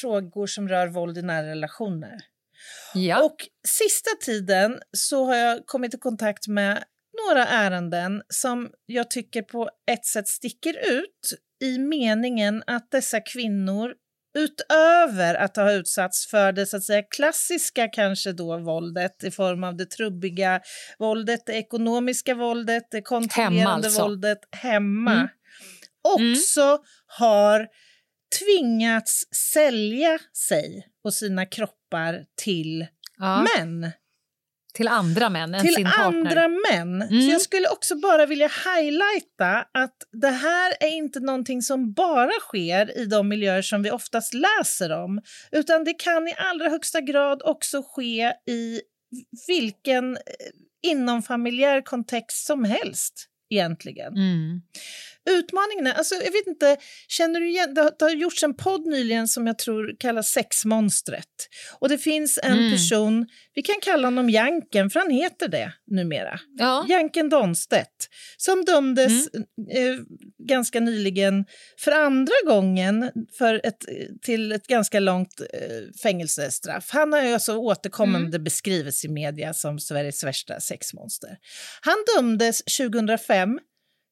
[0.00, 2.18] frågor som rör våld i nära relationer.
[2.94, 3.22] Ja.
[3.22, 6.84] Och sista tiden så har jag kommit i kontakt med
[7.26, 13.94] några ärenden som jag tycker på ett sätt sticker ut i meningen att dessa kvinnor
[14.38, 19.64] utöver att ha utsatts för det så att säga, klassiska kanske då våldet i form
[19.64, 20.60] av det trubbiga
[20.98, 24.02] våldet, det ekonomiska våldet, det kontrollerande hemma alltså.
[24.02, 25.28] våldet hemma, mm.
[26.02, 26.80] också mm.
[27.06, 27.68] har
[28.38, 32.86] tvingats sälja sig och sina kroppar till
[33.18, 33.46] ja.
[33.56, 33.90] män
[34.78, 36.06] till andra män än till sin partner.
[36.06, 37.02] andra män.
[37.02, 37.22] Mm.
[37.22, 42.40] Så jag skulle också bara vilja highlighta att det här är inte någonting som bara
[42.40, 45.20] sker i de miljöer som vi oftast läser om,
[45.52, 48.80] utan det kan i allra högsta grad också ske i
[49.48, 50.20] vilken eh,
[50.82, 54.12] inomfamiljär kontext som helst egentligen.
[54.12, 54.62] Mm.
[55.28, 56.76] Utmaningen är, alltså, jag vet inte,
[57.08, 60.28] känner du igen, det har, det har gjorts en podd nyligen som jag tror kallas
[60.28, 61.48] Sexmonstret.
[61.78, 62.72] Och det finns en mm.
[62.72, 66.40] person, vi kan kalla honom Janken, för han heter det numera.
[66.58, 66.86] Ja.
[66.88, 69.46] Janken Donstedt, som dömdes mm.
[69.70, 70.00] eh,
[70.48, 71.44] ganska nyligen
[71.78, 73.84] för andra gången för ett,
[74.22, 76.90] till ett ganska långt eh, fängelsestraff.
[76.90, 78.44] Han har ju alltså återkommande mm.
[78.44, 81.36] beskrivits i media som Sveriges värsta sexmonster.
[81.80, 83.58] Han dömdes 2005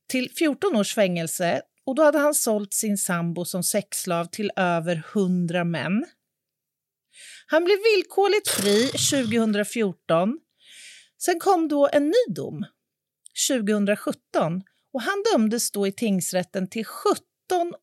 [0.09, 5.02] till 14 års fängelse och då hade han sålt sin sambo som sexslav till över
[5.14, 6.04] 100 män.
[7.46, 10.38] Han blev villkorligt fri 2014.
[11.18, 12.66] Sen kom då en ny dom
[13.50, 17.18] 2017 och han dömdes då i tingsrätten till 17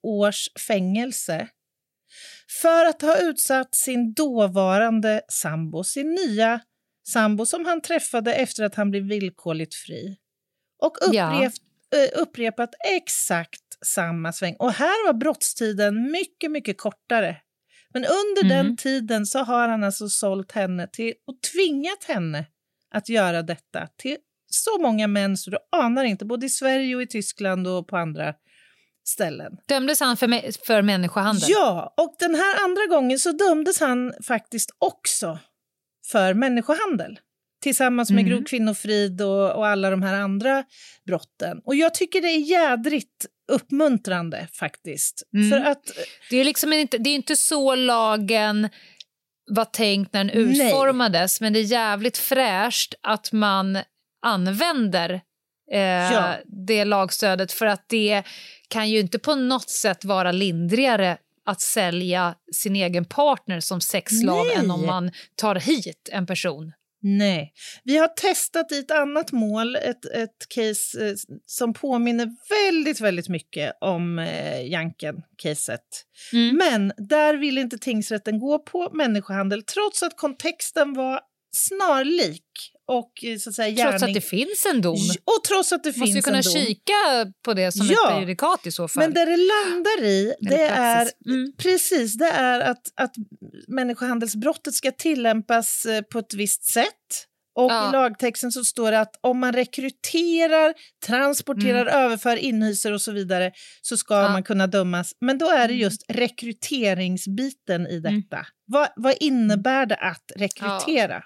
[0.01, 1.47] års fängelse
[2.61, 6.59] för att ha utsatt sin dåvarande sambo, sin nya
[7.07, 10.17] sambo som han träffade efter att han blev villkorligt fri
[10.79, 11.72] och upplevt Eh,
[12.15, 14.55] upprepat exakt samma sväng.
[14.59, 17.37] Och här var brottstiden mycket, mycket kortare.
[17.93, 18.65] Men under mm.
[18.65, 22.45] den tiden så har han alltså sålt henne till och tvingat henne
[22.91, 24.17] att göra detta till
[24.49, 27.97] så många män så du anar inte, både i Sverige och i Tyskland och på
[27.97, 28.33] andra
[29.07, 29.57] ställen.
[29.67, 31.49] Dömdes han för, för människohandel?
[31.49, 35.39] Ja, och den här andra gången så dömdes han faktiskt också
[36.11, 37.19] för människohandel
[37.63, 38.29] tillsammans med mm.
[38.29, 40.63] grov kvinnofrid och, och, alla de här andra
[41.05, 41.61] brotten.
[41.65, 45.23] Och jag tycker det är jädrigt uppmuntrande faktiskt.
[45.33, 45.49] Mm.
[45.49, 45.83] För att,
[46.29, 48.69] det, är liksom inte, det är inte så lagen
[49.51, 51.45] var tänkt när den utformades, nej.
[51.45, 53.77] men det är jävligt fräscht att man
[54.25, 55.21] använder
[55.71, 56.35] eh, ja.
[56.67, 58.23] det lagstödet för att det
[58.67, 64.45] kan ju inte på något sätt vara lindrigare att sälja sin egen partner som sexslav
[64.55, 66.73] än om man tar hit en person
[67.05, 67.53] Nej.
[67.83, 73.29] Vi har testat i ett annat mål, ett, ett case eh, som påminner väldigt, väldigt
[73.29, 75.79] mycket om eh, Janken-caset.
[76.33, 76.55] Mm.
[76.55, 81.19] Men där ville inte tingsrätten gå på människohandel trots att kontexten var
[81.55, 82.72] snarlik.
[82.87, 83.91] Och, eh, så att säga, gärning...
[83.91, 84.97] Trots att det finns en dom?
[85.25, 86.53] Och trots att det Måste finns kunna en dom.
[86.53, 89.03] kika på det som ja, ett prejudikat i så fall.
[89.03, 91.53] Men där det landar i, det är, mm.
[91.57, 93.13] precis, det är att, att
[93.67, 97.27] människohandelsbrottet ska tillämpas eh, på ett visst sätt.
[97.55, 97.89] Och ja.
[97.89, 100.73] i lagtexten så står det att om man rekryterar,
[101.05, 102.05] transporterar, mm.
[102.05, 103.51] överför, inhyser och så vidare
[103.81, 104.29] så ska ja.
[104.29, 105.11] man kunna dömas.
[105.21, 105.79] Men då är det mm.
[105.79, 108.01] just rekryteringsbiten i mm.
[108.01, 108.37] detta.
[108.37, 108.45] Mm.
[108.65, 111.13] Vad, vad innebär det att rekrytera?
[111.13, 111.23] Ja.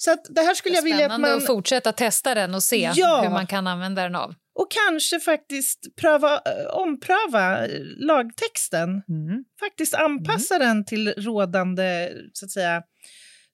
[0.00, 1.36] Så att det här skulle jag vilja att man...
[1.36, 3.20] att fortsätta testa den och se ja.
[3.22, 4.34] hur man kan använda den av.
[4.54, 7.66] Och kanske faktiskt pröva, eh, ompröva
[7.96, 8.88] lagtexten.
[8.88, 9.44] Mm.
[9.60, 10.68] Faktiskt anpassa mm.
[10.68, 12.82] den till rådande så att säga,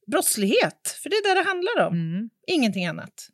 [0.07, 0.99] brottslighet.
[1.03, 2.31] För det är det det handlar om, mm.
[2.47, 3.29] ingenting annat.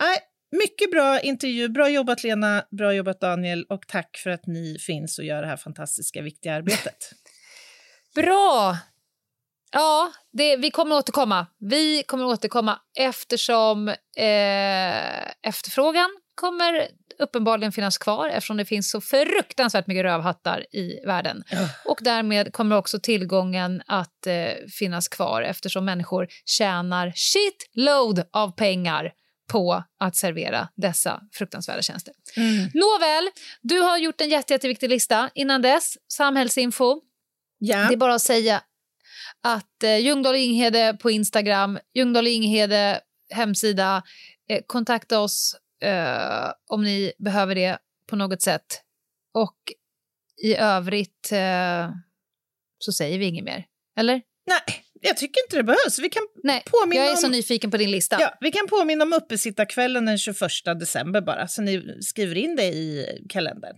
[0.00, 0.18] Nej,
[0.62, 1.68] mycket bra intervju.
[1.68, 5.48] Bra jobbat Lena, bra jobbat Daniel och tack för att ni finns och gör det
[5.48, 7.12] här fantastiska, viktiga arbetet.
[8.14, 8.78] Bra!
[9.72, 11.46] Ja, det, vi kommer återkomma.
[11.58, 16.88] Vi kommer återkomma eftersom eh, efterfrågan kommer
[17.18, 21.42] uppenbarligen finnas kvar eftersom det finns så fruktansvärt mycket rövhattar i världen.
[21.84, 29.12] Och därmed kommer också tillgången att eh, finnas kvar eftersom människor tjänar shitload av pengar
[29.52, 32.14] på att servera dessa fruktansvärda tjänster.
[32.36, 32.70] Mm.
[32.74, 33.30] Nåväl,
[33.62, 35.30] du har gjort en jätte, jätteviktig lista.
[35.34, 37.00] Innan dess, samhällsinfo.
[37.58, 37.76] Ja.
[37.76, 38.62] Det är bara att säga
[39.42, 43.00] att eh, Ljungdahl Inghede på Instagram, Ljungdahl Inghede
[43.30, 44.02] hemsida.
[44.50, 48.82] Eh, kontakta oss eh, om ni behöver det på något sätt.
[49.34, 49.56] Och
[50.42, 51.90] i övrigt eh,
[52.78, 53.66] så säger vi inget mer.
[53.96, 54.22] Eller?
[54.46, 55.98] Nej, jag tycker inte det behövs.
[55.98, 58.20] Vi kan Nej, påminna jag är så nyfiken på din lista.
[58.20, 62.66] Ja, vi kan påminna om uppesittarkvällen den 21 december bara, så ni skriver in det
[62.66, 63.76] i kalendern.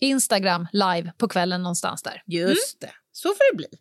[0.00, 2.22] Instagram live på kvällen någonstans där.
[2.26, 2.90] Just mm.
[2.90, 3.78] det, så får det bli.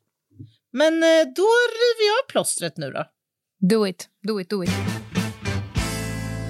[0.72, 3.06] Men eh, då river jag plåstret nu då.
[3.70, 4.70] Do it, do it, do it.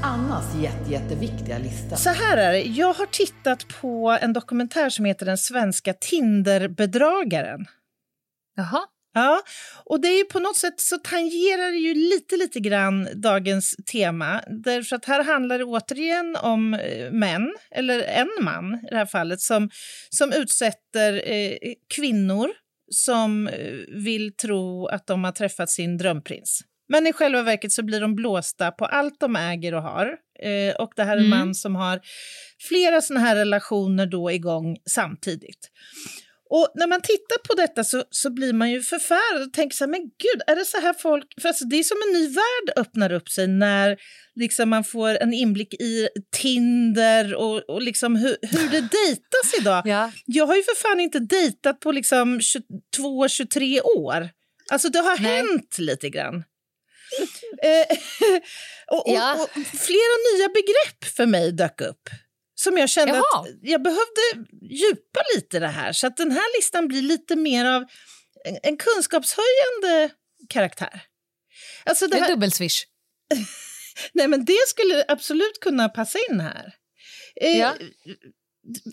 [0.03, 1.95] Annas jätte, jätteviktiga lista.
[1.95, 7.65] Så här är det, jag har tittat på en dokumentär som heter Den svenska Tinderbedragaren.
[8.55, 8.81] Jaha.
[9.13, 9.41] Ja,
[9.85, 13.75] och det är ju på något sätt så tangerar det ju lite, lite grann dagens
[13.91, 14.41] tema.
[14.63, 19.05] Därför att här handlar det återigen om eh, män, eller en man i det här
[19.05, 19.69] fallet, som,
[20.09, 21.57] som utsätter eh,
[21.95, 22.49] kvinnor
[22.91, 26.61] som eh, vill tro att de har träffat sin drömprins.
[26.90, 30.16] Men i själva verket så blir de blåsta på allt de äger och har.
[30.40, 31.40] Eh, och det här är en mm.
[31.40, 31.99] man som har
[32.70, 35.70] flera såna här relationer då igång samtidigt.
[36.49, 39.84] Och när man tittar på detta så, så blir man ju förfärad och tänker så
[39.84, 41.26] här, men gud, är det så här folk...
[41.41, 43.97] För alltså, det är som en ny värld öppnar upp sig när
[44.35, 49.88] liksom, man får en inblick i Tinder och, och liksom hur, hur det dejtas idag.
[49.88, 50.11] Ja.
[50.26, 52.39] Jag har ju för fan inte dejtat på liksom
[52.97, 54.30] 22-23 år.
[54.71, 55.35] Alltså det har Nej.
[55.35, 56.35] hänt lite grann.
[57.63, 57.97] eh,
[58.91, 59.34] och, och, ja.
[59.34, 59.49] och
[59.80, 62.09] flera nya begrepp för mig dök upp
[62.60, 63.41] som jag kände Jaha.
[63.41, 64.22] att jag behövde
[64.61, 65.94] djupa lite i det här.
[65.94, 67.86] Så att den här listan blir lite mer av
[68.45, 70.10] en, en kunskapshöjande
[70.49, 71.02] karaktär.
[71.84, 72.23] Alltså det här...
[72.23, 72.84] En dubbelswish.
[74.14, 76.73] Nej, men det skulle absolut kunna passa in här.
[77.41, 77.76] Eh, ja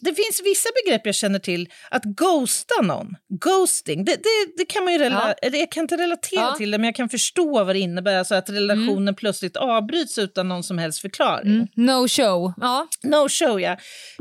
[0.02, 1.68] det finns vissa begrepp jag känner till.
[1.90, 5.48] Att ghosta någon, ghosting, det, det, det kan man ju rela- ja.
[5.52, 6.54] jag kan inte relatera ja.
[6.54, 8.18] till det, men jag kan förstå vad det innebär.
[8.18, 9.14] Alltså att relationen mm.
[9.14, 11.54] plötsligt avbryts utan någon som helst förklaring.
[11.54, 11.68] Mm.
[11.74, 12.52] No show.
[12.56, 12.88] Ja.
[13.02, 13.70] No show, ja.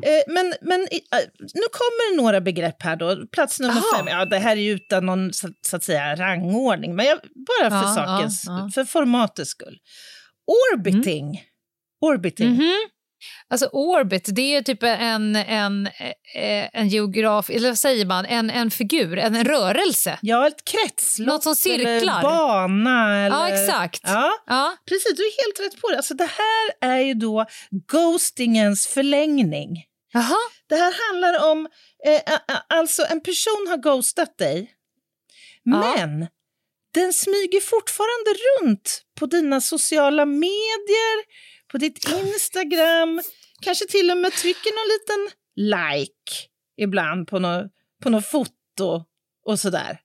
[0.02, 3.28] Eh, men men eh, nu kommer några begrepp här då.
[3.32, 3.98] Plats nummer Aha.
[3.98, 7.70] fem, ja det här är utan någon så, så att säga rangordning, men jag, bara
[7.70, 8.44] för sakens,
[8.76, 9.78] för formatets skull.
[10.74, 11.26] Orbiting.
[11.26, 11.42] Mm.
[12.02, 12.48] Orbiting.
[12.48, 12.95] Mm -hmm.
[13.48, 15.88] Alltså orbit, det är typ en, en,
[16.36, 20.20] eh, en geograf, eller vad säger man, en, en figur, en, en rörelse.
[20.22, 21.92] Ja, ett kretslopp Något som cirklar.
[21.92, 23.26] eller bana.
[23.26, 23.38] Eller...
[23.38, 24.02] Ja, exakt.
[24.04, 25.98] Ja, ja, Precis, du är helt rätt på det.
[25.98, 27.46] Alltså, det här är ju då
[27.92, 29.84] ghostingens förlängning.
[30.16, 30.38] Aha.
[30.70, 31.68] Det här handlar om,
[32.06, 32.38] eh,
[32.70, 34.72] alltså en person har ghostat dig,
[35.64, 35.96] ja.
[35.96, 36.28] men
[36.94, 41.18] den smyger fortfarande runt på dina sociala medier,
[41.76, 43.22] på ditt Instagram,
[43.62, 46.32] kanske till och med trycker någon liten like
[46.78, 47.72] ibland på något,
[48.04, 49.06] på något foto
[49.46, 50.00] och sådär.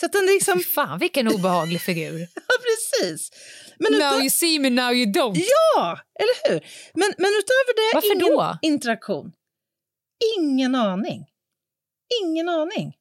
[0.00, 0.60] Så att den liksom...
[0.60, 2.18] Fan, vilken obehaglig figur.
[2.34, 3.30] ja, precis.
[3.78, 4.20] Men now utöver...
[4.20, 5.36] you see me, now you don't.
[5.36, 6.60] Ja, eller hur?
[6.94, 8.58] Men, men utöver det, Varför ingen då?
[8.62, 9.32] interaktion.
[10.38, 11.26] Ingen aning.
[12.22, 12.94] Ingen aning.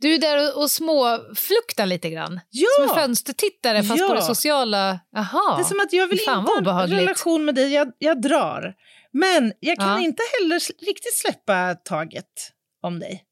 [0.00, 2.40] Du är där och småfluktar lite grann.
[2.50, 2.66] Ja.
[2.76, 4.08] Som en fönstertittare fast ja.
[4.08, 5.00] på det sociala.
[5.16, 5.56] Aha.
[5.56, 8.22] Det är som att jag vill Fan, inte ha en relation med dig, jag, jag
[8.22, 8.74] drar.
[9.12, 10.00] Men jag kan ja.
[10.00, 12.52] inte heller riktigt släppa taget
[12.82, 13.24] om dig.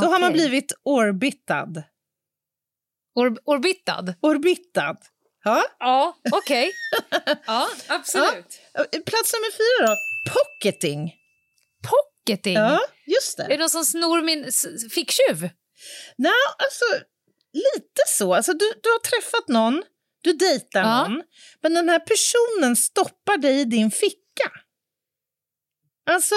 [0.00, 1.82] Då har man blivit orbitad.
[3.14, 4.14] Or orbitad?
[4.20, 4.96] Orbitad.
[5.44, 6.72] Ja, ja okej.
[7.10, 7.34] Okay.
[7.46, 8.60] ja, absolut.
[8.72, 8.84] Ja.
[8.84, 9.96] Plats nummer fyra då,
[10.32, 11.14] pocketing.
[11.82, 12.54] Pocketing?
[12.54, 12.80] Ja,
[13.14, 13.42] just det.
[13.42, 14.50] Är det någon som snor min
[14.90, 15.50] ficktjuv?
[16.16, 16.84] Nej, alltså
[17.52, 18.34] lite så.
[18.34, 19.82] Alltså, du, du har träffat någon,
[20.22, 21.08] du dejtar ja.
[21.08, 21.22] någon,
[21.62, 24.50] men den här personen stoppar dig i din ficka.
[26.10, 26.34] Alltså,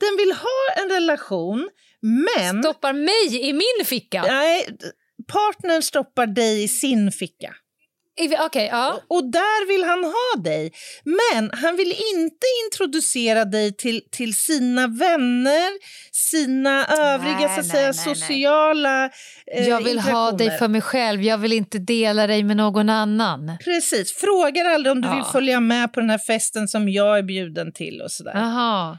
[0.00, 1.70] den vill ha en relation,
[2.36, 2.62] men...
[2.62, 4.22] Stoppar mig i min ficka?
[4.22, 4.78] Nej,
[5.32, 7.54] partnern stoppar dig i sin ficka.
[8.46, 9.00] Okay, ja.
[9.08, 10.72] Och där vill han ha dig.
[11.04, 15.70] Men han vill inte introducera dig till, till sina vänner,
[16.12, 19.04] sina övriga Nej, så att nej, säga, nej, sociala
[19.54, 22.88] eh, Jag vill ha dig för mig själv, jag vill inte dela dig med någon
[22.88, 23.56] annan.
[23.64, 24.12] Precis.
[24.12, 25.14] Frågar aldrig om du Ja.
[25.14, 28.36] vill följa med på den här festen som jag är bjuden till och sådär.
[28.36, 28.98] Aha.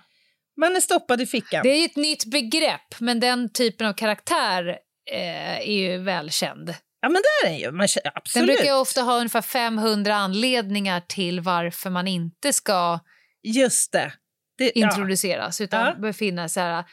[0.57, 1.61] Man är stoppad i fickan.
[1.63, 4.67] Det är ett nytt begrepp, men den typen av karaktär
[5.11, 6.73] eh, är ju välkänd.
[7.01, 7.71] Ja, men där är ju.
[7.71, 8.57] Man, känner- Den absolut.
[8.57, 12.99] brukar ofta ha ungefär 500 anledningar till varför man inte ska
[13.43, 14.13] Just det.
[14.57, 14.87] det ja.
[14.89, 15.93] introduceras, utan Ja.
[15.95, 16.83] befinna sig här.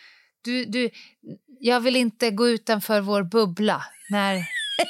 [0.44, 0.90] Du, du,
[1.60, 3.84] jag vill inte gå utanför vår bubbla.
[4.10, 4.44] När,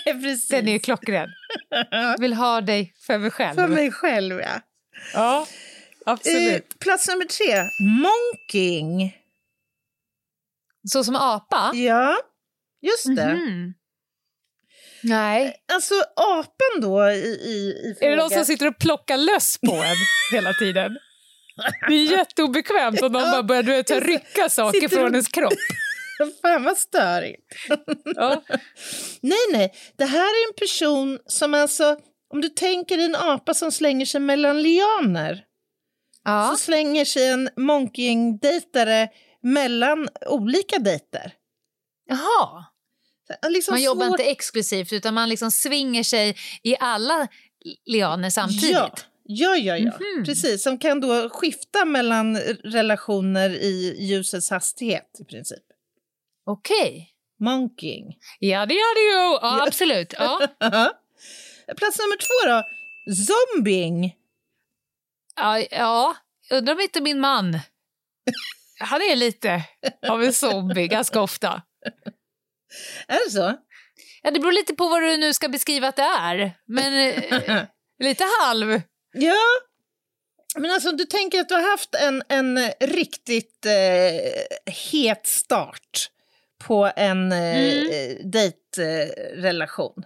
[0.50, 1.28] den är ju klockren.
[2.18, 3.54] Vill ha dig för mig själv.
[3.56, 4.60] För mig själv, ja.
[5.14, 5.46] Ja,
[6.08, 7.70] Eh, plats nummer tre.
[7.80, 9.16] Monking.
[10.88, 11.70] Så som apa?
[11.74, 12.16] Ja,
[12.82, 13.34] just det.
[13.34, 13.74] Mhm.
[15.08, 15.56] Nej.
[15.72, 18.06] Alltså apan då i, i, i fråga.
[18.06, 19.96] Är det någon som sitter och plockar löss på en
[20.32, 20.98] hela tiden?
[21.88, 25.52] Det är jätteobekvämt om någon bara börjar du vet, rycka saker Sitter från ens kropp.
[26.42, 27.42] Fan vad störigt.
[28.04, 28.42] Ja.
[29.20, 29.74] Nej, nej.
[29.96, 31.96] Det här är en person som alltså...
[32.34, 35.42] Om du tänker en apa som slänger sig mellan lianer
[36.24, 36.48] Ja.
[36.50, 39.08] så slänger sig en monkeying-dejtare
[39.42, 41.32] mellan olika dejter.
[42.08, 42.64] Jaha.
[43.48, 47.28] Liksom Man jobbar svårt- inte exklusivt utan man liksom svingar sig i alla
[47.86, 48.70] lianer samtidigt.
[48.72, 48.90] Ja,
[49.24, 49.76] ja, ja.
[49.76, 49.92] ja.
[50.16, 50.24] Mhm.
[50.24, 50.62] precis.
[50.62, 55.62] Som kan då skifta mellan relationer i ljusets hastighet i princip.
[56.46, 57.12] Okej.
[57.40, 58.16] Monkeying.
[58.38, 59.38] Ja, det gör det ju.
[59.42, 60.14] Ja, absolut.
[60.18, 60.38] Ja.
[61.76, 62.62] Plats nummer två då.
[63.14, 64.14] Zombing.
[65.36, 66.16] Ja, ja,
[66.50, 67.58] undrar om inte min man...
[68.78, 69.62] Han är lite
[70.08, 71.62] av en zombie ganska ofta.
[73.08, 73.54] Är det så?
[74.22, 76.52] Ja, det beror lite på vad du nu ska beskriva att det är.
[76.66, 77.62] Men eh,
[78.02, 78.80] lite halv.
[79.12, 79.34] Ja.
[80.58, 86.10] Men alltså, du tänker att du har haft en, en riktigt eh, het start
[86.64, 88.30] på en eh, Mm.
[88.30, 90.04] dejtrelation.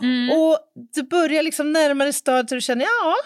[0.00, 0.30] Mm.
[0.38, 0.58] Och
[0.94, 3.16] du börjar liksom närma dig stadiet och du känner ja,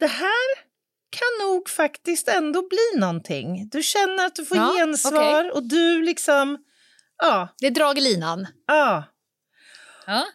[0.00, 0.68] det här
[1.10, 3.68] kan nog faktiskt ändå bli någonting.
[3.68, 5.50] Du känner att du får Ja, gensvar okej.
[5.50, 6.58] och du liksom,
[7.18, 8.46] ja, Det är drag i linan.
[8.66, 9.04] ja.
[10.06, 10.26] Ja.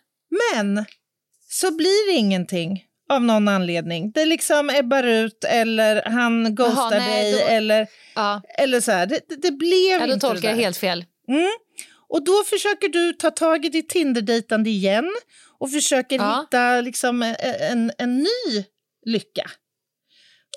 [0.54, 0.86] Men
[1.50, 4.12] så blir det ingenting av någon anledning.
[4.12, 9.06] Det liksom ebbar ut eller han ghostar nej, dig då- eller, Ja, eller så här.
[9.06, 11.06] Det, det, blev ja då inte tolkar jag helt fel.
[11.28, 11.50] Mm.
[12.10, 15.12] Och då försöker du ta tag i ditt Tinder-dejtande igen
[15.60, 16.42] och försöker Ja.
[16.42, 18.64] hitta liksom en, en, en ny
[19.06, 19.52] lycka.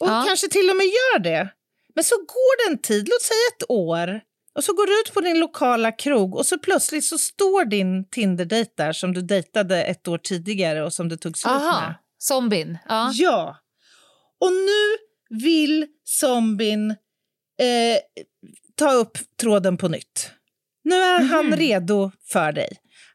[0.01, 0.25] Och Ja.
[0.29, 1.49] kanske till och med gör det.
[1.95, 4.21] Men så går det en tid, låt säga ett år,
[4.57, 8.09] och så går du ut på din lokala krog och så plötsligt så står din
[8.09, 11.95] Tinder-dejt där som du dejtade ett år tidigare och som du tog slut med.
[12.19, 12.79] Zombien.
[12.89, 13.11] Ja.
[13.15, 13.57] Ja.
[14.41, 14.97] Och nu
[15.45, 16.91] vill zombien
[17.61, 17.99] eh,
[18.75, 20.31] ta upp tråden på nytt.
[20.85, 21.57] Nu är han Mhm.
[21.57, 22.69] redo för dig.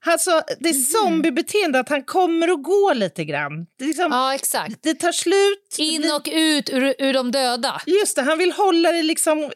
[0.05, 3.65] Alltså, det är zombiebeteende, att han kommer och går lite grann.
[3.77, 4.79] Det, liksom, ja, exakt.
[4.83, 5.75] det tar slut.
[5.77, 7.81] In och ut ur, ur de döda.
[7.85, 9.51] Just det, han vill hålla dig liksom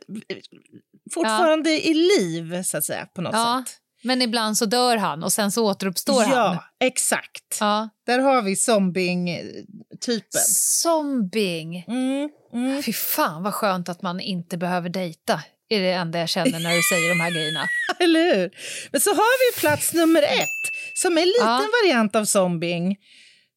[1.14, 3.77] fortfarande i liv, så att säga, på något Ja, sätt.
[4.03, 6.32] men ibland så dör han och sen så återuppstår han.
[6.32, 7.57] Ja, exakt.
[7.60, 7.90] Ja.
[8.06, 10.41] Där har vi zombing-typen.
[10.48, 11.86] Zombing.
[11.88, 12.84] Mm, mm.
[12.84, 15.41] Fy fan vad skönt att man inte behöver dejta.
[15.69, 17.68] är det enda jag känner när du säger de här grejerna.
[17.99, 18.52] Eller hur?
[18.91, 21.68] Men så har vi plats nummer ett, som är en liten Ja.
[21.84, 22.98] variant av zombing.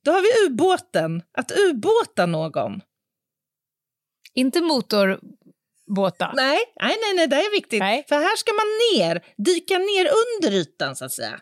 [0.04, 2.80] Då har vi ubåten, att ubåta någon.
[4.34, 4.60] Inte
[5.88, 6.32] motorbåtar.
[6.36, 7.78] Nej, nej, nej, nej det är viktigt.
[7.80, 8.04] Nej.
[8.08, 11.40] För här ska man ner, dyka ner under ytan så att säga.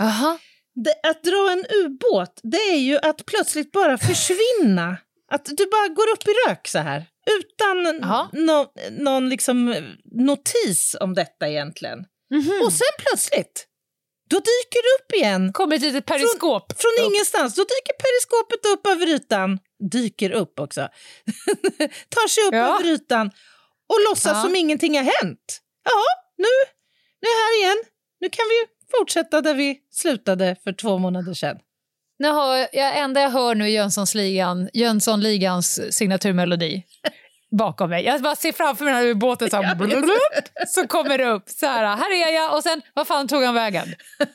[0.00, 0.38] Aha.
[0.84, 4.96] Det, att dra en ubåt, det är ju att plötsligt bara försvinna.
[5.32, 7.04] Att du bara går upp i rök så här.
[7.38, 7.82] Utan
[8.46, 9.84] nå- någon liksom
[10.26, 11.98] notis om detta egentligen.
[12.30, 12.60] Mhm.
[12.64, 13.66] Och sen plötsligt,
[14.30, 15.52] då dyker det upp igen.
[15.52, 16.72] Kommer ett litet periskop.
[16.80, 17.54] Från ingenstans.
[17.54, 19.58] Då dyker periskopet upp över ytan.
[19.92, 20.80] Dyker upp också.
[22.08, 22.78] Tar sig upp Ja.
[22.78, 23.30] över ytan
[23.88, 24.42] och låtsas Ja.
[24.42, 25.60] som ingenting har hänt.
[25.84, 26.02] Ja,
[26.38, 26.48] nu,
[27.20, 27.84] nu är här igen.
[28.20, 28.64] Nu kan vi
[28.98, 31.56] fortsätta där vi slutade för två månader sedan.
[32.18, 36.82] Nu har jag, enda jag hör nu är Jönssonligan, Jönssonligans signaturmelodi
[37.58, 38.04] bakom mig.
[38.04, 40.04] Jag bara ser framför mig den här ubåten så, här, blub,
[40.68, 41.48] så kommer det upp.
[41.48, 43.94] Så här, här är jag och sen, vad fan tog han vägen?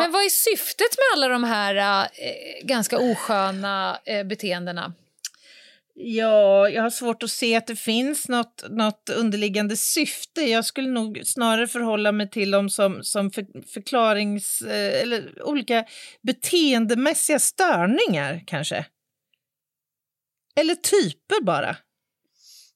[0.00, 1.74] Men vad är syftet med alla de här
[2.04, 4.92] eh, ganska osköna eh, beteendena?
[5.96, 10.40] Ja, jag har svårt att se att det finns något, något underliggande syfte.
[10.40, 14.60] Jag skulle nog snarare förhålla mig till dem som, som för, förklarings...
[14.62, 15.84] Eh, eller olika
[16.22, 18.86] beteendemässiga störningar, kanske.
[20.56, 21.76] Eller typer bara.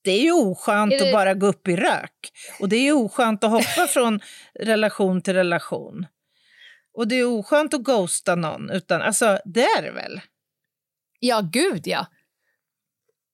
[0.02, 1.06] Det är ju oskönt är det...
[1.06, 2.32] att bara gå upp i rök.
[2.60, 4.20] Och det är ju oskönt att hoppa från
[4.54, 6.06] relation till relation.
[6.94, 8.70] Och det är oskönt att ghosta någon.
[8.70, 10.20] Utan, alltså, det är det väl?
[11.20, 12.06] Ja, gud ja.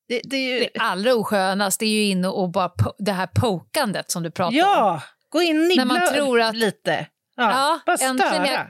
[0.09, 0.61] Det, det, är ju...
[0.61, 4.85] det allra oskönaste är ju inne och bara det här pokandet som du pratar ja,
[4.85, 4.95] om.
[4.95, 7.07] Ja, gå in och nibbla man tror att, lite.
[7.37, 8.47] Ja, ja bara störa.
[8.47, 8.67] Jag,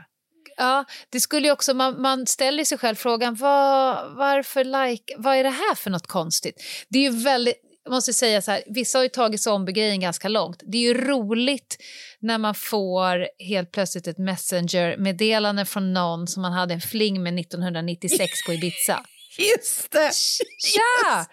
[0.57, 5.43] ja, det skulle också, man, man ställer sig själv frågan var, varför like, vad är
[5.43, 6.63] det här för något konstigt?
[6.89, 10.27] Det är ju väldigt, jag måste säga så här, vissa har ju tagit zombie-grejen ganska
[10.27, 10.63] långt.
[10.65, 11.77] Det är ju roligt
[12.19, 17.39] när man får helt plötsligt ett messenger-meddelande från någon som man hade en fling med
[17.39, 19.03] 1996 på Ibiza.
[19.37, 20.11] Just det!
[20.13, 21.25] Tja!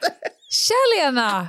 [0.50, 1.48] Tja, Lena!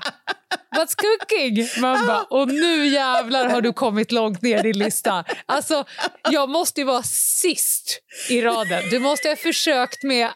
[0.76, 1.82] What's cooking?
[1.82, 5.26] Man bara, och nu jävlar har du kommit långt ner i din lista.
[5.46, 5.86] Alltså,
[6.32, 8.00] jag måste ju vara sist
[8.30, 8.84] i raden.
[8.90, 10.30] Du måste ha försökt med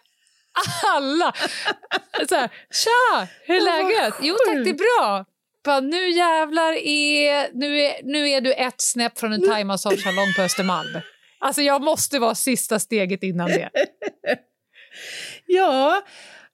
[0.95, 1.33] alla.
[2.29, 4.13] Så här, Tja, hur är läget?
[4.21, 5.25] Jo tack, det är bra.
[5.65, 10.41] Bara, nu jävlar är, nu är, nu är du ett snäpp från en thaimassagesalong på
[10.41, 11.01] Östermalm.
[11.39, 13.69] Alltså jag måste vara sista steget innan det.
[15.45, 16.01] Ja,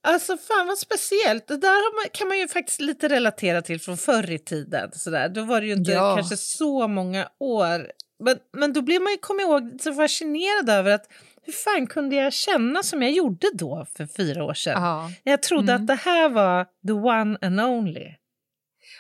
[0.03, 1.47] alltså fan vad speciellt.
[1.47, 4.91] Det där kan man ju faktiskt lite relatera till från förr i tiden.
[4.91, 5.29] Sådär.
[5.29, 6.15] Då var det ju inte ja.
[6.15, 7.91] kanske så många år.
[8.23, 11.07] Men, men då blev man ju, kom ihåg, så fascinerad över att
[11.45, 14.83] hur fan kunde jag känna som jag gjorde då för fyra år sedan?
[14.83, 15.11] Aha.
[15.23, 15.81] Jag trodde mm.
[15.81, 18.13] att det här var the one and only.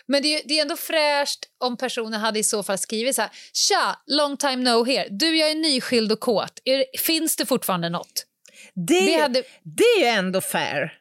[0.05, 3.21] Men det är, det är ändå fräscht om personen hade i så fall skrivit så
[3.21, 3.31] här.
[3.53, 5.07] Tja, long time no here.
[5.09, 6.61] Du, jag är nyskild och kåt.
[6.65, 8.25] Är, finns det fortfarande något?
[8.73, 9.43] Det, det, hade...
[9.63, 10.99] det är ju ändå fair.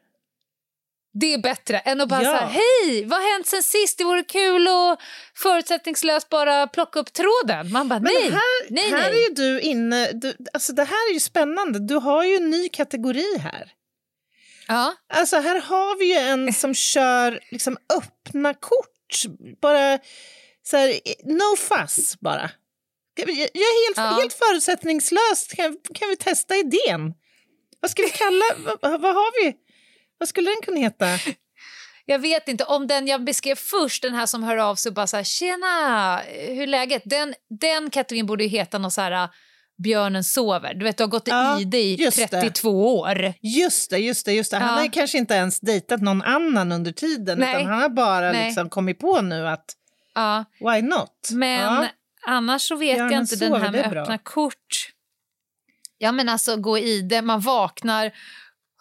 [1.15, 2.39] Det är bättre än att bara ja.
[2.39, 3.99] säga hej, vad har hänt sen sist?
[3.99, 5.01] Det vore kul att
[5.35, 7.73] förutsättningslöst bara plocka upp tråden.
[7.73, 9.25] Man bara Men nej, här, nej, här nej.
[9.25, 11.79] är ju du inne, du, alltså det här är ju spännande.
[11.79, 13.73] Du har ju en ny kategori här.
[14.69, 14.95] Ja.
[15.15, 18.89] Alltså här har vi ju en som kör liksom öppna kort.
[19.63, 19.99] Bara
[20.63, 22.51] så här, no fuss bara.
[23.15, 24.19] Jag är helt, ja.
[24.21, 27.15] helt förutsättningslöst kan, kan vi testa idén.
[27.83, 29.55] Vad ska vi kalla, vad, vad har vi?
[30.19, 31.07] Vad skulle den kunna heta?
[32.07, 32.65] Jag vet inte.
[32.65, 35.25] Om den jag beskrev först, den här som hör av sig och bara så här,
[35.25, 36.17] tjena,
[36.49, 37.03] hur är läget?
[37.05, 39.29] Den, den kategorin borde ju heta något så här,
[39.83, 40.75] björnen sover.
[40.75, 42.77] Du vet, du har gått ja, i det i 32 det.
[42.77, 43.35] år.
[43.41, 44.33] Just det, just det.
[44.33, 44.57] Just det.
[44.57, 44.83] Han ja.
[44.83, 47.55] har kanske inte ens dejtat någon annan under tiden, Nej.
[47.55, 49.65] utan han har bara liksom kommit på nu att
[50.15, 50.45] ja.
[50.61, 51.29] why not?
[51.33, 51.87] Men
[52.27, 54.19] annars så vet björnen jag inte, sover, den här med öppna bra.
[54.19, 54.93] kort.
[56.03, 58.13] Ja, men alltså gå i det, man vaknar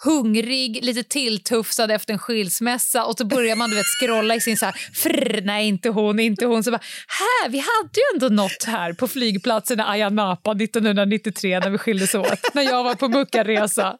[0.03, 4.57] hungrig, lite tilltufsad efter en skilsmässa och så börjar man du vet, scrolla i sin
[4.57, 6.63] så här, frr, nej inte hon, inte hon.
[6.63, 11.59] Så bara, här, vi hade ju ändå något här på flygplatsen i Ayia Napa 1993
[11.59, 13.97] när vi skildes åt, när jag var på muckarresa.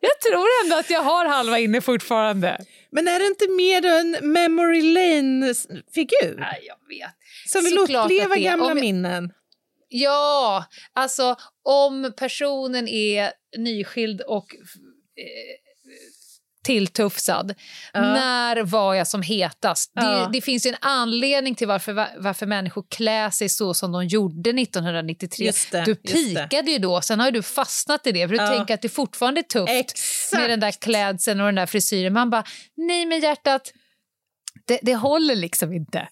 [0.00, 2.58] Jag tror ändå att jag har halva inne fortfarande.
[2.92, 6.36] Men är det inte mer en memory lane-figur?
[6.38, 7.14] Nej, jag vet.
[7.46, 8.80] Som vill uppleva gamla Om...
[8.80, 9.32] minnen?
[9.94, 15.62] Ja, alltså om personen är nyskild och eh,
[16.64, 17.54] tilltufsad.
[17.92, 18.00] Ja.
[18.00, 19.92] När var jag som hetast?
[19.94, 20.02] Ja.
[20.02, 24.50] Det, det, finns en anledning till varför, varför människor klär sig så som de gjorde
[24.50, 25.52] 1993.
[25.70, 28.28] Det, du pikade ju då, sen har du fastnat i det.
[28.28, 28.48] För du ja.
[28.48, 30.40] tänker att det fortfarande är tufft Exakt.
[30.40, 32.12] med den där klädseln och den där frisyren.
[32.12, 32.44] Man bara,
[32.76, 33.72] nej men hjärtat,
[34.66, 36.08] det, det håller liksom inte.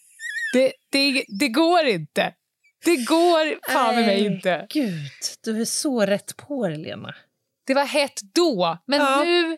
[0.53, 2.33] Det, det, det går inte.
[2.85, 4.67] Det går fan med mig inte.
[4.71, 5.11] Gud,
[5.45, 7.15] du är så rätt på det, Lena.
[7.67, 9.25] Det var hett då, men ja.
[9.25, 9.57] nu...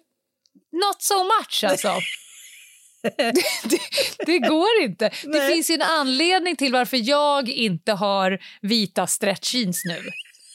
[0.73, 1.89] Not so much, alltså.
[3.17, 3.33] det,
[3.65, 3.81] det,
[4.27, 5.11] det, går inte.
[5.25, 5.41] Nej.
[5.41, 10.03] Det finns en anledning till varför jag inte har vita stretch jeans nu.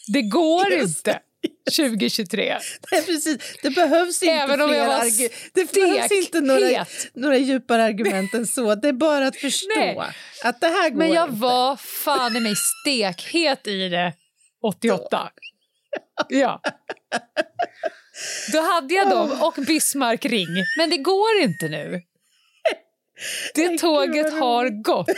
[0.08, 1.20] Det går Just inte.
[1.78, 2.58] 2023.
[2.92, 3.38] Nej, precis.
[3.62, 5.06] Det behövs inte Även om jag var
[5.54, 8.76] Det behövs inte några, några djupare argument än så.
[8.76, 9.98] Det är bara att förstå Nej.
[10.44, 11.42] att det här går Men jag inte.
[11.42, 14.14] var fan i mig stekhet i det
[14.64, 15.30] 88.
[16.30, 16.62] Ja.
[18.54, 20.48] Då hade jag dem och Bismarck ring.
[20.78, 22.02] Men det går inte nu.
[23.56, 25.08] Det tåget har gått.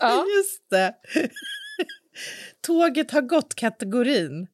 [0.00, 0.24] Ja.
[0.36, 0.94] Just det.
[2.66, 4.46] Tåget har gått-kategorin.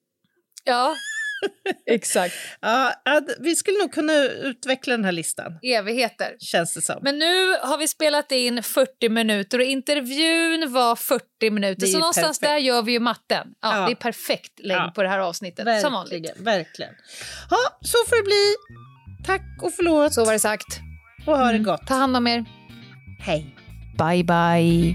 [0.65, 0.95] Ja,
[1.87, 2.35] exakt.
[2.61, 2.93] ja,
[3.39, 5.59] vi skulle nog kunna utveckla den här listan.
[5.63, 6.37] Evigheter.
[6.39, 6.99] Känns det som.
[7.03, 11.87] Men nu har vi spelat in 40 minuter och intervjun var 40 minuter.
[11.87, 12.53] Så någonstans perfekt.
[12.53, 13.49] där gör vi ju matten.
[13.63, 13.87] Ja, ja.
[13.87, 14.93] Det är perfekt längd ja.
[14.95, 15.67] på det här avsnittet.
[15.67, 16.33] Verkligen, som vanligt.
[16.37, 16.95] Verkligen.
[17.51, 18.55] Ja, så får det bli.
[19.27, 20.15] Tack och förlåt.
[20.15, 20.81] Så var det sagt.
[21.27, 21.87] Och ha det gott.
[21.87, 22.45] Ta hand om er.
[23.21, 23.57] Hej.
[23.99, 24.95] Bye, bye.